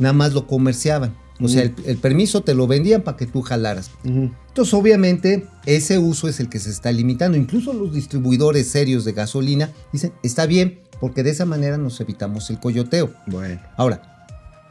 nada 0.00 0.12
más 0.12 0.32
lo 0.32 0.46
comerciaban. 0.46 1.14
O 1.42 1.48
sea, 1.48 1.62
el, 1.62 1.74
el 1.86 1.96
permiso 1.96 2.42
te 2.42 2.54
lo 2.54 2.66
vendían 2.66 3.00
para 3.00 3.16
que 3.16 3.26
tú 3.26 3.40
jalaras. 3.40 3.90
Entonces, 4.04 4.74
obviamente, 4.74 5.46
ese 5.64 5.98
uso 5.98 6.28
es 6.28 6.38
el 6.38 6.50
que 6.50 6.58
se 6.58 6.68
está 6.68 6.92
limitando. 6.92 7.38
Incluso 7.38 7.72
los 7.72 7.94
distribuidores 7.94 8.68
serios 8.68 9.06
de 9.06 9.12
gasolina 9.12 9.70
dicen, 9.90 10.12
está 10.22 10.44
bien, 10.44 10.80
porque 11.00 11.22
de 11.22 11.30
esa 11.30 11.46
manera 11.46 11.78
nos 11.78 11.98
evitamos 12.00 12.50
el 12.50 12.60
coyoteo. 12.60 13.10
Bueno. 13.26 13.58
Ahora, 13.76 14.26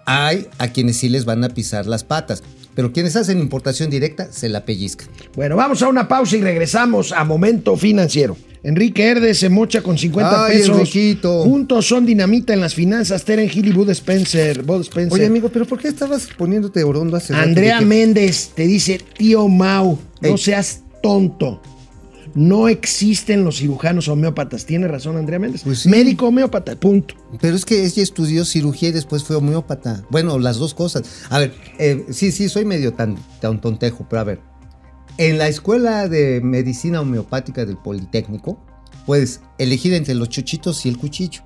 hay 0.06 0.48
a 0.60 0.70
quienes 0.70 0.98
sí 0.98 1.10
les 1.10 1.26
van 1.26 1.44
a 1.44 1.50
pisar 1.50 1.88
las 1.88 2.04
patas, 2.04 2.44
pero 2.76 2.94
quienes 2.94 3.16
hacen 3.16 3.40
importación 3.40 3.90
directa 3.90 4.32
se 4.32 4.48
la 4.48 4.64
pellizcan. 4.64 5.08
Bueno, 5.36 5.56
vamos 5.56 5.82
a 5.82 5.88
una 5.88 6.08
pausa 6.08 6.38
y 6.38 6.42
regresamos 6.42 7.12
a 7.12 7.24
Momento 7.24 7.76
Financiero. 7.78 8.38
Enrique 8.64 9.04
Herde 9.08 9.34
se 9.34 9.50
mocha 9.50 9.82
con 9.82 9.98
50 9.98 10.46
Ay, 10.46 10.58
pesos. 10.58 10.78
Enriquito. 10.78 11.44
Juntos 11.44 11.88
son 11.88 12.06
dinamita 12.06 12.54
en 12.54 12.60
las 12.62 12.76
finanzas. 12.76 13.24
Teren 13.24 13.50
Hill 13.54 13.68
y 13.68 13.72
Bud 13.72 13.90
Spencer. 13.92 14.64
Bud 14.64 14.82
Spencer. 14.82 15.14
Oye, 15.14 15.26
amigo, 15.28 15.50
¿pero 15.50 15.66
por 15.66 15.80
qué 15.80 15.88
estabas 15.88 16.28
poniéndote 16.38 16.84
orondo 16.84 17.16
hace 17.16 17.34
Andrea 17.34 17.80
que- 17.80 17.86
Méndez 17.86 18.52
te 18.56 18.68
dice, 18.68 19.00
tío 19.18 19.48
Mau, 19.48 19.98
no 20.22 20.38
seas 20.38 20.82
tonto. 21.02 21.62
No 22.36 22.68
existen 22.68 23.44
los 23.44 23.58
cirujanos 23.58 24.08
homeópatas. 24.08 24.66
Tiene 24.66 24.88
razón 24.88 25.18
Andrea 25.18 25.40
Méndez. 25.40 25.62
Pues 25.64 25.80
sí. 25.80 25.90
Médico 25.90 26.28
homeópata, 26.28 26.76
punto. 26.76 27.16
Pero 27.42 27.56
es 27.56 27.66
que 27.66 27.84
ella 27.84 28.04
estudió 28.04 28.46
cirugía 28.46 28.90
y 28.90 28.92
después 28.92 29.24
fue 29.24 29.36
homeópata. 29.36 30.04
Bueno, 30.12 30.38
las 30.38 30.58
dos 30.58 30.76
cosas. 30.76 31.04
A 31.30 31.40
ver, 31.40 31.54
eh, 31.80 32.06
sí, 32.12 32.32
sí, 32.32 32.48
soy 32.48 32.66
medio 32.66 32.94
tan, 32.94 33.18
tan 33.42 33.60
tontejo, 33.60 34.06
pero 34.08 34.20
a 34.20 34.24
ver. 34.26 34.49
En 35.20 35.38
la 35.38 35.50
escuela 35.50 36.08
de 36.08 36.40
medicina 36.42 37.02
homeopática 37.02 37.66
del 37.66 37.76
Politécnico, 37.78 38.58
puedes 39.06 39.42
elegir 39.58 39.94
entre 39.94 40.14
los 40.16 40.30
chuchitos 40.30 40.86
y 40.86 40.90
el 40.90 40.98
cuchillo. 40.98 41.42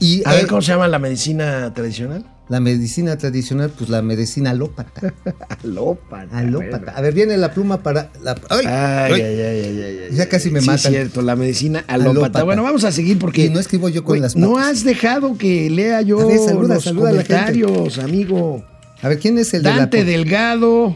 Y 0.00 0.22
A 0.26 0.32
ver 0.34 0.46
cómo 0.48 0.60
se 0.60 0.72
llama 0.72 0.88
la 0.88 0.98
medicina 0.98 1.72
tradicional. 1.72 2.26
la 2.48 2.58
medicina 2.60 3.16
tradicional, 3.16 3.70
pues 3.70 3.88
la 3.90 4.02
medicina 4.02 4.50
alópata. 4.50 5.14
Alópata. 5.64 6.36
Alópata. 6.36 6.92
A 6.96 7.00
ver, 7.00 7.14
viene 7.14 7.36
la 7.38 7.52
pluma 7.54 7.82
para. 7.82 8.10
La, 8.22 8.34
¡Ay! 8.50 8.66
Ay, 8.66 9.12
¡Ay! 9.12 9.20
ay, 9.22 9.80
ay. 10.10 10.16
Ya 10.16 10.28
casi 10.28 10.50
me 10.50 10.60
sí, 10.60 10.66
matan. 10.66 10.92
cierto, 10.92 11.22
la 11.22 11.36
medicina 11.36 11.84
alópata. 11.86 12.10
Alópata. 12.10 12.42
Bueno, 12.44 12.62
vamos 12.64 12.82
a 12.84 12.90
seguir 12.92 13.18
porque. 13.20 13.46
Y 13.46 13.50
no 13.50 13.58
escribo 13.60 13.88
yo 13.88 14.02
con 14.04 14.20
las 14.20 14.34
No 14.36 14.54
patas. 14.54 14.68
has 14.68 14.84
dejado 14.84 15.38
que 15.38 15.70
lea 15.70 16.02
yo 16.02 16.20
A 16.20 16.26
ver, 16.26 16.38
saluda, 16.40 16.74
los 16.74 16.84
saluda 16.84 17.08
a 17.10 17.12
la 17.12 17.22
gente. 17.22 17.34
comentarios, 17.34 17.98
amigo. 17.98 18.64
A 19.00 19.08
ver, 19.08 19.18
¿quién 19.20 19.38
es 19.38 19.54
el 19.54 19.62
de 19.62 19.70
Dante 19.70 19.98
la. 19.98 20.04
Delgado, 20.04 20.94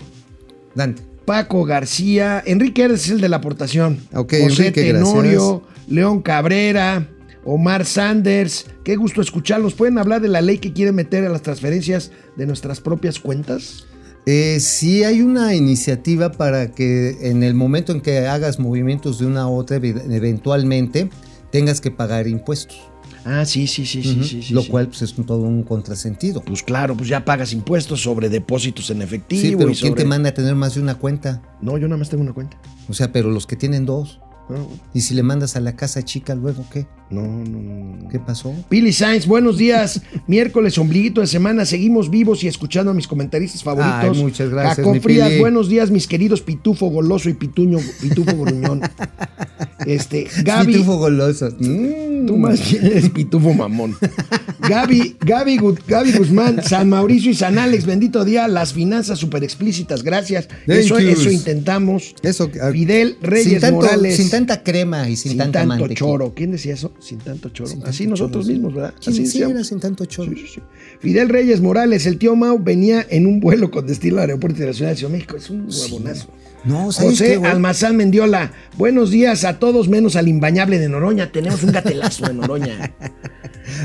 Dante. 0.74 1.02
Paco 1.30 1.64
García, 1.64 2.42
Enrique 2.44 2.82
Herdes 2.82 3.04
es 3.04 3.10
el 3.12 3.20
de 3.20 3.28
la 3.28 3.36
aportación. 3.36 4.00
Ok, 4.12 4.34
José 4.42 4.66
Enrique, 4.66 4.92
Tenorio, 4.92 5.62
León 5.86 6.22
Cabrera, 6.22 7.06
Omar 7.44 7.84
Sanders. 7.84 8.66
Qué 8.82 8.96
gusto 8.96 9.20
escucharlos. 9.20 9.74
¿Pueden 9.74 9.96
hablar 9.98 10.20
de 10.22 10.26
la 10.26 10.40
ley 10.40 10.58
que 10.58 10.72
quiere 10.72 10.90
meter 10.90 11.24
a 11.24 11.28
las 11.28 11.42
transferencias 11.42 12.10
de 12.34 12.46
nuestras 12.46 12.80
propias 12.80 13.20
cuentas? 13.20 13.84
Eh, 14.26 14.58
sí 14.58 15.04
hay 15.04 15.22
una 15.22 15.54
iniciativa 15.54 16.32
para 16.32 16.72
que 16.72 17.16
en 17.30 17.44
el 17.44 17.54
momento 17.54 17.92
en 17.92 18.00
que 18.00 18.26
hagas 18.26 18.58
movimientos 18.58 19.20
de 19.20 19.26
una 19.26 19.42
a 19.42 19.46
otra, 19.46 19.76
ev- 19.76 20.02
eventualmente 20.12 21.10
tengas 21.52 21.80
que 21.80 21.92
pagar 21.92 22.26
impuestos. 22.26 22.76
Ah, 23.24 23.44
sí, 23.44 23.66
sí, 23.66 23.84
sí, 23.84 24.02
sí, 24.02 24.24
sí, 24.24 24.42
sí, 24.42 24.54
Lo 24.54 24.62
sí. 24.62 24.68
cual 24.68 24.88
pues, 24.88 25.02
es 25.02 25.14
todo 25.14 25.42
un 25.42 25.62
contrasentido. 25.62 26.40
Pues 26.40 26.62
claro, 26.62 26.96
pues 26.96 27.08
ya 27.08 27.24
pagas 27.24 27.52
impuestos 27.52 28.02
sobre 28.02 28.28
depósitos 28.28 28.88
en 28.90 29.02
efectivo. 29.02 29.42
Sí, 29.42 29.56
pero 29.56 29.70
y 29.70 29.74
¿quién 29.74 29.90
sobre- 29.92 30.02
te 30.02 30.08
manda 30.08 30.30
a 30.30 30.34
tener 30.34 30.54
más 30.54 30.74
de 30.74 30.80
una 30.80 30.94
cuenta? 30.96 31.42
No, 31.60 31.76
yo 31.78 31.86
nada 31.88 31.98
más 31.98 32.08
tengo 32.08 32.22
una 32.22 32.32
cuenta. 32.32 32.56
O 32.88 32.94
sea, 32.94 33.12
pero 33.12 33.30
los 33.30 33.46
que 33.46 33.56
tienen 33.56 33.84
dos. 33.86 34.20
No, 34.50 34.68
Y 34.94 35.00
si 35.00 35.14
le 35.14 35.22
mandas 35.22 35.56
a 35.56 35.60
la 35.60 35.76
casa 35.76 36.02
chica 36.04 36.34
luego, 36.34 36.64
¿qué? 36.72 36.86
no, 37.10 37.22
no. 37.22 37.60
no. 37.60 38.08
¿Qué 38.08 38.18
pasó? 38.20 38.54
Pili 38.68 38.92
Sainz, 38.92 39.26
buenos 39.26 39.58
días. 39.58 40.00
Miércoles, 40.26 40.78
ombliguito 40.78 41.20
de 41.20 41.26
semana. 41.26 41.64
Seguimos 41.64 42.10
vivos 42.10 42.42
y 42.44 42.48
escuchando 42.48 42.90
a 42.92 42.94
mis 42.94 43.06
comentaristas 43.08 43.62
favoritos. 43.62 44.16
Ay, 44.16 44.22
muchas 44.22 44.50
gracias, 44.50 44.76
Jacob 44.76 44.92
mi 44.94 45.00
Frías, 45.00 45.28
Pili. 45.28 45.40
buenos 45.40 45.68
días, 45.68 45.90
mis 45.90 46.06
queridos 46.06 46.40
Pitufo 46.40 46.88
Goloso 46.88 47.28
y 47.28 47.34
Pituño, 47.34 47.78
Pitufo 48.00 48.36
Gruñón. 48.36 48.80
Este, 49.86 50.26
Gaby. 50.44 50.74
Pitufo 50.74 50.98
goloso. 50.98 51.48
Mm. 51.58 52.26
Tú 52.26 52.36
más 52.36 52.70
bien 52.70 52.84
eres 52.86 53.08
pitufo 53.10 53.52
mamón. 53.54 53.96
Gaby, 54.68 55.16
Gaby, 55.20 55.58
Gu- 55.58 55.78
Gaby 55.86 56.12
Guzmán, 56.12 56.62
San 56.62 56.90
Mauricio 56.90 57.30
y 57.30 57.34
San 57.34 57.58
Alex, 57.58 57.86
bendito 57.86 58.24
día, 58.26 58.46
las 58.46 58.74
finanzas 58.74 59.18
súper 59.18 59.42
explícitas, 59.42 60.02
gracias. 60.02 60.48
Thank 60.48 60.68
Eso, 60.68 60.98
eso 60.98 61.30
intentamos. 61.30 62.14
Eso, 62.22 62.50
ah, 62.62 62.70
Fidel 62.72 63.16
Reyes 63.22 63.48
sin 63.48 63.60
tanto, 63.60 63.76
Morales. 63.80 64.16
Sin 64.16 64.30
tanta 64.46 64.62
crema 64.62 65.08
y 65.08 65.16
sin, 65.16 65.30
sin 65.32 65.38
tanta 65.38 65.60
tanto 65.60 65.68
mantequilla. 65.68 65.98
choro. 65.98 66.34
¿Quién 66.34 66.50
decía 66.52 66.74
eso? 66.74 66.92
Sin 67.00 67.18
tanto 67.18 67.48
choro. 67.50 67.70
Sin 67.70 67.82
Así 67.84 68.04
tanto 68.04 68.10
nosotros 68.10 68.44
choro, 68.44 68.52
mismos, 68.54 68.74
¿verdad? 68.74 68.94
Sí, 69.00 69.10
Así 69.10 69.26
sí, 69.26 69.42
era 69.42 69.64
sin 69.64 69.80
tanto 69.80 70.04
choro. 70.06 70.32
Sí, 70.34 70.44
sí. 70.54 70.60
Fidel 71.00 71.28
Reyes 71.28 71.60
Morales, 71.60 72.06
el 72.06 72.18
tío 72.18 72.34
Mau 72.36 72.58
venía 72.58 73.06
en 73.10 73.26
un 73.26 73.40
vuelo 73.40 73.70
con 73.70 73.86
destino 73.86 74.16
al 74.16 74.22
Aeropuerto 74.30 74.56
Internacional 74.56 74.94
de 74.94 74.98
Ciudad 74.98 75.10
de 75.10 75.16
México. 75.18 75.36
Es 75.36 75.50
un 75.50 75.68
huevonazo. 75.70 76.28
No, 76.64 76.92
¿sabes 76.92 77.12
José 77.12 77.38
qué? 77.40 77.46
Almazán 77.46 77.96
Mendiola, 77.96 78.52
buenos 78.76 79.10
días 79.10 79.44
a 79.44 79.58
todos 79.58 79.88
menos 79.88 80.14
al 80.16 80.28
imbañable 80.28 80.78
de 80.78 80.90
Noroña. 80.90 81.32
Tenemos 81.32 81.62
un 81.62 81.72
gatelazo 81.72 82.26
de 82.26 82.34
Noroña. 82.34 82.92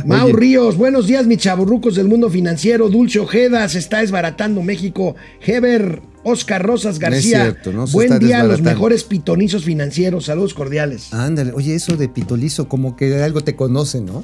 Mau. 0.06 0.32
Ríos, 0.32 0.78
buenos 0.78 1.08
días, 1.08 1.26
mis 1.28 1.40
chaburrucos 1.40 1.96
del 1.96 2.08
mundo 2.08 2.30
financiero. 2.30 2.90
Dulce 2.90 3.20
Ojeda, 3.20 3.68
se 3.70 3.80
está 3.80 4.00
desbaratando 4.00 4.62
México. 4.62 5.16
Heber, 5.42 6.02
Oscar 6.24 6.64
Rosas 6.66 7.00
García. 7.00 7.44
cierto, 7.44 7.72
no 7.72 7.88
se 7.88 7.94
Buen 7.94 8.20
día 8.20 8.42
a 8.42 8.44
los 8.44 8.62
mejores 8.62 9.04
pitonizos 9.04 9.64
financieros. 9.64 10.26
Saludos 10.26 10.54
cordiales. 10.54 11.14
Ándale, 11.14 11.52
oye, 11.54 11.76
eso 11.76 11.96
de 11.96 12.10
pitolizo, 12.10 12.68
como 12.68 12.96
que 12.96 13.24
algo 13.24 13.42
te 13.42 13.56
conoce, 13.56 14.02
¿no? 14.02 14.24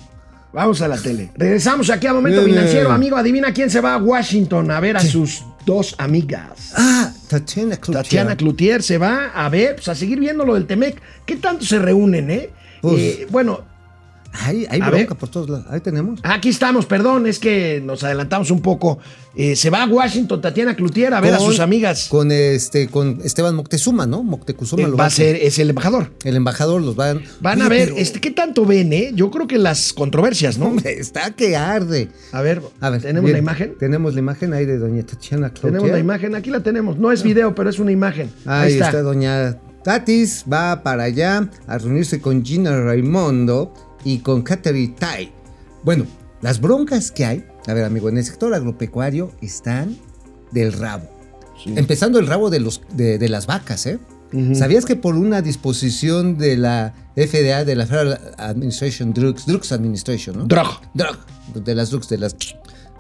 Vamos 0.54 0.82
a 0.82 0.88
la 0.88 0.98
tele. 0.98 1.32
Regresamos 1.36 1.90
aquí 1.90 2.08
a 2.08 2.14
Momento 2.14 2.44
Financiero. 2.44 2.92
Amigo, 2.92 3.16
adivina 3.16 3.54
quién 3.54 3.70
se 3.70 3.80
va 3.80 3.94
a 3.94 3.98
Washington 3.98 4.70
a 4.72 4.80
ver 4.82 4.98
a 4.98 5.00
sus 5.00 5.46
dos 5.66 5.96
amigas. 5.98 6.74
Ah, 6.76 7.14
Tatiana 7.30 7.78
Cloutier. 7.78 8.04
Tatiana 8.04 8.36
Cloutier 8.36 8.84
se 8.84 8.98
va 8.98 9.28
a 9.28 9.48
ver, 9.48 9.76
pues 9.76 9.88
a 9.88 9.96
seguir 9.96 10.20
viendo 10.20 10.44
lo 10.44 10.56
del 10.56 10.66
Temec. 10.66 11.02
¿Qué 11.26 11.38
tanto 11.38 11.66
se 11.66 11.80
reúnen, 11.80 12.30
eh? 12.30 12.50
Eh, 12.84 13.28
bueno, 13.30 13.62
Hay, 14.34 14.80
bronca 14.80 15.16
por 15.16 15.30
todos 15.30 15.50
lados. 15.50 15.66
Ahí 15.70 15.82
tenemos. 15.82 16.20
aquí 16.24 16.50
estamos, 16.50 16.86
perdón, 16.86 17.28
es 17.28 17.40
que 17.40 17.82
nos 17.84 18.04
adelantamos 18.04 18.52
un 18.52 18.62
poco. 18.62 19.00
Eh, 19.36 19.56
se 19.56 19.70
va 19.70 19.84
a 19.84 19.88
Washington 19.88 20.42
Tatiana 20.42 20.76
Cloutier 20.76 21.14
a 21.14 21.22
ver 21.22 21.34
a 21.34 21.40
sus 21.40 21.60
amigas. 21.60 22.08
Con 22.10 22.32
este, 22.32 22.88
con 22.88 23.20
Esteban 23.24 23.56
Moctezuma, 23.56 24.06
¿no? 24.06 24.24
Moctezuma 24.24 24.84
Eh, 24.84 24.88
lo 24.88 24.98
va 24.98 25.06
a 25.06 25.10
ser, 25.10 25.36
es 25.38 25.60
el 25.60 25.70
embajador. 25.70 26.12
El 26.24 26.36
embajador 26.36 26.82
los 26.82 26.96
van. 26.96 27.22
Van 27.40 27.58
Oye, 27.58 27.66
a 27.66 27.70
ver, 27.70 27.90
pero, 27.90 27.98
este, 28.00 28.20
¿qué 28.20 28.32
tanto 28.32 28.66
ven, 28.66 28.92
eh? 28.94 29.12
Yo 29.14 29.32
creo 29.32 29.48
que 29.48 29.58
las 29.58 29.94
controversias, 29.94 30.58
¿no? 30.58 30.68
hombre, 30.68 31.00
está 31.00 31.32
que 31.32 31.56
arde. 31.56 32.10
A 32.32 32.42
ver, 32.42 32.62
A 32.80 32.90
ver, 32.90 33.02
¿tenemos 33.02 33.24
bien, 33.24 33.34
la 33.34 33.40
imagen? 33.40 33.76
Tenemos 33.80 34.14
la 34.14 34.20
imagen 34.20 34.54
ahí 34.54 34.66
de 34.66 34.78
doña 34.78 35.06
Tatiana 35.06 35.50
Cloutier. 35.50 35.74
Tenemos 35.74 35.92
la 35.92 36.00
imagen, 36.00 36.36
aquí 36.36 36.50
la 36.50 36.62
tenemos. 36.62 36.98
No 36.98 37.12
es 37.12 37.24
video, 37.24 37.56
pero 37.56 37.70
es 37.70 37.80
una 37.80 37.92
imagen. 37.92 38.30
Ahí 38.46 38.74
está. 38.74 39.02
doña 39.02 39.58
Tatis, 39.84 40.46
va 40.52 40.84
para 40.84 41.04
allá 41.04 41.50
a 41.66 41.78
reunirse 41.78 42.22
con 42.22 42.46
Gina 42.46 42.80
Raimondo 42.84 43.74
y 44.04 44.20
con 44.20 44.42
Catherine 44.42 44.96
Tai. 44.98 45.32
Bueno, 45.84 46.06
las 46.42 46.60
broncas 46.62 47.12
que 47.12 47.26
hay, 47.26 47.46
a 47.68 47.74
ver 47.74 47.86
amigo, 47.86 48.10
en 48.10 48.18
el 48.18 48.26
sector 48.26 48.54
agropecuario 48.54 49.32
están 49.42 49.98
del 50.52 50.74
rabo. 50.74 51.10
Empezando 51.66 52.20
el 52.20 52.28
rabo 52.28 52.50
de, 52.50 52.60
los, 52.60 52.82
de, 52.94 53.18
de 53.18 53.30
las 53.30 53.46
vacas, 53.46 53.86
¿eh? 53.86 54.00
¿Sabías 54.54 54.86
que 54.86 54.96
por 54.96 55.16
una 55.16 55.42
disposición 55.42 56.38
de 56.38 56.56
la 56.56 56.94
FDA, 57.16 57.66
de 57.66 57.76
la 57.76 57.86
Federal 57.86 58.34
Administration 58.38 59.14
Drugs, 59.14 59.46
Drugs 59.46 59.74
Administration, 59.74 60.38
¿no? 60.38 60.46
Drug. 60.46 60.80
Drug, 60.94 61.18
de 61.54 61.76
las 61.76 61.90
drugs, 61.90 62.08
de 62.08 62.18
las... 62.18 62.36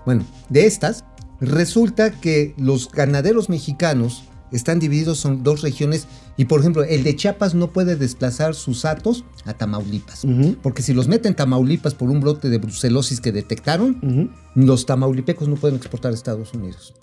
Bueno, 0.05 0.25
de 0.49 0.65
estas, 0.65 1.05
resulta 1.39 2.11
que 2.11 2.53
los 2.57 2.91
ganaderos 2.91 3.47
mexicanos 3.47 4.23
están 4.51 4.79
divididos 4.79 5.23
en 5.23 5.41
dos 5.41 5.61
regiones 5.61 6.05
y, 6.37 6.45
por 6.45 6.59
ejemplo, 6.61 6.83
el 6.83 7.03
de 7.03 7.15
Chiapas 7.15 7.53
no 7.53 7.71
puede 7.71 7.95
desplazar 7.95 8.55
sus 8.55 8.85
atos 8.85 9.25
a 9.45 9.53
Tamaulipas. 9.53 10.23
Porque 10.63 10.81
si 10.81 10.93
los 10.93 11.07
meten 11.07 11.35
Tamaulipas 11.35 11.93
por 11.93 12.09
un 12.09 12.19
brote 12.21 12.49
de 12.49 12.57
brucelosis 12.57 13.19
que 13.21 13.31
detectaron, 13.31 14.31
los 14.55 14.85
tamaulipecos 14.85 15.47
no 15.47 15.55
pueden 15.55 15.75
exportar 15.77 16.11
a 16.11 16.15
Estados 16.15 16.53
Unidos. 16.53 16.93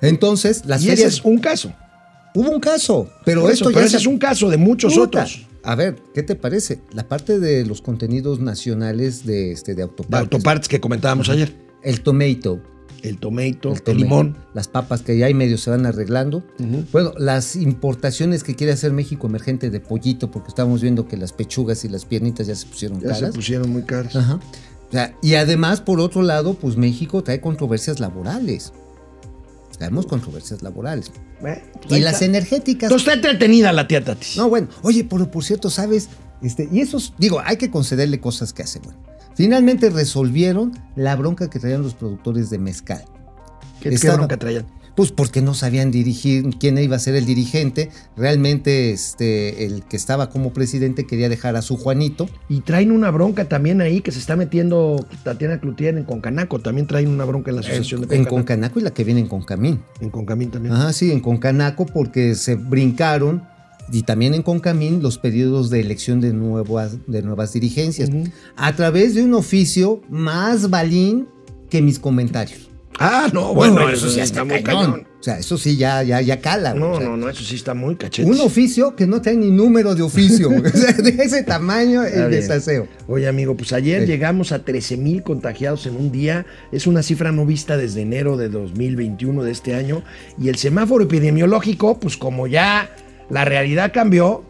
Entonces, 0.00 0.64
las 0.66 0.82
y 0.84 0.90
ese 0.90 1.06
es 1.06 1.24
un 1.24 1.38
caso. 1.38 1.72
Hubo 2.34 2.50
un 2.50 2.60
caso, 2.60 3.08
pero 3.24 3.48
esto 3.48 3.64
eso, 3.64 3.70
ya 3.70 3.74
pero 3.74 3.86
ese 3.86 3.96
se- 3.96 4.02
es 4.02 4.06
un 4.06 4.18
caso 4.18 4.48
de 4.50 4.56
muchos 4.58 4.94
Puta. 4.94 5.22
otros. 5.22 5.46
A 5.64 5.74
ver, 5.74 5.96
¿qué 6.14 6.22
te 6.22 6.36
parece? 6.36 6.78
La 6.92 7.08
parte 7.08 7.40
de 7.40 7.66
los 7.66 7.82
contenidos 7.82 8.38
nacionales 8.38 9.26
de, 9.26 9.50
este, 9.52 9.72
de 9.72 9.76
De 9.76 9.82
autopartes. 9.82 10.20
autopartes 10.32 10.68
que 10.68 10.80
comentábamos 10.80 11.28
ayer. 11.30 11.52
El 11.82 12.00
tomato, 12.02 12.60
El 13.02 13.18
tomato, 13.18 13.72
el, 13.72 13.82
el, 13.86 13.96
limón. 13.98 14.36
las 14.54 14.68
papas 14.68 15.02
que 15.02 15.16
ya 15.16 15.26
hay 15.26 15.34
medio 15.34 15.56
se 15.58 15.70
van 15.70 15.86
arreglando. 15.86 16.42
Bueno, 16.92 17.12
las 17.16 17.54
importaciones 17.56 18.42
que 18.42 18.56
quiere 18.56 18.72
hacer 18.72 18.92
México 18.92 19.26
emergente 19.26 19.70
de 19.70 19.80
pollito, 19.80 20.30
porque 20.30 20.48
estamos 20.48 20.82
viendo 20.82 21.06
que 21.06 21.16
las 21.16 21.32
pechugas 21.32 21.84
y 21.84 21.88
las 21.88 22.04
piernitas 22.04 22.46
ya 22.46 22.54
se 22.54 22.66
pusieron 22.66 23.00
Ya 23.00 23.14
se 23.14 23.20
caras. 23.20 23.34
pusieron 23.34 23.70
muy 23.70 23.82
caras. 23.82 24.16
Ajá. 24.16 24.40
O 24.88 24.92
sea, 24.92 25.14
y 25.22 25.34
además, 25.34 25.80
por 25.80 26.00
otro 26.00 26.22
lado, 26.22 26.54
pues 26.54 26.76
México 26.76 27.22
trae 27.22 27.40
controversias 27.40 28.00
laborales. 28.00 28.72
Traemos 29.76 30.06
controversias 30.06 30.62
laborales. 30.62 31.12
Y 31.88 32.00
las 32.00 32.20
energéticas. 32.22 32.90
Entonces 32.90 33.06
está 33.06 33.14
entretenida 33.14 33.72
la 33.72 33.86
tía 33.86 34.04
Tatis. 34.04 34.36
No, 34.36 34.48
bueno, 34.48 34.68
oye, 34.82 35.04
pero 35.04 35.30
por 35.30 35.44
cierto, 35.44 35.70
¿sabes? 35.70 36.08
Este, 36.42 36.68
y 36.72 36.80
esos, 36.80 37.14
digo, 37.18 37.40
hay 37.44 37.56
que 37.58 37.70
concederle 37.70 38.18
cosas 38.20 38.52
que 38.52 38.62
hace, 38.62 38.80
bueno. 38.80 38.98
Finalmente 39.38 39.88
resolvieron 39.90 40.72
la 40.96 41.14
bronca 41.14 41.48
que 41.48 41.60
traían 41.60 41.80
los 41.80 41.94
productores 41.94 42.50
de 42.50 42.58
mezcal. 42.58 43.04
¿Qué, 43.80 43.96
bronca 43.96 44.36
traían? 44.36 44.66
Pues 44.96 45.12
porque 45.12 45.42
no 45.42 45.54
sabían 45.54 45.92
dirigir 45.92 46.44
quién 46.58 46.76
iba 46.76 46.96
a 46.96 46.98
ser 46.98 47.14
el 47.14 47.24
dirigente. 47.24 47.90
Realmente, 48.16 48.90
este, 48.90 49.64
el 49.64 49.84
que 49.84 49.96
estaba 49.96 50.28
como 50.28 50.52
presidente 50.52 51.06
quería 51.06 51.28
dejar 51.28 51.54
a 51.54 51.62
su 51.62 51.76
Juanito. 51.76 52.28
Y 52.48 52.62
traen 52.62 52.90
una 52.90 53.12
bronca 53.12 53.44
también 53.44 53.80
ahí 53.80 54.00
que 54.00 54.10
se 54.10 54.18
está 54.18 54.34
metiendo 54.34 55.06
Tatiana 55.22 55.60
Cloutier 55.60 55.96
en 55.96 56.02
Concanaco. 56.02 56.58
También 56.58 56.88
traen 56.88 57.06
una 57.06 57.24
bronca 57.24 57.52
en 57.52 57.58
la 57.58 57.60
asociación 57.60 58.02
En, 58.02 58.08
de 58.08 58.16
en 58.16 58.24
Concanaco. 58.24 58.34
Concanaco 58.40 58.80
y 58.80 58.82
la 58.82 58.90
que 58.90 59.04
viene 59.04 59.20
en 59.20 59.28
Concamín. 59.28 59.84
En 60.00 60.10
Concamín 60.10 60.50
también. 60.50 60.74
Ajá, 60.74 60.92
sí, 60.92 61.12
en 61.12 61.20
Concanaco 61.20 61.86
porque 61.86 62.34
se 62.34 62.56
brincaron 62.56 63.44
y 63.92 64.02
también 64.02 64.34
en 64.34 64.42
Concamín 64.42 65.02
los 65.02 65.18
periodos 65.18 65.70
de 65.70 65.80
elección 65.80 66.20
de 66.20 66.32
nuevas, 66.32 66.96
de 67.06 67.22
nuevas 67.22 67.52
dirigencias 67.52 68.10
a 68.56 68.74
través 68.74 69.14
de 69.14 69.22
un 69.22 69.34
oficio 69.34 70.02
más 70.10 70.70
balín 70.70 71.26
que 71.70 71.82
mis 71.82 71.98
comentarios. 71.98 72.68
Ah, 73.00 73.28
no, 73.32 73.54
bueno, 73.54 73.74
Bueno, 73.74 73.90
eso 73.90 74.08
sí 74.10 74.18
está 74.18 74.42
muy 74.42 74.60
cañón. 74.62 75.06
O 75.20 75.22
sea, 75.22 75.38
eso 75.38 75.56
sí 75.56 75.76
ya, 75.76 76.02
ya, 76.02 76.20
ya 76.20 76.40
cala. 76.40 76.74
No, 76.74 76.92
O 76.92 76.96
sea, 76.98 77.08
no, 77.08 77.16
no, 77.16 77.28
eso 77.28 77.44
sí 77.44 77.54
está 77.54 77.72
muy 77.74 77.94
cachete. 77.94 78.28
Un 78.28 78.40
oficio 78.40 78.96
que 78.96 79.06
no 79.06 79.22
trae 79.22 79.36
ni 79.36 79.52
número 79.52 79.94
de 79.94 80.02
oficio. 80.02 80.48
güey. 80.50 80.62
o 80.66 80.76
sea, 80.76 80.92
de 80.92 81.10
ese 81.10 81.44
tamaño 81.44 82.02
el 82.02 82.28
desaseo. 82.30 82.88
Oye, 83.06 83.28
amigo, 83.28 83.56
pues 83.56 83.72
ayer 83.72 84.00
Sí. 84.02 84.06
llegamos 84.08 84.50
a 84.50 84.64
13 84.64 84.96
mil 84.96 85.22
contagiados 85.22 85.86
en 85.86 85.94
un 85.96 86.10
día. 86.10 86.44
Es 86.72 86.88
una 86.88 87.04
cifra 87.04 87.30
no 87.30 87.46
vista 87.46 87.76
desde 87.76 88.00
enero 88.02 88.36
de 88.36 88.48
2021 88.48 89.44
de 89.44 89.52
este 89.52 89.74
año. 89.76 90.02
Y 90.40 90.48
el 90.48 90.56
semáforo 90.56 91.04
epidemiológico, 91.04 92.00
pues 92.00 92.16
como 92.16 92.48
ya 92.48 92.90
la 93.30 93.44
realidad 93.44 93.92
cambió, 93.92 94.44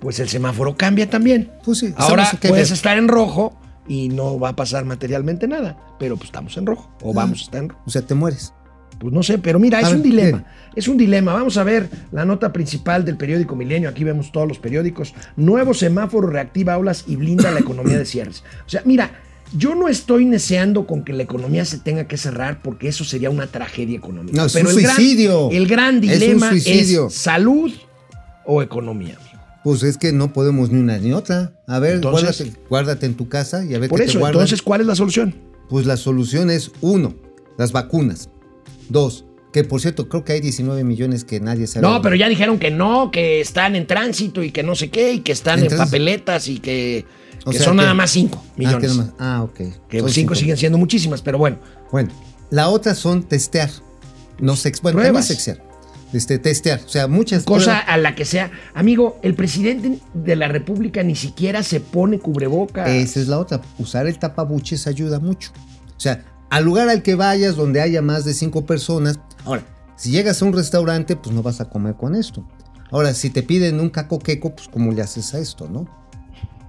pues 0.00 0.18
el 0.20 0.28
semáforo 0.28 0.76
cambia 0.76 1.08
también. 1.10 1.50
Pues 1.64 1.78
sí, 1.78 1.92
Ahora 1.96 2.30
puedes 2.46 2.70
estar 2.70 2.98
en 2.98 3.08
rojo 3.08 3.58
y 3.86 4.08
no 4.08 4.38
va 4.38 4.50
a 4.50 4.56
pasar 4.56 4.84
materialmente 4.84 5.48
nada, 5.48 5.76
pero 5.98 6.16
pues 6.16 6.28
estamos 6.28 6.56
en 6.56 6.66
rojo 6.66 6.90
o 7.02 7.12
vamos 7.14 7.40
a 7.40 7.42
estar 7.44 7.62
en 7.62 7.68
rojo. 7.70 7.82
O 7.86 7.90
sea, 7.90 8.02
te 8.02 8.14
mueres. 8.14 8.52
Pues 8.98 9.12
no 9.14 9.22
sé, 9.22 9.38
pero 9.38 9.60
mira, 9.60 9.78
A 9.78 9.82
es 9.82 9.86
ver, 9.88 9.96
un 9.96 10.02
dilema. 10.02 10.38
bien. 10.38 10.44
Es 10.74 10.88
un 10.88 10.96
dilema. 10.96 11.32
Vamos 11.32 11.56
a 11.56 11.62
ver 11.62 11.88
la 12.10 12.24
nota 12.24 12.52
principal 12.52 13.04
del 13.04 13.16
periódico 13.16 13.54
Milenio. 13.54 13.88
Aquí 13.88 14.02
vemos 14.02 14.32
todos 14.32 14.48
los 14.48 14.58
periódicos. 14.58 15.14
Nuevo 15.36 15.72
semáforo 15.72 16.26
reactiva 16.28 16.74
aulas 16.74 17.04
y 17.06 17.14
blinda 17.14 17.50
la 17.52 17.60
economía 17.60 17.96
de 17.96 18.04
cierres. 18.04 18.42
O 18.66 18.68
sea, 18.68 18.82
mira, 18.84 19.12
yo 19.56 19.76
no 19.76 19.86
estoy 19.86 20.24
neceando 20.24 20.84
con 20.84 21.04
que 21.04 21.12
la 21.12 21.22
economía 21.22 21.64
se 21.64 21.78
tenga 21.78 22.08
que 22.08 22.16
cerrar 22.16 22.60
porque 22.60 22.88
eso 22.88 23.04
sería 23.04 23.30
una 23.30 23.46
tragedia 23.46 23.96
económica. 23.96 24.36
No, 24.36 24.46
es 24.46 24.52
Pero 24.52 24.68
un 24.68 24.74
el 24.76 24.82
gran- 24.82 24.96
suicidio. 24.96 25.48
el 25.52 25.66
gran 25.68 25.88
Es 25.88 25.94
un 25.94 26.00
dilema 26.20 26.50
es, 26.54 27.14
salud 27.14 27.72
o 28.50 28.62
economía, 28.62 29.14
amigo. 29.16 29.38
Pues 29.62 29.82
es 29.82 29.98
que 29.98 30.12
no 30.12 30.32
podemos 30.32 30.70
ni 30.70 30.80
una 30.80 30.96
ni 30.98 31.12
otra. 31.12 31.52
A 31.66 31.78
ver, 31.78 31.96
Entonces- 31.96 32.38
guárdate, 32.40 32.60
guárdate 32.70 33.06
en 33.06 33.14
tu 33.14 33.28
casa 33.28 33.64
y 33.64 33.74
a 33.74 33.78
ver 33.78 33.90
Por 33.90 33.98
qué 33.98 34.06
te 34.06 34.10
eso, 34.10 34.18
guardan. 34.20 34.36
entonces, 34.40 34.62
¿cuál 34.62 34.80
es 34.80 34.86
la 34.86 34.94
solución? 34.94 35.34
Pues 35.68 35.84
la 35.84 35.96
solución 35.98 36.48
es, 36.50 36.70
uno, 36.80 37.14
las 37.58 37.72
vacunas. 37.72 38.30
Dos, 38.88 39.26
que 39.52 39.64
por 39.64 39.80
cierto, 39.82 40.08
creo 40.08 40.24
que 40.24 40.32
hay 40.32 40.40
19 40.40 40.82
millones 40.84 41.24
que 41.24 41.40
nadie 41.40 41.66
sabe. 41.66 41.86
No, 41.86 42.00
pero 42.00 42.16
ya 42.16 42.28
dijeron 42.28 42.58
que 42.58 42.70
no, 42.70 43.10
que 43.10 43.40
están 43.40 43.76
en 43.76 43.86
tránsito 43.86 44.42
y 44.42 44.50
que 44.50 44.62
no 44.62 44.74
sé 44.74 44.88
qué, 44.90 45.12
y 45.14 45.20
que 45.20 45.32
están 45.32 45.58
¿En 45.62 45.76
papeletas 45.76 46.48
y 46.48 46.58
que, 46.60 47.04
O 47.44 47.50
que 47.50 47.58
sea 47.58 47.66
son 47.66 47.76
que- 47.76 47.82
nada 47.82 47.94
más 47.94 48.10
5 48.10 48.42
Ah, 48.42 48.52
millones. 48.56 48.98
Ah, 49.18 49.42
ok. 49.42 49.54
Que 49.88 50.00
Son 50.00 50.08
cinco 50.08 50.10
cinco. 50.10 50.34
siguen 50.36 50.56
siendo 50.56 50.78
muchísimas, 50.78 51.20
pero 51.20 51.36
bueno. 51.36 51.58
Bueno, 51.92 52.10
la 52.50 52.68
otra 52.70 52.94
son 52.94 53.24
testear. 53.24 53.70
No 54.40 54.56
sex, 54.56 54.80
bueno, 54.80 54.98
Pruebas. 55.00 55.26
también 55.28 55.36
sexear. 55.44 55.67
Este, 56.12 56.38
testear. 56.38 56.80
O 56.84 56.88
sea, 56.88 57.06
muchas 57.06 57.44
Cosa 57.44 57.64
pruebas- 57.72 57.84
a 57.88 57.96
la 57.98 58.14
que 58.14 58.24
sea. 58.24 58.50
Amigo, 58.74 59.18
el 59.22 59.34
presidente 59.34 59.98
de 60.14 60.36
la 60.36 60.48
República 60.48 61.02
ni 61.02 61.14
siquiera 61.16 61.62
se 61.62 61.80
pone 61.80 62.18
cubrebocas. 62.18 62.88
Esa 62.88 63.20
es 63.20 63.28
la 63.28 63.38
otra. 63.38 63.60
Usar 63.78 64.06
el 64.06 64.18
tapabuches 64.18 64.86
ayuda 64.86 65.20
mucho. 65.20 65.52
O 65.96 66.00
sea, 66.00 66.24
al 66.50 66.64
lugar 66.64 66.88
al 66.88 67.02
que 67.02 67.14
vayas 67.14 67.56
donde 67.56 67.80
haya 67.82 68.00
más 68.00 68.24
de 68.24 68.32
cinco 68.32 68.64
personas. 68.64 69.18
Ahora, 69.44 69.64
si 69.96 70.10
llegas 70.10 70.40
a 70.40 70.44
un 70.46 70.52
restaurante, 70.54 71.14
pues 71.16 71.34
no 71.34 71.42
vas 71.42 71.60
a 71.60 71.68
comer 71.68 71.94
con 71.96 72.14
esto. 72.14 72.48
Ahora, 72.90 73.12
si 73.12 73.28
te 73.28 73.42
piden 73.42 73.78
un 73.80 73.90
caco 73.90 74.18
queco, 74.18 74.54
pues 74.56 74.68
¿cómo 74.68 74.92
le 74.92 75.02
haces 75.02 75.34
a 75.34 75.38
esto, 75.40 75.68
no? 75.68 75.86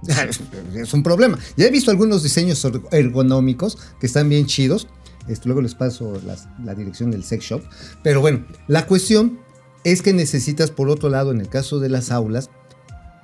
es 0.74 0.92
un 0.94 1.02
problema. 1.02 1.38
Ya 1.56 1.66
he 1.66 1.70
visto 1.70 1.90
algunos 1.90 2.22
diseños 2.22 2.64
er- 2.64 2.82
ergonómicos 2.90 3.78
que 4.00 4.06
están 4.06 4.28
bien 4.28 4.46
chidos. 4.46 4.88
Esto, 5.28 5.48
luego 5.48 5.62
les 5.62 5.74
paso 5.74 6.20
las- 6.26 6.48
la 6.64 6.74
dirección 6.74 7.10
del 7.10 7.24
sex 7.24 7.44
shop. 7.44 7.62
Pero 8.02 8.20
bueno, 8.20 8.44
la 8.68 8.86
cuestión 8.86 9.38
es 9.84 10.02
que 10.02 10.12
necesitas, 10.12 10.70
por 10.70 10.88
otro 10.90 11.08
lado, 11.08 11.30
en 11.30 11.40
el 11.40 11.48
caso 11.48 11.78
de 11.80 11.88
las 11.88 12.10
aulas, 12.10 12.50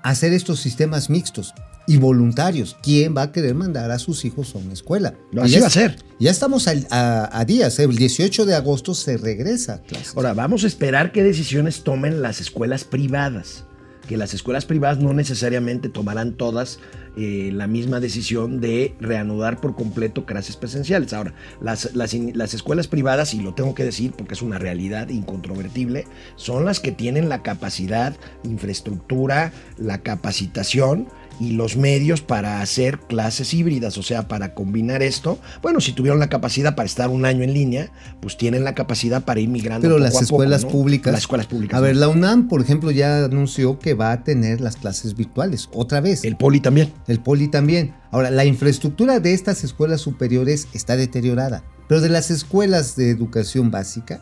hacer 0.03 0.33
estos 0.33 0.61
sistemas 0.61 1.11
mixtos 1.11 1.53
y 1.89 1.97
voluntarios. 1.99 2.77
¿Quién 2.83 3.17
va 3.17 3.23
a 3.23 3.33
querer 3.33 3.55
mandar 3.55 3.91
a 3.91 3.99
sus 3.99 4.25
hijos 4.25 4.55
a 4.55 4.59
una 4.59 4.73
escuela? 4.73 5.15
No, 5.33 5.43
así 5.43 5.53
ya 5.55 5.61
va 5.61 5.67
a 5.67 5.71
ser. 5.71 5.99
Ya 6.19 6.31
estamos 6.31 6.67
a, 6.69 7.39
a 7.39 7.45
días. 7.45 7.79
¿eh? 7.79 7.85
El 7.85 7.97
18 7.97 8.45
de 8.47 8.55
agosto 8.55 8.95
se 8.95 9.17
regresa 9.17 9.75
a 9.75 9.79
clases. 9.83 10.17
Ahora, 10.17 10.33
vamos 10.35 10.65
a 10.65 10.67
esperar 10.67 11.13
qué 11.13 11.23
decisiones 11.23 11.83
tomen 11.85 12.23
las 12.23 12.41
escuelas 12.41 12.85
privadas. 12.85 13.65
Que 14.09 14.17
las 14.17 14.35
escuelas 14.35 14.67
privadas 14.67 14.99
no 14.99 15.13
necesariamente 15.13 15.89
tomarán 15.89 16.35
todas 16.35 16.79
eh, 17.17 17.51
la 17.53 17.67
misma 17.67 17.99
decisión 17.99 18.61
de 18.61 18.95
reanudar 19.01 19.61
por 19.61 19.75
completo 19.75 20.27
clases 20.27 20.57
presenciales. 20.57 21.13
Ahora, 21.13 21.35
las, 21.61 21.95
las 21.95 22.15
las 22.15 22.55
escuelas 22.55 22.89
privadas, 22.89 23.35
y 23.35 23.41
lo 23.41 23.55
tengo 23.55 23.75
que 23.75 23.85
decir 23.85 24.13
porque 24.13 24.35
es 24.35 24.43
una 24.43 24.59
realidad 24.59 25.09
incontrovertible, 25.09 26.07
son 26.37 26.65
las 26.65 26.79
que 26.79 26.93
tienen 26.93 27.29
la 27.29 27.43
capacidad, 27.43 28.15
infraestructura, 28.45 29.53
la 29.77 30.03
capacitación 30.03 31.09
y 31.39 31.53
los 31.53 31.77
medios 31.77 32.23
para 32.23 32.61
hacer 32.61 32.99
clases 33.01 33.53
híbridas, 33.55 33.99
o 33.99 34.03
sea, 34.03 34.29
para 34.29 34.55
combinar 34.55 35.03
esto. 35.03 35.39
Bueno, 35.63 35.81
si 35.81 35.93
tuvieron 35.93 36.19
la 36.19 36.29
capacidad 36.29 36.75
para 36.75 36.87
estar 36.87 37.11
un 37.11 37.25
año 37.25 37.43
en 37.43 37.53
línea, 37.53 37.91
pues 38.21 38.37
tienen 38.37 38.65
la 38.65 38.75
capacidad 38.75 39.25
para 39.25 39.41
ir 39.41 39.49
migrando. 39.49 39.83
Pero 39.83 39.97
poco 39.97 40.05
las 40.05 40.15
a 40.15 40.15
poco, 40.15 40.25
escuelas 40.25 40.65
¿no? 40.65 40.71
públicas. 40.71 41.13
Las 41.13 41.23
escuelas 41.23 41.47
públicas. 41.47 41.77
A 41.77 41.81
ver, 41.81 41.97
la 41.97 42.09
UNAM, 42.09 42.49
por 42.49 42.61
ejemplo, 42.61 42.91
ya 42.91 43.25
anunció 43.25 43.79
que 43.79 43.95
va 43.95 44.13
a 44.13 44.25
tener 44.25 44.61
las 44.61 44.77
clases 44.77 45.17
virtuales 45.17 45.69
otra 45.73 46.01
vez. 46.01 46.25
El 46.25 46.37
poli 46.37 46.61
también. 46.61 46.93
El 47.07 47.21
poli 47.21 47.49
también. 47.49 47.95
Ahora, 48.11 48.31
la 48.31 48.45
infraestructura 48.45 49.21
de 49.21 49.35
estas 49.35 49.65
escuelas 49.65 50.01
superiores 50.01 50.69
está 50.73 50.97
deteriorada, 50.97 51.65
pero 51.89 52.01
de 52.01 52.09
las 52.09 52.31
escuelas 52.31 52.97
de 52.97 53.11
educación 53.11 53.71
básica 53.71 54.21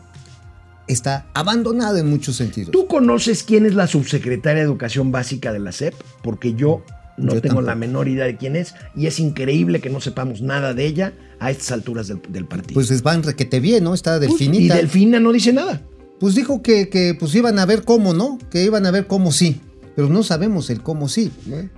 está 0.87 1.27
abandonada 1.33 1.99
en 1.99 2.09
muchos 2.09 2.35
sentidos. 2.35 2.71
¿Tú 2.71 2.87
conoces 2.87 3.43
quién 3.43 3.65
es 3.65 3.73
la 3.73 3.87
subsecretaria 3.87 4.61
de 4.61 4.65
Educación 4.65 5.11
Básica 5.11 5.51
de 5.51 5.59
la 5.59 5.71
SEP? 5.71 5.93
Porque 6.21 6.53
yo 6.53 6.83
no 7.17 7.33
Yo 7.33 7.41
tengo 7.41 7.55
tampoco. 7.55 7.61
la 7.61 7.75
menor 7.75 8.07
idea 8.07 8.25
de 8.25 8.37
quién 8.37 8.55
es 8.55 8.73
y 8.95 9.07
es 9.07 9.19
increíble 9.19 9.79
que 9.79 9.89
no 9.89 10.01
sepamos 10.01 10.41
nada 10.41 10.73
de 10.73 10.85
ella 10.85 11.13
a 11.39 11.51
estas 11.51 11.71
alturas 11.71 12.07
del, 12.07 12.21
del 12.29 12.45
partido. 12.45 12.73
Pues 12.73 12.91
es 12.91 13.01
van 13.03 13.23
requete 13.23 13.59
bien, 13.59 13.83
¿no? 13.83 13.93
Está 13.93 14.17
Pues, 14.17 14.29
y 14.41 14.45
Delfinita. 14.45 14.75
Delfina 14.75 15.19
no 15.19 15.31
dice 15.31 15.53
nada. 15.53 15.81
Pues 16.19 16.35
dijo 16.35 16.61
que, 16.61 16.89
que 16.89 17.15
pues 17.19 17.35
iban 17.35 17.59
a 17.59 17.65
ver 17.65 17.83
cómo, 17.83 18.13
¿no? 18.13 18.37
Que 18.49 18.63
iban 18.63 18.85
a 18.85 18.91
ver 18.91 19.07
cómo 19.07 19.31
sí. 19.31 19.61
Pero 19.95 20.09
no 20.09 20.23
sabemos 20.23 20.69
el 20.69 20.81
cómo 20.83 21.07
sí. 21.07 21.31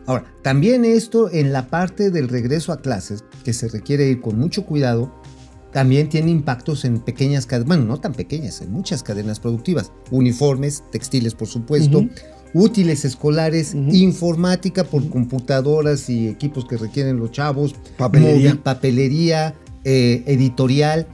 Ahora, 0.08 0.26
también 0.42 0.86
esto 0.86 1.30
en 1.32 1.54
la 1.54 1.68
parte 1.70 2.10
del 2.10 2.30
regreso 2.30 2.72
a 2.72 2.82
clases, 2.82 3.24
que 3.44 3.54
se 3.54 3.68
requiere 3.68 4.08
ir 4.10 4.22
con 4.22 4.40
mucho 4.40 4.66
cuidado, 4.66 5.14
también 5.72 6.10
tiene 6.10 6.32
impactos 6.32 6.84
en 6.86 7.00
pequeñas 7.00 7.46
cadenas, 7.46 7.68
bueno, 7.68 7.86
no 7.86 8.00
tan 8.00 8.14
pequeñas, 8.14 8.62
en 8.62 8.72
muchas 8.72 9.04
cadenas 9.04 9.40
productivas. 9.40 9.92
Uniformes, 10.10 10.84
textiles, 10.92 11.36
por 11.36 11.48
supuesto. 11.48 12.08
Útiles 12.54 13.06
escolares, 13.06 13.74
Ujú. 13.74 13.94
informática 13.94 14.84
por 14.84 15.08
computadoras 15.10 16.10
y 16.10 16.28
equipos 16.28 16.66
que 16.66 16.78
requieren 16.78 17.18
los 17.18 17.32
chavos, 17.32 17.76
Papelería. 17.98 18.50
móvil, 18.52 18.58
papelería, 18.60 19.56
eh, 19.84 20.24
editorial. 20.26 21.08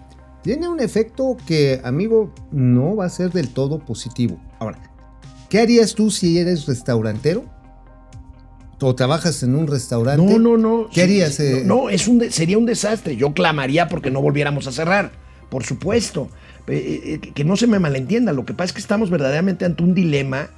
Tiene 0.43 0.67
un 0.67 0.79
efecto 0.79 1.38
que, 1.45 1.79
amigo, 1.84 2.34
no 2.51 2.95
va 2.95 3.05
a 3.05 3.09
ser 3.09 3.31
del 3.31 3.49
todo 3.49 3.79
positivo. 3.79 4.38
Ahora, 4.59 4.79
¿qué 5.49 5.59
harías 5.59 5.95
tú 5.95 6.11
si 6.11 6.38
eres 6.38 6.65
restaurantero? 6.65 7.45
¿O 8.81 8.95
trabajas 8.95 9.41
en 9.43 9.55
un 9.55 9.67
restaurante? 9.67 10.25
No, 10.25 10.38
no, 10.39 10.57
no. 10.57 10.89
¿Qué 10.91 11.03
harías, 11.03 11.39
eh? 11.39 11.63
No, 11.65 11.84
no, 11.84 11.89
es 11.89 12.07
un 12.09 12.29
sería 12.29 12.57
un 12.57 12.65
desastre. 12.65 13.15
Yo 13.15 13.34
clamaría 13.34 13.88
porque 13.88 14.11
no 14.11 14.21
volviéramos 14.21 14.67
a 14.67 14.73
cerrar. 14.73 15.13
Por 15.49 15.63
supuesto. 15.63 16.27
Eh, 16.67 17.19
eh, 17.23 17.31
que 17.34 17.45
no 17.45 17.55
se 17.55 17.67
me 17.67 17.79
malentienda. 17.79 18.34
Lo 18.34 18.43
que 18.43 18.53
pasa 18.53 18.65
es 18.67 18.73
que 18.73 18.81
estamos 18.81 19.09
verdaderamente 19.09 19.63
ante 19.63 19.84
un 19.84 19.93
dilema 19.93 20.49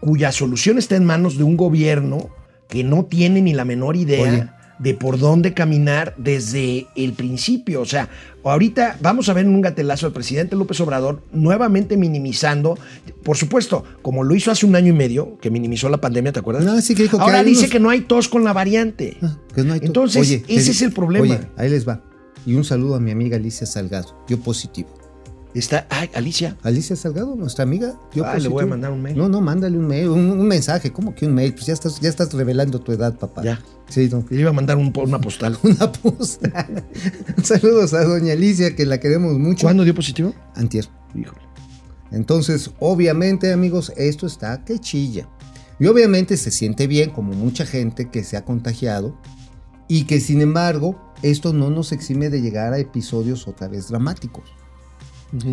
cuya 0.00 0.32
solución 0.32 0.78
está 0.78 0.96
en 0.96 1.04
manos 1.04 1.36
de 1.38 1.44
un 1.44 1.56
gobierno 1.56 2.28
que 2.68 2.84
no 2.84 3.04
tiene 3.04 3.40
ni 3.42 3.52
la 3.54 3.64
menor 3.64 3.96
idea 3.96 4.22
Oye. 4.22 4.48
de 4.78 4.94
por 4.94 5.18
dónde 5.18 5.54
caminar 5.54 6.14
desde 6.18 6.86
el 6.96 7.12
principio. 7.12 7.80
O 7.80 7.84
sea, 7.86 8.08
ahorita 8.44 8.98
vamos 9.00 9.28
a 9.28 9.32
ver 9.32 9.46
en 9.46 9.54
un 9.54 9.60
gatelazo 9.60 10.06
al 10.06 10.12
presidente 10.12 10.54
López 10.56 10.80
Obrador 10.80 11.22
nuevamente 11.32 11.96
minimizando, 11.96 12.76
por 13.22 13.36
supuesto, 13.36 13.84
como 14.02 14.22
lo 14.24 14.34
hizo 14.34 14.50
hace 14.50 14.66
un 14.66 14.74
año 14.76 14.88
y 14.92 14.96
medio, 14.96 15.38
que 15.40 15.50
minimizó 15.50 15.88
la 15.88 15.98
pandemia, 16.00 16.32
¿te 16.32 16.40
acuerdas? 16.40 16.64
No, 16.64 16.80
sí 16.80 16.94
que 16.94 17.04
dijo 17.04 17.20
Ahora 17.20 17.42
dice 17.44 17.60
unos- 17.60 17.70
que 17.70 17.80
no 17.80 17.90
hay 17.90 18.00
tos 18.02 18.28
con 18.28 18.44
la 18.44 18.52
variante. 18.52 19.16
Ah, 19.22 19.38
que 19.54 19.62
no 19.62 19.72
hay 19.72 19.80
to- 19.80 19.86
Entonces, 19.86 20.20
Oye, 20.22 20.44
ese 20.48 20.72
es 20.72 20.82
el 20.82 20.92
problema. 20.92 21.24
Oye, 21.24 21.40
ahí 21.56 21.70
les 21.70 21.88
va. 21.88 22.02
Y 22.44 22.54
un 22.54 22.64
saludo 22.64 22.96
a 22.96 23.00
mi 23.00 23.10
amiga 23.12 23.36
Alicia 23.36 23.66
Salgado. 23.66 24.24
Yo 24.28 24.38
positivo. 24.38 24.88
Está, 25.58 25.86
ay, 25.88 26.10
Alicia. 26.14 26.56
Alicia 26.62 26.94
Salgado, 26.96 27.34
nuestra 27.34 27.62
amiga. 27.62 27.98
Yo 28.14 28.24
Ah, 28.26 28.36
le 28.38 28.48
voy 28.48 28.64
a 28.64 28.66
mandar 28.66 28.92
un 28.92 29.00
mail. 29.00 29.16
No, 29.16 29.28
no, 29.28 29.40
mándale 29.40 29.78
un 29.78 29.86
mail, 29.86 30.08
un, 30.08 30.30
un 30.30 30.46
mensaje. 30.46 30.92
¿Cómo 30.92 31.14
que 31.14 31.26
un 31.26 31.34
mail? 31.34 31.54
Pues 31.54 31.66
ya 31.66 31.72
estás, 31.72 31.98
ya 32.00 32.08
estás 32.10 32.32
revelando 32.34 32.78
tu 32.80 32.92
edad, 32.92 33.18
papá. 33.18 33.42
Ya. 33.42 33.60
Sí, 33.88 34.08
no. 34.12 34.24
Le 34.28 34.40
iba 34.40 34.50
a 34.50 34.52
mandar 34.52 34.76
un- 34.76 34.92
una 34.94 35.18
postal. 35.20 35.56
Una 35.62 35.90
posta. 35.90 36.66
Saludos 37.42 37.94
a 37.94 38.04
doña 38.04 38.32
Alicia, 38.34 38.74
que 38.76 38.84
la 38.84 38.98
queremos 39.00 39.38
mucho. 39.38 39.66
¿Cuándo 39.66 39.84
dio 39.84 39.94
positivo? 39.94 40.34
Antier. 40.54 40.86
Híjole. 41.14 41.40
Entonces, 42.12 42.70
obviamente, 42.78 43.52
amigos, 43.52 43.92
esto 43.96 44.26
está 44.26 44.64
que 44.64 44.78
chilla. 44.78 45.28
Y 45.78 45.86
obviamente 45.86 46.36
se 46.36 46.50
siente 46.50 46.86
bien, 46.86 47.10
como 47.10 47.32
mucha 47.32 47.64
gente 47.66 48.10
que 48.10 48.24
se 48.24 48.36
ha 48.36 48.44
contagiado, 48.44 49.18
y 49.88 50.04
que 50.04 50.20
sin 50.20 50.40
embargo, 50.40 51.12
esto 51.22 51.52
no 51.52 51.70
nos 51.70 51.92
exime 51.92 52.28
de 52.30 52.40
llegar 52.42 52.72
a 52.72 52.78
episodios 52.78 53.46
otra 53.48 53.68
vez 53.68 53.88
dramáticos. 53.88 54.44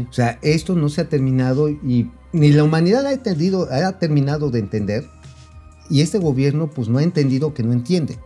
O 0.09 0.13
sea, 0.13 0.39
esto 0.41 0.75
no 0.75 0.89
se 0.89 1.01
ha 1.01 1.09
terminado 1.09 1.69
y 1.69 2.09
ni 2.31 2.51
la 2.51 2.63
humanidad 2.63 3.05
ha, 3.05 3.13
entendido, 3.13 3.67
ha 3.71 3.99
terminado 3.99 4.49
de 4.49 4.59
entender, 4.59 5.05
y 5.89 6.01
este 6.01 6.17
gobierno 6.17 6.69
pues 6.69 6.87
no 6.87 6.99
ha 6.99 7.03
entendido 7.03 7.53
que 7.53 7.63
no 7.63 7.73
entiende. 7.73 8.17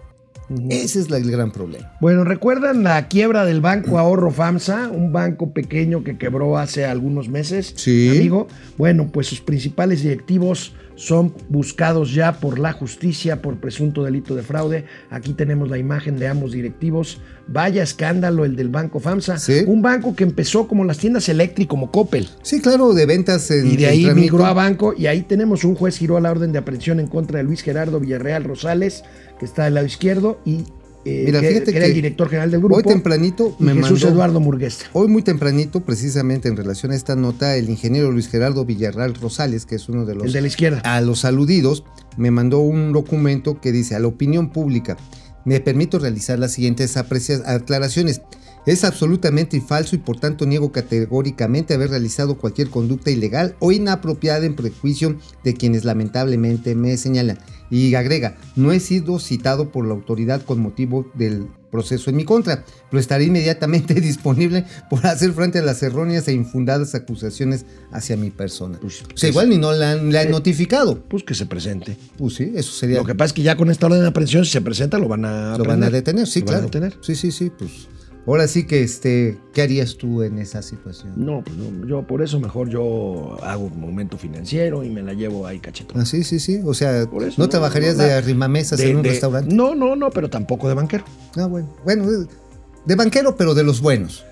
Ese 0.70 1.00
es 1.00 1.10
la- 1.10 1.18
el 1.18 1.30
gran 1.32 1.52
problema. 1.52 1.92
Bueno, 2.00 2.24
¿recuerdan 2.24 2.84
la 2.84 3.08
quiebra 3.08 3.44
del 3.46 3.60
Banco 3.62 3.98
Ahorro 4.00 4.32
FAMSA? 4.32 4.90
Un 4.90 5.12
banco 5.12 5.52
pequeño 5.52 6.04
que 6.04 6.18
quebró 6.18 6.58
hace 6.58 6.86
algunos 6.86 7.28
meses. 7.30 7.74
Sí. 7.76 8.10
Amigo. 8.10 8.48
Bueno, 8.78 9.10
pues 9.12 9.28
sus 9.28 9.42
principales 9.42 10.04
directivos 10.04 10.74
son 10.96 11.32
buscados 11.50 12.12
ya 12.12 12.40
por 12.40 12.58
la 12.58 12.74
justicia 12.74 13.40
por 13.44 13.60
presunto 13.60 14.04
delito 14.04 14.36
de 14.36 14.42
fraude. 14.42 14.86
Aquí 15.12 15.34
tenemos 15.34 15.70
la 15.70 15.78
imagen 15.78 16.18
de 16.18 16.28
ambos 16.28 16.54
directivos. 16.54 17.20
Vaya 17.48 17.84
escándalo 17.84 18.46
el 18.46 18.56
del 18.56 18.70
Banco 18.70 19.00
FAMSA. 19.00 19.38
Sí. 19.38 19.62
Un 19.68 19.84
banco 19.84 20.16
que 20.16 20.24
empezó 20.24 20.68
como 20.68 20.84
las 20.86 20.98
tiendas 20.98 21.30
Electric, 21.30 21.68
como 21.68 21.92
Coppel. 21.92 22.28
Sí, 22.42 22.62
claro, 22.62 22.94
de 22.96 23.06
ventas 23.06 23.52
en 23.52 23.68
Y 23.68 23.78
de 23.78 23.86
ahí 23.86 24.06
migró 24.16 24.46
a 24.46 24.54
banco 24.54 24.94
y 24.98 25.06
ahí 25.06 25.22
tenemos 25.22 25.64
un 25.64 25.76
juez 25.76 25.98
giró 25.98 26.20
la 26.20 26.32
orden 26.32 26.52
de 26.52 26.58
aprehensión 26.60 27.00
en 27.00 27.08
contra 27.08 27.38
de 27.38 27.44
Luis 27.44 27.62
Gerardo 27.62 28.00
Villarreal 28.00 28.44
Rosales, 28.44 29.04
que 29.40 29.46
está 29.46 29.66
del 29.66 29.76
lado 29.76 29.86
izquierdo, 29.88 30.40
y 30.46 30.64
eh, 31.06 31.24
Mira, 31.26 31.40
que, 31.40 31.48
fíjate 31.50 31.72
que 31.72 31.78
era 31.78 31.86
el 31.88 31.94
director 31.94 32.28
general 32.28 32.52
del 32.52 32.60
grupo. 32.60 32.76
Hoy 32.76 32.84
tempranito 32.84 33.56
me 33.60 33.74
Jesús 33.76 33.92
mandó- 34.04 34.08
Eduardo 34.10 34.40
Murguesta. 34.42 34.86
Hoy 34.94 35.08
muy 35.08 35.22
tempranito, 35.22 35.80
precisamente 35.82 36.50
en 36.50 36.58
relación 36.58 36.92
a 36.92 36.96
esta 36.96 37.16
nota, 37.16 37.56
el 37.56 37.70
ingeniero 37.70 38.12
Luis 38.12 38.28
Gerardo 38.28 38.66
Villarreal 38.66 39.16
Rosales, 39.16 39.66
que 39.66 39.76
es 39.76 39.88
uno 39.88 40.06
de 40.06 40.16
los 40.16 40.26
El 40.26 40.34
de 40.34 40.42
la 40.42 40.48
izquierda. 40.48 40.80
a 40.84 41.00
los 41.02 41.24
aludidos, 41.24 41.86
me 42.18 42.30
mandó 42.32 42.60
un 42.60 42.92
documento 42.92 43.62
que 43.62 43.72
dice 43.72 43.96
a 43.96 44.00
la 44.00 44.08
opinión 44.08 44.50
pública, 44.50 44.98
me 45.46 45.62
permito 45.62 45.98
realizar 45.98 46.40
las 46.40 46.52
siguientes 46.52 46.98
aclaraciones. 46.98 48.22
Es 48.68 48.84
absolutamente 48.84 49.62
falso 49.62 49.96
y 49.96 50.00
por 50.00 50.20
tanto 50.20 50.46
niego 50.46 50.74
categóricamente 50.74 51.74
haber 51.74 51.90
realizado 51.90 52.38
cualquier 52.38 52.70
conducta 52.70 53.10
ilegal 53.10 53.56
o 53.60 53.72
inapropiada 53.72 54.46
en 54.46 54.58
prejuicio 54.58 55.18
de 55.46 55.54
quienes 55.54 55.86
lamentablemente 55.86 56.76
me 56.76 56.98
señalan. 56.98 57.40
Y 57.72 57.96
agrega, 57.96 58.38
no 58.58 58.74
he 58.74 58.82
sido 58.82 59.20
citado 59.20 59.72
por 59.72 59.88
la 59.88 59.94
autoridad 59.94 60.42
con 60.42 60.60
motivo 60.60 61.10
del 61.14 61.48
proceso 61.72 62.10
en 62.10 62.18
mi 62.18 62.26
contra, 62.26 62.66
pero 62.90 63.00
estaré 63.00 63.26
inmediatamente 63.26 63.94
disponible 64.02 64.66
por 64.90 65.06
hacer 65.08 65.32
frente 65.32 65.60
a 65.60 65.62
las 65.62 65.82
erróneas 65.82 66.28
e 66.28 66.34
infundadas 66.34 66.94
acusaciones 66.94 67.66
hacia 67.92 68.18
mi 68.18 68.32
persona. 68.32 68.80
Pues, 68.82 69.24
igual 69.24 69.50
ni 69.50 69.58
no 69.58 69.72
la 69.72 69.92
han, 69.94 70.12
le 70.12 70.20
han 70.20 70.32
notificado. 70.32 71.02
Pues 71.08 71.24
que 71.24 71.36
se 71.36 71.46
presente. 71.46 71.98
Pues 72.18 72.36
sí, 72.36 72.52
eso 72.54 72.74
sería. 72.74 72.98
Lo 72.98 73.06
que 73.06 73.16
pasa 73.16 73.28
es 73.28 73.34
que 73.34 73.44
ya 73.44 73.56
con 73.56 73.72
esta 73.72 73.86
orden 73.86 74.02
de 74.02 74.08
aprehensión, 74.08 74.44
si 74.44 74.52
se 74.52 74.62
presenta, 74.62 74.98
lo 74.98 75.08
van 75.08 75.24
a 75.24 75.58
lo 75.58 75.64
van 75.64 75.84
a 75.84 75.90
detener, 75.90 76.28
sí, 76.28 76.42
Lo 76.42 76.48
van 76.48 76.56
a 76.56 76.58
claro. 76.58 76.66
detener. 76.68 76.98
Sí, 77.02 77.16
sí, 77.16 77.32
sí, 77.32 77.50
pues. 77.58 77.88
Ahora 78.28 78.48
sí 78.50 78.68
que, 78.68 78.84
este, 78.84 79.38
¿qué 79.54 79.62
harías 79.62 79.96
tú 79.96 80.22
en 80.22 80.38
esa 80.38 80.62
situación? 80.62 81.14
No, 81.16 81.42
pues 81.46 81.56
no, 81.56 81.88
yo 81.88 82.06
por 82.06 82.22
eso 82.22 82.40
mejor 82.42 82.68
yo 82.70 83.38
hago 83.42 83.66
un 83.68 83.80
momento 83.80 84.18
financiero 84.18 84.84
y 84.84 84.90
me 84.90 85.02
la 85.02 85.14
llevo 85.14 85.48
ahí 85.48 85.60
cachetón. 85.60 86.02
Ah, 86.02 86.06
sí, 86.06 86.26
sí, 86.26 86.40
sí. 86.40 86.60
O 86.66 86.74
sea, 86.74 87.04
eso, 87.04 87.10
¿no, 87.16 87.32
no, 87.38 87.50
trabajarías 87.50 87.96
no, 87.96 88.04
de 88.04 88.12
arrimamesas 88.14 88.82
en 88.82 88.98
un 88.98 89.02
de- 89.02 89.10
restaurante? 89.10 89.56
No, 89.56 89.74
no, 89.76 89.96
no, 89.96 90.10
pero 90.10 90.30
tampoco 90.30 90.68
de 90.68 90.74
banquero. 90.74 91.06
Ah, 91.38 91.46
bueno. 91.46 91.74
Bueno, 91.86 92.06
de- 92.86 92.96
banquero, 92.96 93.38
pero 93.38 93.54
de 93.56 93.64
los 93.64 93.80
buenos. 93.82 94.26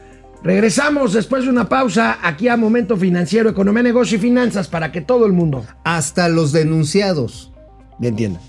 Regresamos 0.44 1.14
después 1.14 1.46
de 1.46 1.50
una 1.50 1.70
pausa 1.70 2.20
aquí 2.22 2.50
a 2.50 2.58
Momento 2.58 2.98
Financiero, 2.98 3.50
Economía, 3.50 3.82
Negocio 3.82 4.18
y 4.18 4.22
Finanzas 4.22 4.68
para 4.68 4.92
que 4.92 5.02
todo 5.02 5.26
el 5.26 5.32
mundo 5.34 5.66
Hasta 5.86 6.28
los 6.30 6.52
denunciados. 6.52 7.52
le 8.00 8.10
entienda. 8.10 8.42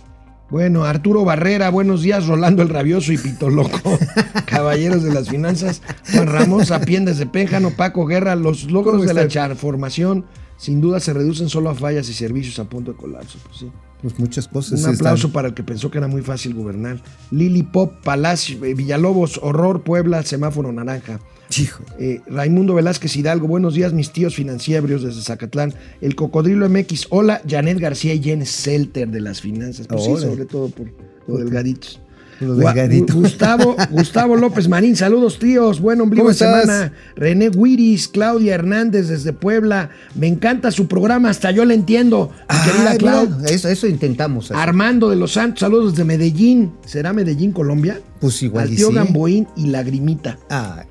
Bueno, 0.49 0.85
Arturo 0.85 1.25
Barrera, 1.25 1.71
buenos 1.71 2.03
días, 2.03 2.27
Rolando 2.29 2.63
el 2.63 2.69
Rabioso 2.69 3.13
y 3.13 3.19
Pito 3.19 3.51
Loco, 3.51 3.99
caballeros 4.47 5.03
de 5.03 5.13
las 5.13 5.29
finanzas, 5.29 5.83
Juan 6.13 6.29
Ramón 6.29 6.65
Sapiendes 6.65 7.19
de 7.19 7.27
Pénjano, 7.27 7.71
Paco 7.73 8.07
Guerra, 8.07 8.37
los 8.37 8.71
logros 8.71 8.95
¿Cómo 8.97 9.05
de 9.07 9.15
la 9.15 9.27
transformación 9.27 10.25
sin 10.57 10.81
duda 10.81 11.01
se 11.01 11.13
reducen 11.13 11.49
solo 11.49 11.69
a 11.69 11.75
fallas 11.75 12.09
y 12.09 12.15
servicios 12.15 12.59
a 12.59 12.65
punto 12.65 12.93
de 12.93 12.97
colapso. 12.97 13.39
Pues 13.45 13.59
sí. 13.59 13.71
Pues 14.01 14.19
muchas 14.19 14.49
cosas. 14.49 14.83
Un 14.85 14.95
aplauso 14.95 15.27
están- 15.27 15.33
para 15.33 15.49
el 15.49 15.55
que 15.55 15.63
pensó 15.63 15.91
que 15.91 15.99
era 15.99 16.07
muy 16.07 16.23
fácil 16.23 16.55
gobernar. 16.55 17.03
Lili 17.31 17.63
Pop, 17.63 17.93
Palacio, 18.03 18.65
eh, 18.65 18.73
Villalobos, 18.75 19.39
Horror, 19.43 19.83
Puebla, 19.83 20.23
Semáforo 20.23 20.73
Naranja. 20.73 21.19
Hijo. 21.59 21.83
Eh, 21.99 22.21
Raimundo 22.27 22.75
Velázquez 22.75 23.17
Hidalgo, 23.17 23.47
buenos 23.49 23.75
días, 23.75 23.93
mis 23.93 24.13
tíos 24.13 24.35
financieros 24.35 25.03
desde 25.03 25.23
Zacatlán. 25.23 25.75
El 26.01 26.15
Cocodrilo 26.15 26.69
MX, 26.69 27.07
hola, 27.11 27.41
Janet 27.49 27.79
García 27.79 28.15
y 28.15 28.23
Jen 28.23 28.45
Selter 28.47 29.09
de 29.09 29.21
las 29.21 29.41
finanzas. 29.41 29.87
Pues 29.87 30.05
sí, 30.05 30.17
sobre 30.19 30.45
todo 30.45 30.69
por 30.69 30.87
lo 31.27 31.39
delgaditos. 31.39 32.01
Lo 32.41 32.55
Gua- 32.55 32.75
delgadito. 32.75 33.15
Gu- 33.15 33.23
Gustavo, 33.23 33.77
Gustavo 33.91 34.37
López 34.37 34.69
Marín, 34.69 34.95
saludos 34.95 35.39
tíos, 35.39 35.81
buen 35.81 35.99
ombligo 36.03 36.25
¿Cómo 36.25 36.33
de 36.33 36.39
semana. 36.39 36.93
René 37.15 37.49
Guiris, 37.49 38.09
Claudia 38.09 38.55
Hernández 38.55 39.09
desde 39.09 39.33
Puebla. 39.33 39.89
Me 40.15 40.27
encanta 40.27 40.71
su 40.71 40.87
programa, 40.87 41.31
hasta 41.31 41.51
yo 41.51 41.65
le 41.65 41.73
entiendo. 41.73 42.31
Mi 42.51 42.71
querida 42.71 42.91
Ay, 42.91 42.99
Clau. 42.99 43.29
mira, 43.31 43.49
eso, 43.49 43.69
eso 43.71 43.87
intentamos. 43.87 44.47
hacer. 44.51 44.57
Armando 44.59 45.09
de 45.09 45.17
los 45.17 45.33
Santos, 45.33 45.61
saludos 45.61 45.93
desde 45.93 46.05
Medellín. 46.05 46.73
¿Será 46.85 47.15
Medellín, 47.15 47.53
Colombia? 47.53 48.03
Pues 48.21 48.43
igual 48.43 48.69
Al 48.69 48.77
tío 48.77 48.89
sí. 48.89 48.95
Gamboín 48.95 49.49
y 49.57 49.69
Lagrimita. 49.69 50.39
Ay. 50.51 50.85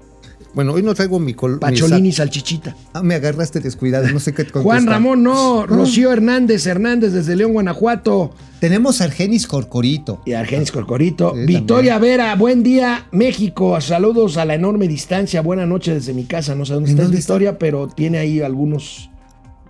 Bueno, 0.56 0.74
hoy 0.74 0.82
no 0.82 0.96
traigo 0.96 1.20
mi 1.20 1.34
col. 1.34 1.54
mi 1.54 1.60
Pacholín 1.60 2.06
y 2.06 2.12
sa- 2.12 2.24
Salchichita. 2.24 2.76
Ah, 2.94 3.04
me 3.04 3.16
agarraste 3.16 3.60
descuidado, 3.60 4.08
no 4.08 4.20
sé 4.20 4.32
qué 4.32 4.44
contestar. 4.46 4.64
Juan 4.64 4.88
Ramón, 4.88 5.22
no. 5.22 5.66
Rocío 5.68 6.12
Hernández 6.12 6.66
Hernández 6.66 7.12
desde 7.14 7.36
León, 7.36 7.54
Guanajuato. 7.54 8.32
Tenemos 8.60 9.02
Argenis 9.02 9.48
Corcorito. 9.48 10.22
Y 10.26 10.32
Argenis 10.34 10.72
Corcorito. 10.72 11.34
Sí, 11.36 11.46
Victoria 11.46 12.00
Vera, 12.00 12.34
buen 12.36 12.64
día, 12.64 13.08
México. 13.12 13.80
Saludos 13.82 14.38
a 14.38 14.46
la 14.46 14.56
enorme 14.56 14.88
distancia. 14.88 15.42
Buena 15.42 15.66
noche 15.66 15.94
desde 15.94 16.14
mi 16.14 16.24
casa. 16.24 16.56
No 16.56 16.66
sé 16.66 16.74
dónde 16.74 16.90
¿En 16.92 16.98
está 16.98 17.12
Victoria, 17.12 17.60
pero 17.60 17.88
tiene 17.88 18.18
ahí 18.18 18.42
algunos 18.42 19.10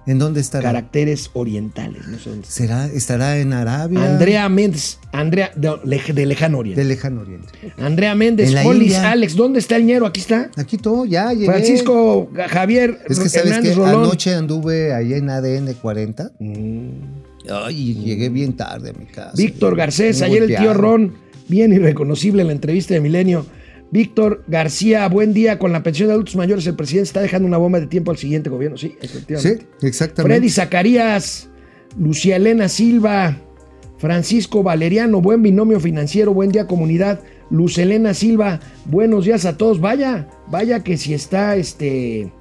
¿En 0.08 0.20
dónde 0.20 0.40
estará? 0.42 0.64
caracteres 0.70 1.32
orientales. 1.34 2.08
No 2.08 2.20
sé 2.20 2.30
dónde. 2.30 2.48
¿Será, 2.48 2.86
¿Estará 2.88 3.40
en 3.40 3.54
Arabia? 3.54 4.04
Andrea 4.06 4.48
Méndez, 4.50 5.00
Andrea, 5.12 5.52
de, 5.56 5.70
lej- 5.84 6.14
de 6.14 6.26
Lejano 6.26 6.60
Oriente. 6.60 6.82
De 6.82 6.88
Lejano 6.88 7.22
Oriente. 7.22 7.48
Andrea 7.78 8.14
Méndez, 8.16 8.54
Polis, 8.64 8.94
India. 8.94 9.12
Alex, 9.12 9.36
¿dónde 9.36 9.60
está 9.60 9.78
el 9.78 9.86
ñero? 9.86 10.06
Aquí 10.06 10.20
está. 10.22 10.52
Aquí 10.58 10.78
todo, 10.78 11.06
ya 11.06 11.34
llegué. 11.34 11.46
Francisco 11.48 12.30
Javier 12.50 13.00
Es 13.10 13.20
que 13.20 13.30
sabes 13.30 13.48
Hernández 13.52 13.72
que 13.72 13.76
Rolón. 13.78 14.04
anoche 14.06 14.34
anduve 14.36 14.94
ahí 14.94 15.14
en 15.14 15.30
ADN 15.30 15.74
40. 15.74 16.32
Mm. 16.40 16.90
Ay, 17.50 17.94
llegué 17.96 18.30
bien 18.30 18.54
tarde 18.56 18.92
a 18.92 18.94
mi 18.94 19.06
casa. 19.06 19.32
Víctor 19.36 19.76
Garcés, 19.76 20.22
ayer 20.22 20.44
el 20.44 20.56
tío. 20.56 20.74
Ron, 20.74 21.14
bien 21.48 21.74
irreconocible 21.74 22.42
en 22.42 22.48
la 22.48 22.54
entrevista 22.54 22.94
de 22.94 23.02
Milenio. 23.02 23.46
Víctor 23.96 24.44
García, 24.48 25.08
buen 25.08 25.34
día. 25.34 25.58
Con 25.58 25.72
la 25.72 25.82
pensión 25.82 26.08
de 26.08 26.16
adultos 26.16 26.36
mayores, 26.36 26.68
el 26.68 26.76
presidente 26.76 27.08
está 27.08 27.22
dejando 27.22 27.48
una 27.48 27.56
bomba 27.56 27.80
de 27.80 27.88
tiempo 27.88 28.12
al 28.12 28.18
siguiente 28.18 28.50
gobierno. 28.50 28.78
Sí, 28.78 28.98
efectivamente. 29.02 29.68
Sí, 29.80 29.88
exactamente. 29.88 30.36
Freddy 30.36 30.50
Zacarías, 30.50 31.48
Lucía 31.98 32.36
Elena 32.36 32.68
Silva, 32.68 33.38
Francisco 33.98 34.64
Valeriano, 34.64 35.22
buen 35.22 35.42
binomio 35.42 35.80
financiero, 35.80 36.34
buen 36.34 36.52
día 36.52 36.68
comunidad. 36.68 37.22
Luz 37.50 37.78
Elena 37.78 38.14
Silva, 38.14 38.60
buenos 38.84 39.24
días 39.24 39.46
a 39.46 39.56
todos. 39.56 39.80
Vaya, 39.80 40.28
vaya 40.48 40.84
que 40.84 40.98
si 40.98 41.14
está 41.14 41.56
este, 41.56 42.34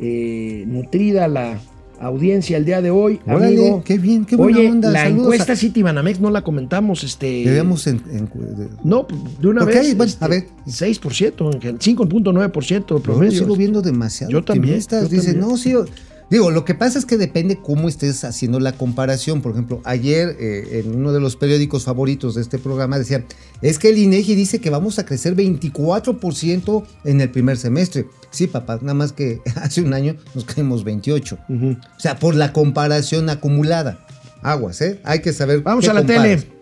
eh, 0.00 0.64
nutrida 0.68 1.26
la 1.26 1.58
audiencia 2.02 2.56
el 2.56 2.64
día 2.64 2.82
de 2.82 2.90
hoy. 2.90 3.20
Órale, 3.26 3.46
amigo. 3.46 3.82
qué 3.84 3.98
bien, 3.98 4.24
qué 4.24 4.36
buena 4.36 4.58
Oye, 4.58 4.70
onda. 4.70 4.90
la 4.90 5.02
Saludos 5.04 5.22
encuesta 5.24 5.52
a- 5.52 5.56
Citibanamex 5.56 6.20
no 6.20 6.30
la 6.30 6.42
comentamos. 6.42 7.04
Este, 7.04 7.26
Debemos 7.44 7.86
en, 7.86 8.02
en- 8.10 8.28
No, 8.84 9.06
de 9.40 9.48
una 9.48 9.62
Ok, 9.62 9.68
vez. 9.68 9.96
bueno, 9.96 10.10
este, 10.10 10.24
a 10.24 10.28
ver. 10.28 10.46
6%, 10.66 11.58
5.9% 11.78 12.94
de 12.94 13.00
Yo 13.00 13.02
promedio. 13.02 13.38
sigo 13.38 13.56
viendo 13.56 13.82
demasiado. 13.82 14.30
Yo 14.32 14.42
también, 14.44 14.80
yo 14.80 15.00
Dicen, 15.08 15.08
también. 15.34 15.40
no, 15.40 15.56
sí. 15.56 15.72
Digo, 16.32 16.50
lo 16.50 16.64
que 16.64 16.74
pasa 16.74 16.98
es 16.98 17.04
que 17.04 17.18
depende 17.18 17.58
cómo 17.58 17.90
estés 17.90 18.24
haciendo 18.24 18.58
la 18.58 18.72
comparación. 18.72 19.42
Por 19.42 19.52
ejemplo, 19.52 19.82
ayer 19.84 20.34
eh, 20.40 20.80
en 20.82 20.96
uno 20.96 21.12
de 21.12 21.20
los 21.20 21.36
periódicos 21.36 21.84
favoritos 21.84 22.36
de 22.36 22.40
este 22.40 22.56
programa 22.56 22.98
decía, 22.98 23.22
es 23.60 23.78
que 23.78 23.90
el 23.90 23.98
INEGI 23.98 24.34
dice 24.34 24.58
que 24.58 24.70
vamos 24.70 24.98
a 24.98 25.04
crecer 25.04 25.36
24% 25.36 26.84
en 27.04 27.20
el 27.20 27.28
primer 27.28 27.58
semestre. 27.58 28.06
Sí, 28.30 28.46
papá, 28.46 28.78
nada 28.80 28.94
más 28.94 29.12
que 29.12 29.42
hace 29.56 29.82
un 29.82 29.92
año 29.92 30.16
nos 30.34 30.46
caímos 30.46 30.84
28. 30.84 31.38
Ujú. 31.50 31.72
O 31.72 32.00
sea, 32.00 32.18
por 32.18 32.34
la 32.34 32.54
comparación 32.54 33.28
acumulada. 33.28 33.98
Aguas, 34.40 34.80
¿eh? 34.80 35.02
Hay 35.04 35.20
que 35.20 35.34
saber. 35.34 35.60
Vamos 35.60 35.84
qué 35.84 35.90
a 35.90 35.92
la 35.92 36.00
comparas. 36.00 36.44
tele. 36.44 36.52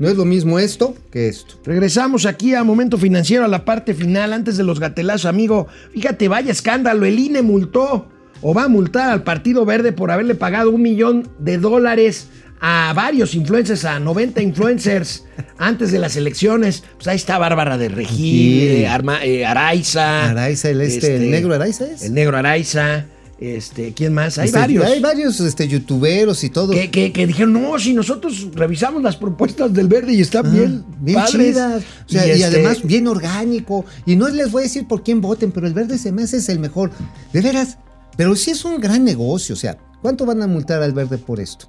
No 0.00 0.08
es 0.08 0.16
lo 0.16 0.24
mismo 0.24 0.58
esto 0.58 0.96
que 1.12 1.28
esto. 1.28 1.54
Regresamos 1.64 2.26
aquí 2.26 2.54
a 2.54 2.64
Momento 2.64 2.98
Financiero, 2.98 3.44
a 3.44 3.48
la 3.48 3.64
parte 3.64 3.94
final, 3.94 4.32
antes 4.32 4.56
de 4.56 4.64
los 4.64 4.80
gatelazos, 4.80 5.26
amigo. 5.26 5.68
Fíjate, 5.92 6.26
vaya 6.26 6.50
escándalo. 6.50 7.06
El 7.06 7.20
INE 7.20 7.42
multó 7.42 8.08
o 8.42 8.54
va 8.54 8.64
a 8.64 8.68
multar 8.68 9.10
al 9.10 9.22
Partido 9.22 9.64
Verde 9.64 9.92
por 9.92 10.10
haberle 10.10 10.34
pagado 10.34 10.70
un 10.70 10.82
millón 10.82 11.28
de 11.38 11.58
dólares 11.58 12.28
a 12.60 12.92
varios 12.94 13.34
influencers, 13.34 13.84
a 13.84 14.00
90 14.00 14.40
influencers 14.42 15.24
antes 15.58 15.92
de 15.92 15.98
las 15.98 16.16
elecciones. 16.16 16.82
Pues 16.96 17.06
ahí 17.08 17.16
está 17.16 17.36
Bárbara 17.38 17.76
de 17.76 17.88
Regil, 17.90 18.16
Sí. 18.16 18.66
eh, 18.82 18.88
Arma- 18.88 19.24
eh, 19.24 19.44
Araiza. 19.44 20.30
Araiza, 20.30 20.70
el 20.70 20.80
este, 20.80 21.16
el 21.16 21.30
negro 21.30 21.54
Araiza 21.54 21.84
es. 21.86 22.02
El 22.02 22.14
negro 22.14 22.36
Araiza. 22.36 23.06
Este, 23.38 23.92
¿quién 23.92 24.14
más? 24.14 24.38
Hay 24.38 24.46
Este, 24.46 24.58
varios. 24.58 24.86
Hay 24.86 24.98
varios 25.00 25.38
este, 25.40 25.68
youtuberos 25.68 26.42
y 26.42 26.48
todo. 26.48 26.72
Que, 26.72 26.90
que- 26.90 27.12
que 27.12 27.26
dijeron, 27.26 27.52
no, 27.52 27.78
si 27.78 27.92
nosotros 27.92 28.46
revisamos 28.54 29.02
las 29.02 29.16
propuestas 29.16 29.74
del 29.74 29.88
verde 29.88 30.14
y 30.14 30.22
están 30.22 30.46
Ah, 30.46 30.48
bien, 30.50 30.84
bien 31.00 31.18
padres". 31.18 31.32
chidas. 31.54 31.82
O 32.06 32.08
sea, 32.08 32.26
y, 32.26 32.30
este, 32.30 32.44
además 32.46 32.82
bien 32.82 33.06
orgánico. 33.06 33.84
Y 34.06 34.16
no 34.16 34.30
les 34.30 34.50
voy 34.50 34.62
a 34.62 34.64
decir 34.64 34.88
por 34.88 35.02
quién 35.02 35.20
voten, 35.20 35.52
pero 35.52 35.66
el 35.66 35.74
verde 35.74 35.98
se 35.98 36.12
me 36.12 36.22
hace 36.22 36.38
es 36.38 36.48
el 36.48 36.58
mejor. 36.60 36.90
De 37.34 37.42
veras. 37.42 37.76
Pero 38.16 38.34
sí 38.36 38.52
es 38.52 38.64
un 38.64 38.80
gran 38.80 39.04
negocio. 39.04 39.54
O 39.54 39.58
sea, 39.58 39.78
¿cuánto 40.02 40.26
van 40.26 40.42
a 40.42 40.46
multar 40.46 40.82
al 40.82 40.92
verde 40.92 41.18
por 41.18 41.40
esto? 41.40 41.68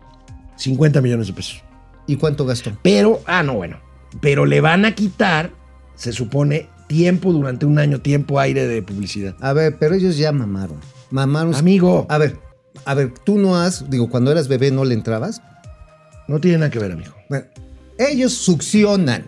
50 0.58 1.02
millones 1.02 1.28
de 1.28 1.34
pesos. 1.34 1.64
¿Y 2.08 2.16
cuánto 2.16 2.46
gastó? 2.46 2.72
Pero, 2.82 3.22
ah, 3.26 3.44
no, 3.44 3.56
bueno. 3.56 3.80
Pero 4.22 4.46
le 4.46 4.62
van 4.62 4.86
a 4.86 4.96
quitar, 4.96 5.52
se 5.96 6.14
supone, 6.14 6.70
tiempo 6.88 7.34
durante 7.34 7.66
un 7.66 7.78
año, 7.80 8.02
tiempo 8.02 8.40
aire 8.40 8.66
de 8.68 8.82
publicidad. 8.82 9.36
A 9.42 9.54
ver, 9.54 9.78
pero 9.78 9.96
ellos 9.96 10.18
ya 10.18 10.32
mamaron. 10.32 10.78
Mamaron. 11.12 11.54
Amigo, 11.54 12.06
A 12.10 12.18
ver, 12.18 12.40
a 12.86 12.94
ver, 12.94 13.14
tú 13.24 13.38
no 13.38 13.58
has, 13.58 13.90
digo, 13.90 14.10
cuando 14.10 14.32
eras 14.32 14.48
bebé 14.48 14.72
no 14.72 14.86
le 14.86 14.94
entrabas. 14.94 15.42
no 16.28 16.40
tiene 16.40 16.58
nada 16.58 16.72
que 16.72 16.80
ver, 16.80 16.94
amigo. 16.94 17.14
Bueno, 17.30 17.46
ellos 17.98 18.34
succionan, 18.34 19.26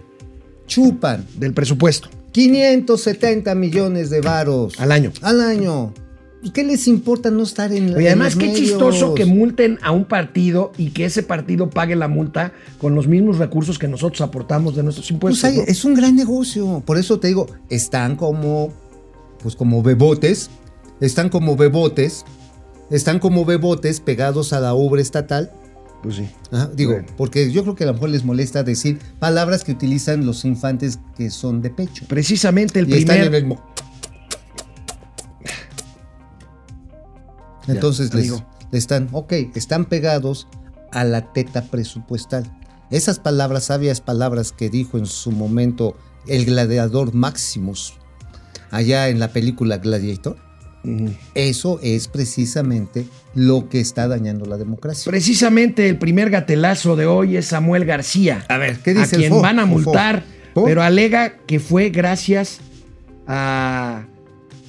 chupan 0.67 1.25
Del 1.35 1.53
presupuesto 1.53 2.09
570 2.31 3.55
millones 3.55 4.09
de 4.09 4.21
varos 4.21 4.79
al 4.79 4.91
año. 4.91 5.11
al 5.21 5.41
año. 5.41 5.93
Pues, 6.41 6.53
¿Qué 6.53 6.63
les 6.63 6.87
importa 6.87 7.29
no 7.31 7.43
estar 7.43 7.71
en 7.73 7.93
Oye, 7.95 8.01
en 8.03 8.07
además, 8.07 8.35
qué 8.35 8.45
medios? 8.47 8.59
chistoso 8.59 9.13
que 9.13 9.25
multen 9.25 9.77
a 9.81 9.91
un 9.91 10.05
partido 10.05 10.71
y 10.77 10.91
que 10.91 11.05
ese 11.05 11.21
partido 11.23 11.69
pague 11.69 11.95
la 11.97 12.07
multa 12.07 12.53
con 12.79 12.95
los 12.95 13.07
mismos 13.07 13.37
recursos 13.39 13.77
que 13.77 13.87
nosotros 13.89 14.21
aportamos 14.21 14.75
de 14.75 14.83
nuestros 14.83 15.07
Pues 15.07 15.11
impuestos. 15.11 15.43
hay- 15.43 15.57
¿no? 15.57 15.63
es 15.63 15.83
un 15.83 15.95
gran 15.95 16.15
negocio. 16.15 16.81
Por 16.85 16.97
eso 16.97 17.19
te 17.19 17.27
digo, 17.27 17.47
están 17.69 18.15
como, 18.15 18.71
pues 19.43 19.55
como 19.55 19.83
bebotes, 19.83 20.49
están 21.01 21.27
como 21.29 21.57
bebotes, 21.57 22.23
están 22.89 23.19
como 23.19 23.43
bebotes 23.43 23.99
pegados 23.99 24.53
a 24.53 24.59
la 24.61 24.73
obra 24.73 25.01
estatal. 25.01 25.51
Pues 26.01 26.15
sí. 26.15 26.29
Ajá, 26.51 26.71
digo, 26.73 26.93
Bueno. 26.93 27.07
porque 27.17 27.51
yo 27.51 27.63
creo 27.63 27.75
que 27.75 27.83
a 27.83 27.87
lo 27.87 27.93
mejor 27.95 28.09
les 28.11 28.23
molesta 28.23 28.63
decir 28.63 28.99
palabras 29.19 29.65
que 29.65 29.73
utilizan 29.73 30.25
los 30.25 30.45
infantes 30.45 30.99
que 31.17 31.29
son 31.29 31.61
de 31.61 31.69
pecho. 31.69 32.05
Precisamente 32.07 32.79
el 32.79 32.89
y 32.89 32.93
están 32.99 33.17
en 33.17 33.23
primer. 33.23 33.43
el 33.43 33.57
Entonces 37.69 38.13
les, 38.13 38.33
están, 38.71 39.09
ok, 39.11 39.33
están 39.55 39.85
pegados 39.85 40.47
a 40.91 41.03
la 41.03 41.33
teta 41.33 41.63
presupuestal. 41.63 42.43
Esas 42.91 43.19
palabras, 43.19 43.65
sabias 43.65 44.01
palabras 44.01 44.51
que 44.51 44.69
dijo 44.69 44.97
en 44.97 45.05
su 45.05 45.31
momento 45.31 45.95
el 46.27 46.45
gladiador 46.45 47.13
Maximus, 47.13 47.93
allá 48.71 49.09
en 49.09 49.19
la 49.19 49.31
película 49.31 49.77
Gladiator, 49.77 50.37
eso 51.35 51.79
es 51.83 52.07
precisamente 52.07 53.05
lo 53.35 53.67
que 53.69 53.79
está 53.79 54.07
dañando 54.07 54.45
la 54.45 54.57
democracia. 54.57 55.09
Precisamente 55.09 55.89
el 55.89 55.97
primer 55.97 56.29
gatelazo 56.29 56.95
de 56.95 57.05
hoy 57.05 57.35
es 57.37 57.47
Samuel 57.47 57.85
García. 57.85 58.45
A 58.47 58.57
ver, 58.57 58.79
¿qué 58.79 58.93
dice 58.93 59.17
A 59.17 59.19
quien 59.19 59.41
van 59.41 59.59
a 59.59 59.65
multar, 59.65 60.23
pero 60.53 60.81
alega 60.81 61.37
que 61.45 61.59
fue 61.59 61.89
gracias 61.89 62.59
a 63.27 64.05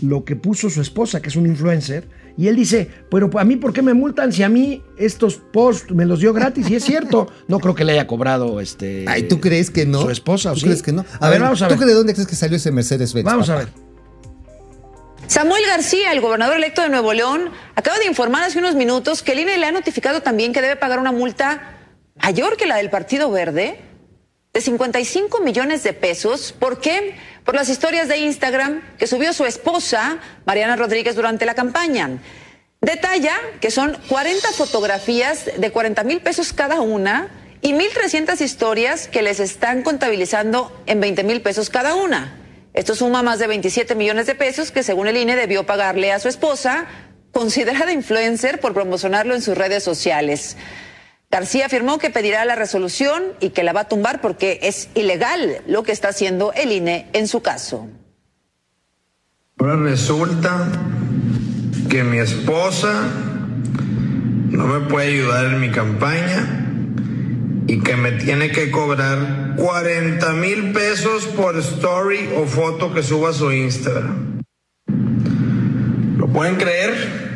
lo 0.02 0.24
que 0.24 0.36
puso 0.36 0.68
su 0.68 0.80
esposa, 0.80 1.22
que 1.22 1.28
es 1.28 1.36
un 1.36 1.46
influencer. 1.46 2.08
Y 2.36 2.48
él 2.48 2.56
dice, 2.56 2.90
pero 3.10 3.30
a 3.38 3.44
mí, 3.44 3.56
¿por 3.56 3.72
qué 3.72 3.82
me 3.82 3.94
multan 3.94 4.32
si 4.32 4.42
a 4.42 4.48
mí 4.48 4.82
estos 4.96 5.36
posts 5.36 5.92
me 5.92 6.06
los 6.06 6.20
dio 6.20 6.32
gratis? 6.32 6.68
Y 6.70 6.76
es 6.76 6.84
cierto, 6.84 7.30
no 7.48 7.58
creo 7.58 7.74
que 7.74 7.84
le 7.84 7.92
haya 7.92 8.06
cobrado 8.06 8.60
este... 8.60 9.04
Ay, 9.08 9.24
¿tú 9.24 9.40
crees 9.40 9.70
que 9.70 9.86
no? 9.86 10.02
Su 10.02 10.10
esposa, 10.10 10.50
¿o 10.50 10.54
¿Tú 10.54 10.60
sí? 10.60 10.66
crees 10.66 10.82
que 10.82 10.92
no? 10.92 11.04
A, 11.20 11.28
ver, 11.28 11.40
vamos 11.40 11.60
a 11.62 11.68
¿Tú 11.68 11.76
ver. 11.76 11.88
de 11.88 11.94
dónde 11.94 12.14
crees 12.14 12.28
que 12.28 12.36
salió 12.36 12.56
ese 12.56 12.70
Mercedes 12.70 13.12
Benz? 13.12 13.24
Vamos 13.24 13.50
a 13.50 13.56
ver. 13.56 13.68
Samuel 15.26 15.62
García, 15.66 16.12
el 16.12 16.20
gobernador 16.20 16.56
electo 16.56 16.82
de 16.82 16.88
Nuevo 16.88 17.12
León, 17.12 17.50
acaba 17.76 17.98
de 17.98 18.06
informar 18.06 18.42
hace 18.42 18.58
unos 18.58 18.74
minutos 18.74 19.22
que 19.22 19.32
el 19.32 19.40
INE 19.40 19.58
le 19.58 19.66
ha 19.66 19.72
notificado 19.72 20.22
también 20.22 20.52
que 20.52 20.60
debe 20.60 20.76
pagar 20.76 20.98
una 20.98 21.12
multa 21.12 21.76
mayor 22.20 22.56
que 22.56 22.66
la 22.66 22.76
del 22.76 22.90
Partido 22.90 23.30
Verde 23.30 23.80
de 24.52 24.60
55 24.60 25.40
millones 25.40 25.82
de 25.82 25.92
pesos. 25.92 26.52
¿Por 26.52 26.80
qué? 26.80 27.14
Por 27.44 27.54
las 27.54 27.68
historias 27.68 28.08
de 28.08 28.18
Instagram 28.18 28.82
que 28.98 29.06
subió 29.06 29.32
su 29.32 29.46
esposa, 29.46 30.18
Mariana 30.44 30.76
Rodríguez, 30.76 31.14
durante 31.14 31.46
la 31.46 31.54
campaña. 31.54 32.18
Detalla 32.80 33.36
que 33.60 33.70
son 33.70 33.96
40 34.08 34.48
fotografías 34.52 35.50
de 35.56 35.70
40 35.70 36.02
mil 36.04 36.20
pesos 36.20 36.52
cada 36.52 36.80
una 36.80 37.28
y 37.60 37.72
1.300 37.74 38.40
historias 38.40 39.06
que 39.06 39.22
les 39.22 39.38
están 39.38 39.82
contabilizando 39.82 40.82
en 40.86 41.00
20 41.00 41.24
mil 41.24 41.42
pesos 41.42 41.68
cada 41.70 41.94
una. 41.94 42.36
Esto 42.72 42.94
suma 42.94 43.22
más 43.22 43.38
de 43.38 43.48
27 43.48 43.94
millones 43.94 44.26
de 44.26 44.34
pesos 44.34 44.70
que 44.70 44.82
según 44.82 45.08
el 45.08 45.16
INE 45.16 45.36
debió 45.36 45.66
pagarle 45.66 46.12
a 46.12 46.20
su 46.20 46.28
esposa, 46.28 46.86
considerada 47.32 47.92
influencer, 47.92 48.60
por 48.60 48.72
promocionarlo 48.74 49.34
en 49.34 49.42
sus 49.42 49.56
redes 49.56 49.82
sociales. 49.82 50.56
García 51.30 51.66
afirmó 51.66 51.98
que 51.98 52.10
pedirá 52.10 52.44
la 52.44 52.56
resolución 52.56 53.22
y 53.38 53.50
que 53.50 53.62
la 53.62 53.72
va 53.72 53.82
a 53.82 53.88
tumbar 53.88 54.20
porque 54.20 54.58
es 54.62 54.88
ilegal 54.94 55.62
lo 55.68 55.84
que 55.84 55.92
está 55.92 56.08
haciendo 56.08 56.52
el 56.54 56.72
INE 56.72 57.06
en 57.12 57.28
su 57.28 57.40
caso. 57.40 57.88
Ahora 59.58 59.76
resulta 59.76 60.66
que 61.88 62.02
mi 62.02 62.18
esposa 62.18 63.04
no 64.48 64.66
me 64.66 64.88
puede 64.88 65.08
ayudar 65.08 65.46
en 65.46 65.60
mi 65.60 65.70
campaña 65.70 66.66
y 67.68 67.80
que 67.80 67.94
me 67.94 68.10
tiene 68.12 68.50
que 68.50 68.72
cobrar 68.72 69.54
40 69.56 70.32
mil 70.32 70.72
pesos 70.72 71.26
por 71.26 71.56
story 71.58 72.28
o 72.36 72.44
foto 72.44 72.92
que 72.92 73.04
suba 73.04 73.30
a 73.30 73.32
su 73.32 73.52
Instagram. 73.52 74.40
¿Lo 76.16 76.26
pueden 76.26 76.56
creer? 76.56 77.29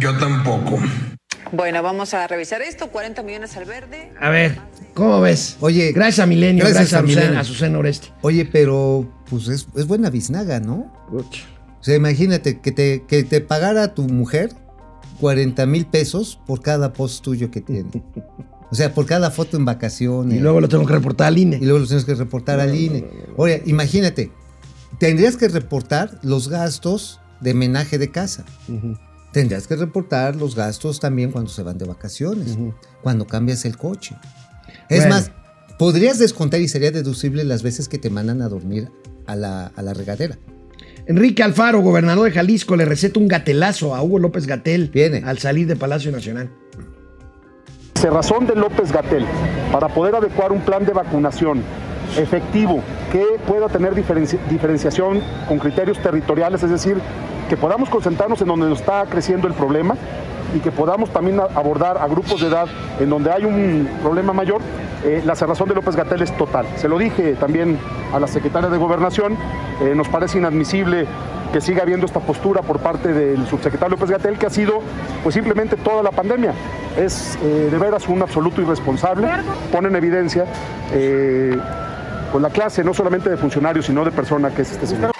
Yo 0.00 0.16
tampoco. 0.18 0.78
Bueno, 1.52 1.82
vamos 1.82 2.14
a 2.14 2.26
revisar 2.26 2.62
esto. 2.62 2.88
40 2.90 3.22
millones 3.22 3.56
al 3.56 3.64
verde. 3.64 4.12
A 4.20 4.30
ver, 4.30 4.58
¿cómo 4.94 5.20
ves? 5.20 5.56
Oye, 5.60 5.92
gracias 5.92 6.20
a 6.20 6.26
Milenio, 6.26 6.64
gracias 6.64 6.90
gracias, 6.90 6.94
a, 6.94 6.98
a 6.98 7.02
Azucena- 7.02 7.16
Milenio. 7.20 7.38
a 7.38 7.40
Azucena 7.40 7.78
Oresti. 7.78 8.08
Oye, 8.22 8.44
pero 8.46 9.12
pues 9.28 9.48
es, 9.48 9.66
es 9.76 9.86
buena 9.86 10.10
biznaga, 10.10 10.60
¿no? 10.60 10.92
O 11.12 11.82
sea, 11.82 11.96
imagínate 11.96 12.60
que 12.60 12.72
te, 12.72 13.04
que 13.06 13.24
te 13.24 13.40
pagara 13.40 13.94
tu 13.94 14.02
mujer 14.04 14.50
40 15.20 15.66
mil 15.66 15.86
pesos 15.86 16.38
por 16.46 16.60
cada 16.62 16.92
post 16.92 17.24
tuyo 17.24 17.50
que 17.50 17.60
tiene. 17.60 17.90
O 18.70 18.74
sea, 18.74 18.94
por 18.94 19.06
cada 19.06 19.30
foto 19.30 19.56
en 19.56 19.64
vacaciones. 19.64 20.36
Y 20.38 20.40
luego 20.40 20.60
lo 20.60 20.68
tengo 20.68 20.86
que 20.86 20.92
reportar 20.92 21.26
al 21.28 21.38
INE. 21.38 21.56
Y 21.56 21.64
luego 21.64 21.80
los 21.80 21.88
tienes 21.88 22.04
que 22.04 22.14
reportar 22.14 22.60
al 22.60 22.74
INE. 22.74 23.04
Oye, 23.36 23.62
imagínate, 23.66 24.30
tendrías 24.98 25.36
que 25.36 25.48
reportar 25.48 26.20
los 26.22 26.48
gastos 26.48 27.20
de 27.40 27.54
menaje 27.54 27.98
de 27.98 28.10
casa. 28.12 28.44
Tendrías 29.32 29.66
que 29.68 29.76
reportar 29.76 30.34
los 30.36 30.56
gastos 30.56 30.98
también 31.00 31.30
cuando 31.30 31.50
se 31.50 31.62
van 31.62 31.78
de 31.78 31.84
vacaciones, 31.86 32.58
cuando 33.02 33.26
cambias 33.26 33.64
el 33.64 33.76
coche. 33.76 34.16
Es 34.88 35.00
Bueno. 35.00 35.14
más, 35.14 35.30
podrías 35.78 36.18
descontar 36.18 36.60
y 36.60 36.68
sería 36.68 36.90
deducible 36.90 37.44
las 37.44 37.62
veces 37.62 37.88
que 37.88 37.98
te 37.98 38.10
mandan 38.10 38.42
a 38.42 38.48
dormir 38.48 38.90
a 39.26 39.36
la, 39.36 39.66
a 39.76 39.82
la 39.82 39.94
regadera. 39.94 40.36
Enrique 41.06 41.42
Alfaro, 41.42 41.80
gobernador 41.80 42.24
de 42.26 42.32
Jalisco, 42.32 42.76
le 42.76 42.84
receta 42.84 43.18
un 43.20 43.28
gatelazo 43.28 43.94
a 43.94 44.02
Hugo 44.02 44.18
López 44.18 44.46
Gatel 44.46 44.90
Viene. 44.90 45.22
al 45.24 45.38
salir 45.38 45.66
de 45.66 45.76
Palacio 45.76 46.10
Nacional. 46.12 46.50
Cerrazón 47.94 48.46
de 48.46 48.54
López 48.54 48.92
Gatel 48.92 49.24
para 49.72 49.88
poder 49.88 50.14
adecuar 50.14 50.52
un 50.52 50.60
plan 50.62 50.84
de 50.86 50.92
vacunación 50.92 51.62
efectivo 52.16 52.82
que 53.12 53.24
pueda 53.46 53.68
tener 53.68 53.94
diferenci- 53.94 54.38
diferenciación 54.48 55.20
con 55.48 55.58
criterios 55.58 56.00
territoriales, 56.02 56.62
es 56.62 56.70
decir, 56.70 56.96
que 57.50 57.56
podamos 57.56 57.88
concentrarnos 57.88 58.40
en 58.42 58.46
donde 58.46 58.68
nos 58.68 58.78
está 58.78 59.04
creciendo 59.06 59.48
el 59.48 59.54
problema 59.54 59.96
y 60.54 60.60
que 60.60 60.70
podamos 60.70 61.10
también 61.10 61.40
abordar 61.40 61.98
a 61.98 62.06
grupos 62.06 62.40
de 62.40 62.46
edad 62.46 62.68
en 63.00 63.10
donde 63.10 63.32
hay 63.32 63.44
un 63.44 63.88
problema 64.00 64.32
mayor. 64.32 64.60
Eh, 65.04 65.20
la 65.26 65.34
cerrazón 65.34 65.68
de 65.68 65.74
López 65.74 65.96
Gatel 65.96 66.22
es 66.22 66.36
total. 66.36 66.64
Se 66.76 66.88
lo 66.88 66.96
dije 66.96 67.34
también 67.34 67.76
a 68.12 68.20
la 68.20 68.28
secretaria 68.28 68.68
de 68.68 68.78
Gobernación, 68.78 69.36
eh, 69.82 69.94
nos 69.96 70.06
parece 70.08 70.38
inadmisible 70.38 71.08
que 71.52 71.60
siga 71.60 71.82
habiendo 71.82 72.06
esta 72.06 72.20
postura 72.20 72.62
por 72.62 72.78
parte 72.78 73.12
del 73.12 73.44
subsecretario 73.48 73.96
López 73.96 74.10
Gatel, 74.10 74.38
que 74.38 74.46
ha 74.46 74.50
sido 74.50 74.80
pues 75.24 75.34
simplemente 75.34 75.76
toda 75.76 76.04
la 76.04 76.12
pandemia. 76.12 76.54
Es 76.96 77.36
eh, 77.42 77.68
de 77.68 77.78
veras 77.78 78.06
un 78.06 78.22
absoluto 78.22 78.62
irresponsable, 78.62 79.28
pone 79.72 79.88
en 79.88 79.96
evidencia 79.96 80.44
eh, 80.92 81.58
pues 82.30 82.42
la 82.42 82.50
clase 82.50 82.84
no 82.84 82.94
solamente 82.94 83.28
de 83.28 83.36
funcionarios, 83.36 83.86
sino 83.86 84.04
de 84.04 84.12
persona 84.12 84.50
que 84.50 84.62
es 84.62 84.70
este 84.70 84.86
señor. 84.86 85.10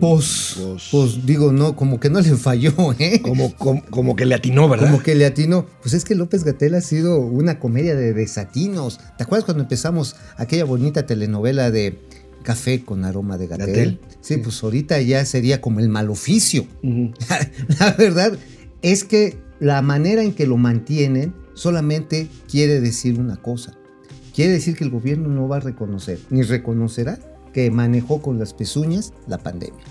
Pues, 0.00 0.56
pues, 0.90 1.24
digo, 1.24 1.52
no, 1.52 1.74
como 1.74 1.98
que 1.98 2.10
no 2.10 2.20
le 2.20 2.36
falló, 2.36 2.72
¿eh? 2.98 3.20
Como, 3.22 3.54
como, 3.54 3.84
como 3.86 4.16
que 4.16 4.26
le 4.26 4.34
atinó, 4.34 4.68
¿verdad? 4.68 4.90
Como 4.90 5.02
que 5.02 5.14
le 5.14 5.26
atinó. 5.26 5.66
Pues 5.80 5.94
es 5.94 6.04
que 6.04 6.14
López 6.14 6.44
Gatel 6.44 6.74
ha 6.74 6.80
sido 6.80 7.18
una 7.20 7.58
comedia 7.58 7.94
de 7.94 8.12
desatinos. 8.12 9.00
¿Te 9.16 9.24
acuerdas 9.24 9.44
cuando 9.44 9.62
empezamos 9.62 10.16
aquella 10.36 10.64
bonita 10.64 11.06
telenovela 11.06 11.70
de 11.70 11.98
Café 12.42 12.84
con 12.84 13.04
aroma 13.04 13.38
de 13.38 13.46
Gatel? 13.46 14.00
Sí, 14.20 14.36
pues 14.36 14.62
ahorita 14.62 15.00
ya 15.00 15.24
sería 15.24 15.60
como 15.60 15.80
el 15.80 15.88
mal 15.88 16.10
oficio. 16.10 16.66
Ujú. 16.82 17.12
La 17.80 17.92
verdad 17.92 18.38
es 18.82 19.04
que 19.04 19.38
la 19.60 19.80
manera 19.80 20.22
en 20.22 20.34
que 20.34 20.46
lo 20.46 20.58
mantienen 20.58 21.34
solamente 21.54 22.28
quiere 22.50 22.80
decir 22.80 23.18
una 23.18 23.36
cosa. 23.36 23.72
Quiere 24.34 24.52
decir 24.52 24.76
que 24.76 24.84
el 24.84 24.90
gobierno 24.90 25.28
no 25.28 25.48
va 25.48 25.56
a 25.56 25.60
reconocer, 25.60 26.18
ni 26.28 26.42
reconocerá 26.42 27.18
que 27.56 27.70
manejó 27.70 28.20
con 28.20 28.38
las 28.38 28.52
pezuñas 28.52 29.14
la 29.26 29.38
pandemia. 29.38 29.82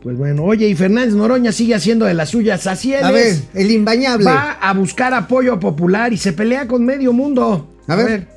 Pues 0.00 0.16
bueno, 0.16 0.44
oye, 0.44 0.68
y 0.68 0.76
Fernández 0.76 1.12
Noroña 1.12 1.50
sigue 1.50 1.74
haciendo 1.74 2.04
de 2.04 2.14
las 2.14 2.28
suyas. 2.28 2.68
Así 2.68 2.94
él 2.94 3.02
A 3.02 3.10
ver, 3.10 3.26
es. 3.26 3.48
el 3.52 3.72
imbañable. 3.72 4.26
Va 4.26 4.52
a 4.52 4.72
buscar 4.74 5.12
apoyo 5.12 5.58
popular 5.58 6.12
y 6.12 6.16
se 6.16 6.32
pelea 6.32 6.68
con 6.68 6.84
medio 6.84 7.12
mundo. 7.12 7.66
A 7.88 7.96
ver. 7.96 8.28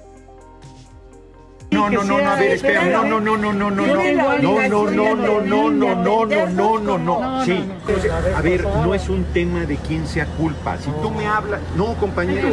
No, 1.74 1.90
no, 1.90 2.04
no, 2.04 2.20
no, 2.20 2.30
a 2.30 2.36
ver, 2.36 2.52
espera, 2.52 2.86
no, 2.86 3.04
no, 3.04 3.20
no, 3.20 3.36
no, 3.38 3.52
no, 3.54 3.72
no, 3.72 3.86
no, 3.86 3.96
no, 3.96 4.38
no, 4.38 4.68
no, 4.70 5.16
no, 5.16 5.42
no, 5.42 5.72
no, 5.72 5.96
no, 5.96 6.26
no, 6.26 6.48
no, 6.48 6.80
no, 6.80 6.98
no, 7.00 7.46
sí, 7.46 7.66
a 8.36 8.42
ver, 8.42 8.64
no 8.64 8.94
es 8.94 9.10
un 9.10 9.24
tema 9.26 9.66
de 9.66 9.78
quién 9.78 10.08
sea 10.08 10.26
culpa, 10.26 10.78
si 10.78 10.90
tú 11.02 11.10
me 11.10 11.26
hablas, 11.26 11.62
no, 11.76 11.96
compañero, 11.96 12.50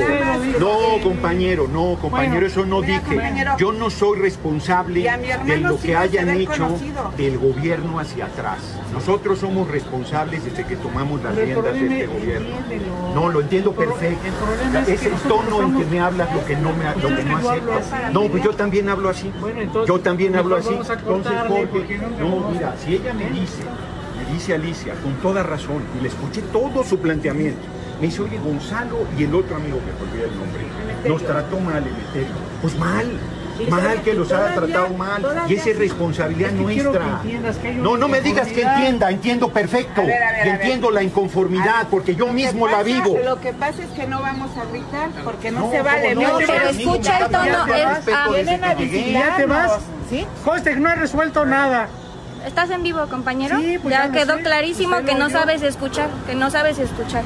no, 0.58 1.02
compañero, 1.02 1.68
no, 1.68 1.98
compañero, 2.00 2.46
eso 2.46 2.64
no 2.64 2.80
dije, 2.80 3.20
yo 3.58 3.72
no 3.72 3.90
soy 3.90 4.18
responsable 4.18 5.02
de 5.44 5.56
lo 5.58 5.78
que 5.78 5.94
hayan 5.94 6.30
hecho 6.30 6.78
del 7.16 7.38
gobierno 7.38 7.98
hacia 7.98 8.26
atrás, 8.26 8.58
nosotros 8.92 9.40
somos 9.40 9.68
responsables 9.68 10.44
desde 10.44 10.64
que 10.64 10.76
tomamos 10.76 11.22
las 11.22 11.36
riendas 11.36 11.74
de 11.74 11.86
este 11.86 12.06
gobierno, 12.06 12.56
no, 13.14 13.28
lo 13.28 13.42
entiendo 13.42 13.72
perfecto, 13.72 14.28
es 14.86 15.04
el 15.04 15.12
tono 15.12 15.62
en 15.62 15.78
que 15.78 15.84
me 15.84 16.00
hablas 16.00 16.34
lo 16.34 16.44
que 16.46 16.56
no 16.56 16.72
me, 16.72 16.84
lo 17.02 17.16
que 17.16 17.24
no 17.24 17.36
acepto, 17.36 17.72
no, 18.12 18.22
pues 18.24 18.42
yo 18.42 18.52
también 18.52 18.88
hablo 18.88 19.09
así, 19.10 19.32
yo 19.86 20.00
también 20.00 20.36
hablo 20.36 20.56
así, 20.56 20.70
entonces 20.72 21.32
Jorge, 21.48 22.00
no, 22.18 22.50
mira, 22.50 22.74
si 22.78 22.94
ella 22.94 23.12
me 23.12 23.28
dice, 23.30 23.62
me 24.16 24.32
dice 24.32 24.54
Alicia, 24.54 24.94
con 25.02 25.14
toda 25.16 25.42
razón, 25.42 25.82
y 25.98 26.02
le 26.02 26.08
escuché 26.08 26.42
todo 26.52 26.82
su 26.84 26.98
planteamiento, 26.98 27.60
me 28.00 28.06
dice, 28.06 28.22
oye, 28.22 28.38
Gonzalo 28.38 28.98
y 29.18 29.24
el 29.24 29.34
otro 29.34 29.56
amigo 29.56 29.78
que 29.78 30.02
olvidé 30.02 30.24
el 30.24 30.38
nombre, 30.38 30.62
nos 31.06 31.22
trató 31.24 31.60
mal 31.60 31.84
Emeterio, 31.86 32.34
pues 32.62 32.78
mal, 32.78 33.06
mal 33.68 34.02
que 34.02 34.14
los 34.14 34.32
haya 34.32 34.54
tratado 34.54 34.88
mal, 34.90 35.26
y 35.48 35.54
esa 35.54 35.70
es 35.70 35.78
responsabilidad 35.78 36.52
nuestra. 36.52 37.22
No, 37.76 37.96
no 37.96 38.08
me 38.08 38.20
digas 38.20 38.48
que 38.48 38.62
entienda, 38.62 39.10
entiendo 39.10 39.48
perfecto, 39.52 40.02
y 40.02 40.48
entiendo 40.48 40.90
la 40.90 41.02
inconformidad, 41.02 41.88
porque 41.90 42.14
yo 42.14 42.28
mismo 42.28 42.68
la 42.68 42.82
vivo. 42.82 43.18
Lo 43.24 43.40
que 43.40 43.52
pasa 43.52 43.82
es 43.82 43.90
que 43.90 44.06
no 44.06 44.20
vamos 44.22 44.50
a 44.56 44.64
gritar 44.70 45.10
porque 45.24 45.50
no, 45.50 45.70
se 45.70 45.82
vale. 45.82 46.14
¿cómo 46.14 46.28
no? 46.28 46.38
Pero 46.38 46.68
escucha 46.68 47.18
el 47.18 47.30
tono, 47.30 47.64
vienen 48.32 48.64
a- 48.64 48.74
¿Ya 48.74 49.36
te 49.36 49.46
vas? 49.46 49.72
¿sí? 50.08 50.26
No 50.78 50.90
he 50.90 50.94
resuelto 50.94 51.44
nada. 51.44 51.88
¿Estás 52.46 52.70
en 52.70 52.82
vivo, 52.82 53.06
compañero? 53.08 53.58
Sí, 53.58 53.78
pues 53.82 53.92
ya 53.94 54.10
quedó 54.10 54.36
sé. 54.36 54.42
clarísimo 54.42 54.96
que 55.04 55.14
no 55.14 55.26
oyó. 55.26 55.38
sabes 55.38 55.62
escuchar, 55.62 56.08
que 56.26 56.34
no 56.34 56.50
sabes 56.50 56.78
escuchar. 56.78 57.22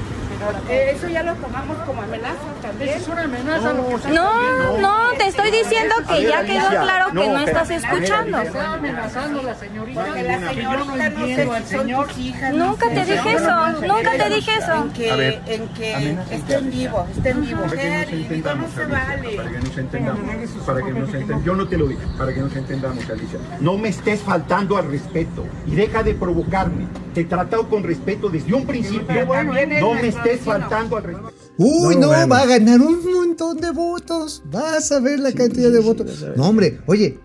Eh, 0.68 0.92
Eso 0.95 1.09
ya 1.09 1.22
lo 1.22 1.34
tomamos 1.34 1.76
como 1.78 2.03
amenaza 2.03 2.34
también. 2.62 2.90
Es 2.90 3.09
una 3.09 3.22
amenaza 3.24 3.72
lo 3.72 3.86
que 3.86 3.95
está 3.95 4.09
No, 4.11 4.78
no, 4.78 5.12
te 5.16 5.26
estoy 5.26 5.51
diciendo 5.51 5.95
que 6.07 6.12
ver, 6.14 6.28
ya 6.28 6.45
quedó 6.45 6.61
Alicia, 6.61 6.82
claro 6.82 7.07
que 7.09 7.28
no, 7.28 7.38
estás 7.38 7.68
ver, 7.68 7.78
escuchando. 7.78 8.38
Está 8.40 8.74
amenazando 8.74 9.42
la 9.42 9.55
señorita. 9.55 10.05
Porque 10.05 10.22
la 10.22 10.38
no 10.38 10.49
señorita 10.51 10.84
no 10.84 11.05
entiendo 11.05 11.53
al 11.53 11.64
señor. 11.64 12.09
Nunca 12.55 12.88
te 12.88 13.05
dije 13.05 13.32
eso, 13.32 13.68
nunca 13.82 14.11
te 14.16 14.34
dije 14.34 14.51
eso. 14.59 14.74
En 14.74 14.90
que, 14.90 15.40
en 15.47 15.68
que 15.68 16.18
estén 16.30 16.70
vivos, 16.70 17.11
estén 17.11 17.40
vivos. 17.40 17.62
Para 17.64 17.76
que 17.76 18.01
nos 18.01 18.11
no 18.11 18.16
entendamos, 18.16 18.70
se 18.72 18.82
Alicia, 18.82 19.07
vale. 19.07 19.36
para 19.36 19.51
que 19.51 19.59
nos 19.59 19.78
entendamos, 19.78 20.51
para 20.66 20.82
que 20.82 20.90
nos 20.92 21.09
entendamos, 21.09 21.45
yo 21.45 21.55
no 21.55 21.68
te 21.68 21.78
lo 21.78 21.86
dije, 21.88 22.03
para 22.18 22.34
que 22.34 22.40
nos 22.40 22.57
entendamos, 22.57 23.11
Alicia. 23.11 23.38
No 23.61 23.78
me 23.78 23.88
estés 23.88 24.20
faltando 24.20 24.76
al 24.76 24.90
respeto 24.90 25.45
y 25.66 25.74
deja 25.74 26.03
de 26.03 26.14
provocarme. 26.14 26.86
Te 27.14 27.20
he 27.20 27.24
tratado 27.24 27.68
con 27.68 27.84
respeto 27.84 28.28
desde 28.28 28.53
un 28.53 28.66
principio. 28.66 29.24
No 29.24 29.95
me 29.95 30.12
nuestro 30.14 30.34
estés 30.35 30.47
faltando 30.47 30.97
al 30.97 31.03
respeto. 31.05 31.32
Uy, 31.59 31.95
No, 31.97 32.01
no, 32.03 32.07
bueno. 32.09 32.28
va 32.28 32.41
a 32.41 32.47
ganar 32.47 32.80
un 32.80 33.12
montón 33.12 33.59
de 33.59 33.70
votos. 33.70 34.43
Vas 34.47 34.91
a 34.93 35.01
ver 35.01 35.18
la 35.20 35.32
cantidad 35.32 35.70
de 35.70 35.80
votos. 35.80 36.24
No, 36.37 36.49
hombre, 36.49 36.80
oye, 36.87 37.18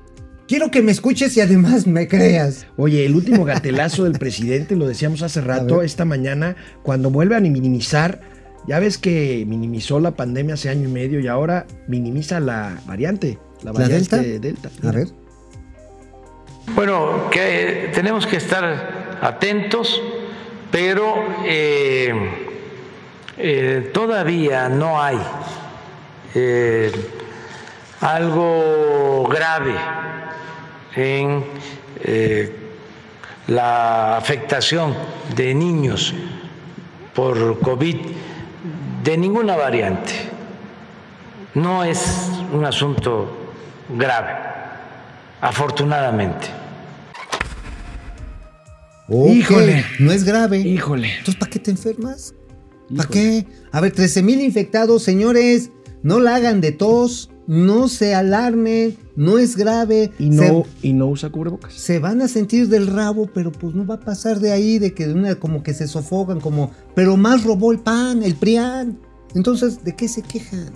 quiero 0.48 0.70
que 0.72 0.82
me 0.82 0.92
escuches 0.92 1.36
y 1.38 1.42
además 1.42 1.88
me 1.88 2.08
creas. 2.08 2.66
Oye, 2.78 3.06
el 3.06 3.16
último 3.16 3.46
gatelazo 3.46 4.04
del 4.04 4.14
presidente, 4.20 4.76
lo 4.76 4.88
decíamos 4.88 5.22
hace 5.24 5.42
rato, 5.42 5.82
esta 5.82 6.06
mañana, 6.06 6.56
cuando 6.84 7.10
vuelve 7.10 7.36
a 7.36 7.40
minimizar, 7.40 8.22
ya 8.68 8.80
ves 8.80 8.98
que 8.98 9.46
minimizó 9.48 10.00
la 10.00 10.12
pandemia 10.12 10.54
hace 10.56 10.70
año 10.70 10.88
y 10.88 10.92
medio 10.92 11.20
y 11.20 11.28
ahora 11.28 11.66
minimiza 11.88 12.40
la 12.40 12.80
variante, 12.86 13.40
la 13.64 13.72
¿La 13.72 13.80
variante 13.80 14.18
Delta? 14.40 14.70
Delta. 14.70 14.88
A 14.88 14.92
ver. 14.92 15.08
Bueno, 16.76 17.30
que 17.32 17.90
tenemos 17.96 18.28
que 18.28 18.38
estar 18.38 19.18
atentos, 19.22 20.00
pero 20.72 21.16
eh, 21.48 22.12
eh, 23.42 23.92
todavía 23.94 24.68
no 24.68 25.02
hay 25.02 25.18
eh, 26.36 26.92
algo 28.02 29.26
grave 29.32 29.76
en 30.94 31.46
eh, 32.02 32.54
la 33.48 34.18
afectación 34.18 34.94
de 35.38 35.56
niños 35.56 36.14
por 37.16 37.62
COVID 37.62 37.96
de 39.06 39.18
ninguna 39.18 39.56
variante. 39.56 40.12
No 41.56 41.86
es 41.86 42.30
un 42.52 42.66
asunto 42.66 43.54
grave, 43.88 44.34
afortunadamente. 45.40 46.48
Híjole. 49.08 49.86
No 50.00 50.12
es 50.12 50.26
grave. 50.26 50.60
Híjole. 50.60 51.10
Entonces, 51.20 51.36
¿para 51.38 51.50
qué 51.50 51.60
te 51.60 51.72
enfermas? 51.72 52.34
¿Para 52.96 53.10
qué? 53.10 53.46
A 53.72 53.82
ver, 53.82 53.92
13 53.94 54.24
mil 54.24 54.42
infectados, 54.42 55.04
señores. 55.04 55.70
No 56.04 56.20
la 56.20 56.36
hagan 56.36 56.62
de 56.62 56.72
tos. 56.72 57.30
No 57.48 57.88
se 57.88 58.14
alarmen. 58.16 58.96
No 59.16 59.38
es 59.38 59.56
grave. 59.58 60.12
Y 60.20 60.32
Se- 60.34 60.52
no, 60.52 60.64
y 60.82 60.94
no 60.94 61.08
usa 61.08 61.30
cubrebocas. 61.30 61.74
se 61.74 62.00
van 62.00 62.22
a 62.22 62.28
sentir 62.28 62.68
del 62.70 62.88
rabo, 62.88 63.30
pero 63.34 63.52
pues 63.52 63.76
no 63.76 63.86
va 63.86 63.96
a 63.96 64.00
pasar 64.00 64.40
de 64.40 64.52
ahí, 64.52 64.80
de 64.80 64.94
que 64.94 65.08
de 65.08 65.14
una 65.14 65.36
como 65.36 65.62
que 65.64 65.74
se 65.74 65.88
sofocan, 65.88 66.40
como, 66.40 66.72
pero 66.96 67.18
más 67.18 67.44
robó 67.44 67.72
el 67.72 67.80
pan, 67.80 68.24
el 68.24 68.36
PRIAN. 68.36 68.98
Entonces, 69.36 69.84
¿de 69.84 69.96
qué 69.96 70.08
se 70.08 70.22
quejan? 70.22 70.70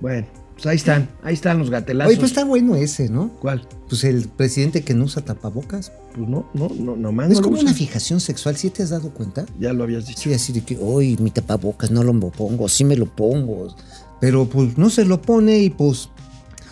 Bueno, 0.00 0.26
pues 0.54 0.66
ahí 0.66 0.76
están, 0.76 1.10
ahí 1.22 1.34
están 1.34 1.58
los 1.58 1.70
gatelazos. 1.70 2.10
Oye, 2.10 2.18
pues 2.18 2.30
está 2.30 2.44
bueno 2.44 2.76
ese, 2.76 3.08
¿no? 3.08 3.30
¿Cuál? 3.40 3.66
Pues 3.88 4.04
el 4.04 4.28
presidente 4.28 4.82
que 4.82 4.94
no 4.94 5.04
usa 5.04 5.24
tapabocas. 5.24 5.92
Pues 6.14 6.28
no, 6.28 6.48
no, 6.54 6.68
no, 6.68 7.22
Es 7.24 7.28
no 7.28 7.34
lo 7.34 7.42
como 7.42 7.54
usa. 7.56 7.64
una 7.64 7.74
fijación 7.74 8.20
sexual, 8.20 8.56
¿sí 8.56 8.70
te 8.70 8.82
has 8.82 8.90
dado 8.90 9.10
cuenta? 9.10 9.46
Ya 9.58 9.72
lo 9.72 9.82
habías 9.84 10.06
dicho. 10.06 10.20
Sí, 10.22 10.32
así 10.32 10.52
de 10.52 10.62
que, 10.62 10.78
hoy 10.80 11.16
mi 11.20 11.30
tapabocas 11.30 11.90
no 11.90 12.02
lo 12.04 12.12
pongo, 12.30 12.68
sí 12.68 12.84
me 12.84 12.96
lo 12.96 13.06
pongo. 13.06 13.74
Pero 14.20 14.46
pues 14.46 14.78
no 14.78 14.90
se 14.90 15.04
lo 15.04 15.20
pone 15.20 15.58
y 15.58 15.70
pues... 15.70 16.08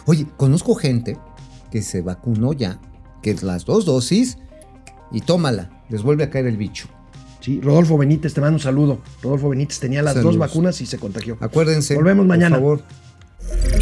Oye, 0.07 0.27
conozco 0.37 0.75
gente 0.75 1.19
que 1.71 1.83
se 1.83 2.03
vacunó 2.03 2.53
ya, 2.53 2.81
que 3.23 3.31
es 3.33 3.43
las 3.43 3.65
dos 3.65 3.85
dosis, 3.85 4.39
y 5.11 5.21
tómala, 5.21 5.85
les 5.89 6.03
vuelve 6.03 6.25
a 6.25 6.31
caer 6.31 6.47
el 6.47 6.57
bicho. 6.57 6.89
Sí, 7.41 7.61
Rodolfo 7.61 7.99
Benítez, 7.99 8.35
te 8.35 8.41
mando 8.41 8.57
un 8.57 8.63
saludo. 8.63 9.01
Rodolfo 9.23 9.49
Benítez 9.49 9.81
tenía 9.81 10.01
las 10.03 10.23
dos 10.23 10.39
vacunas 10.39 10.81
y 10.81 10.87
se 10.87 10.99
contagió. 10.99 11.37
Acuérdense. 11.41 11.97
Volvemos 11.97 12.25
mañana. 12.25 12.57
Por 12.57 12.79
favor. 12.79 13.03
Thank 13.49 13.77
you. 13.77 13.82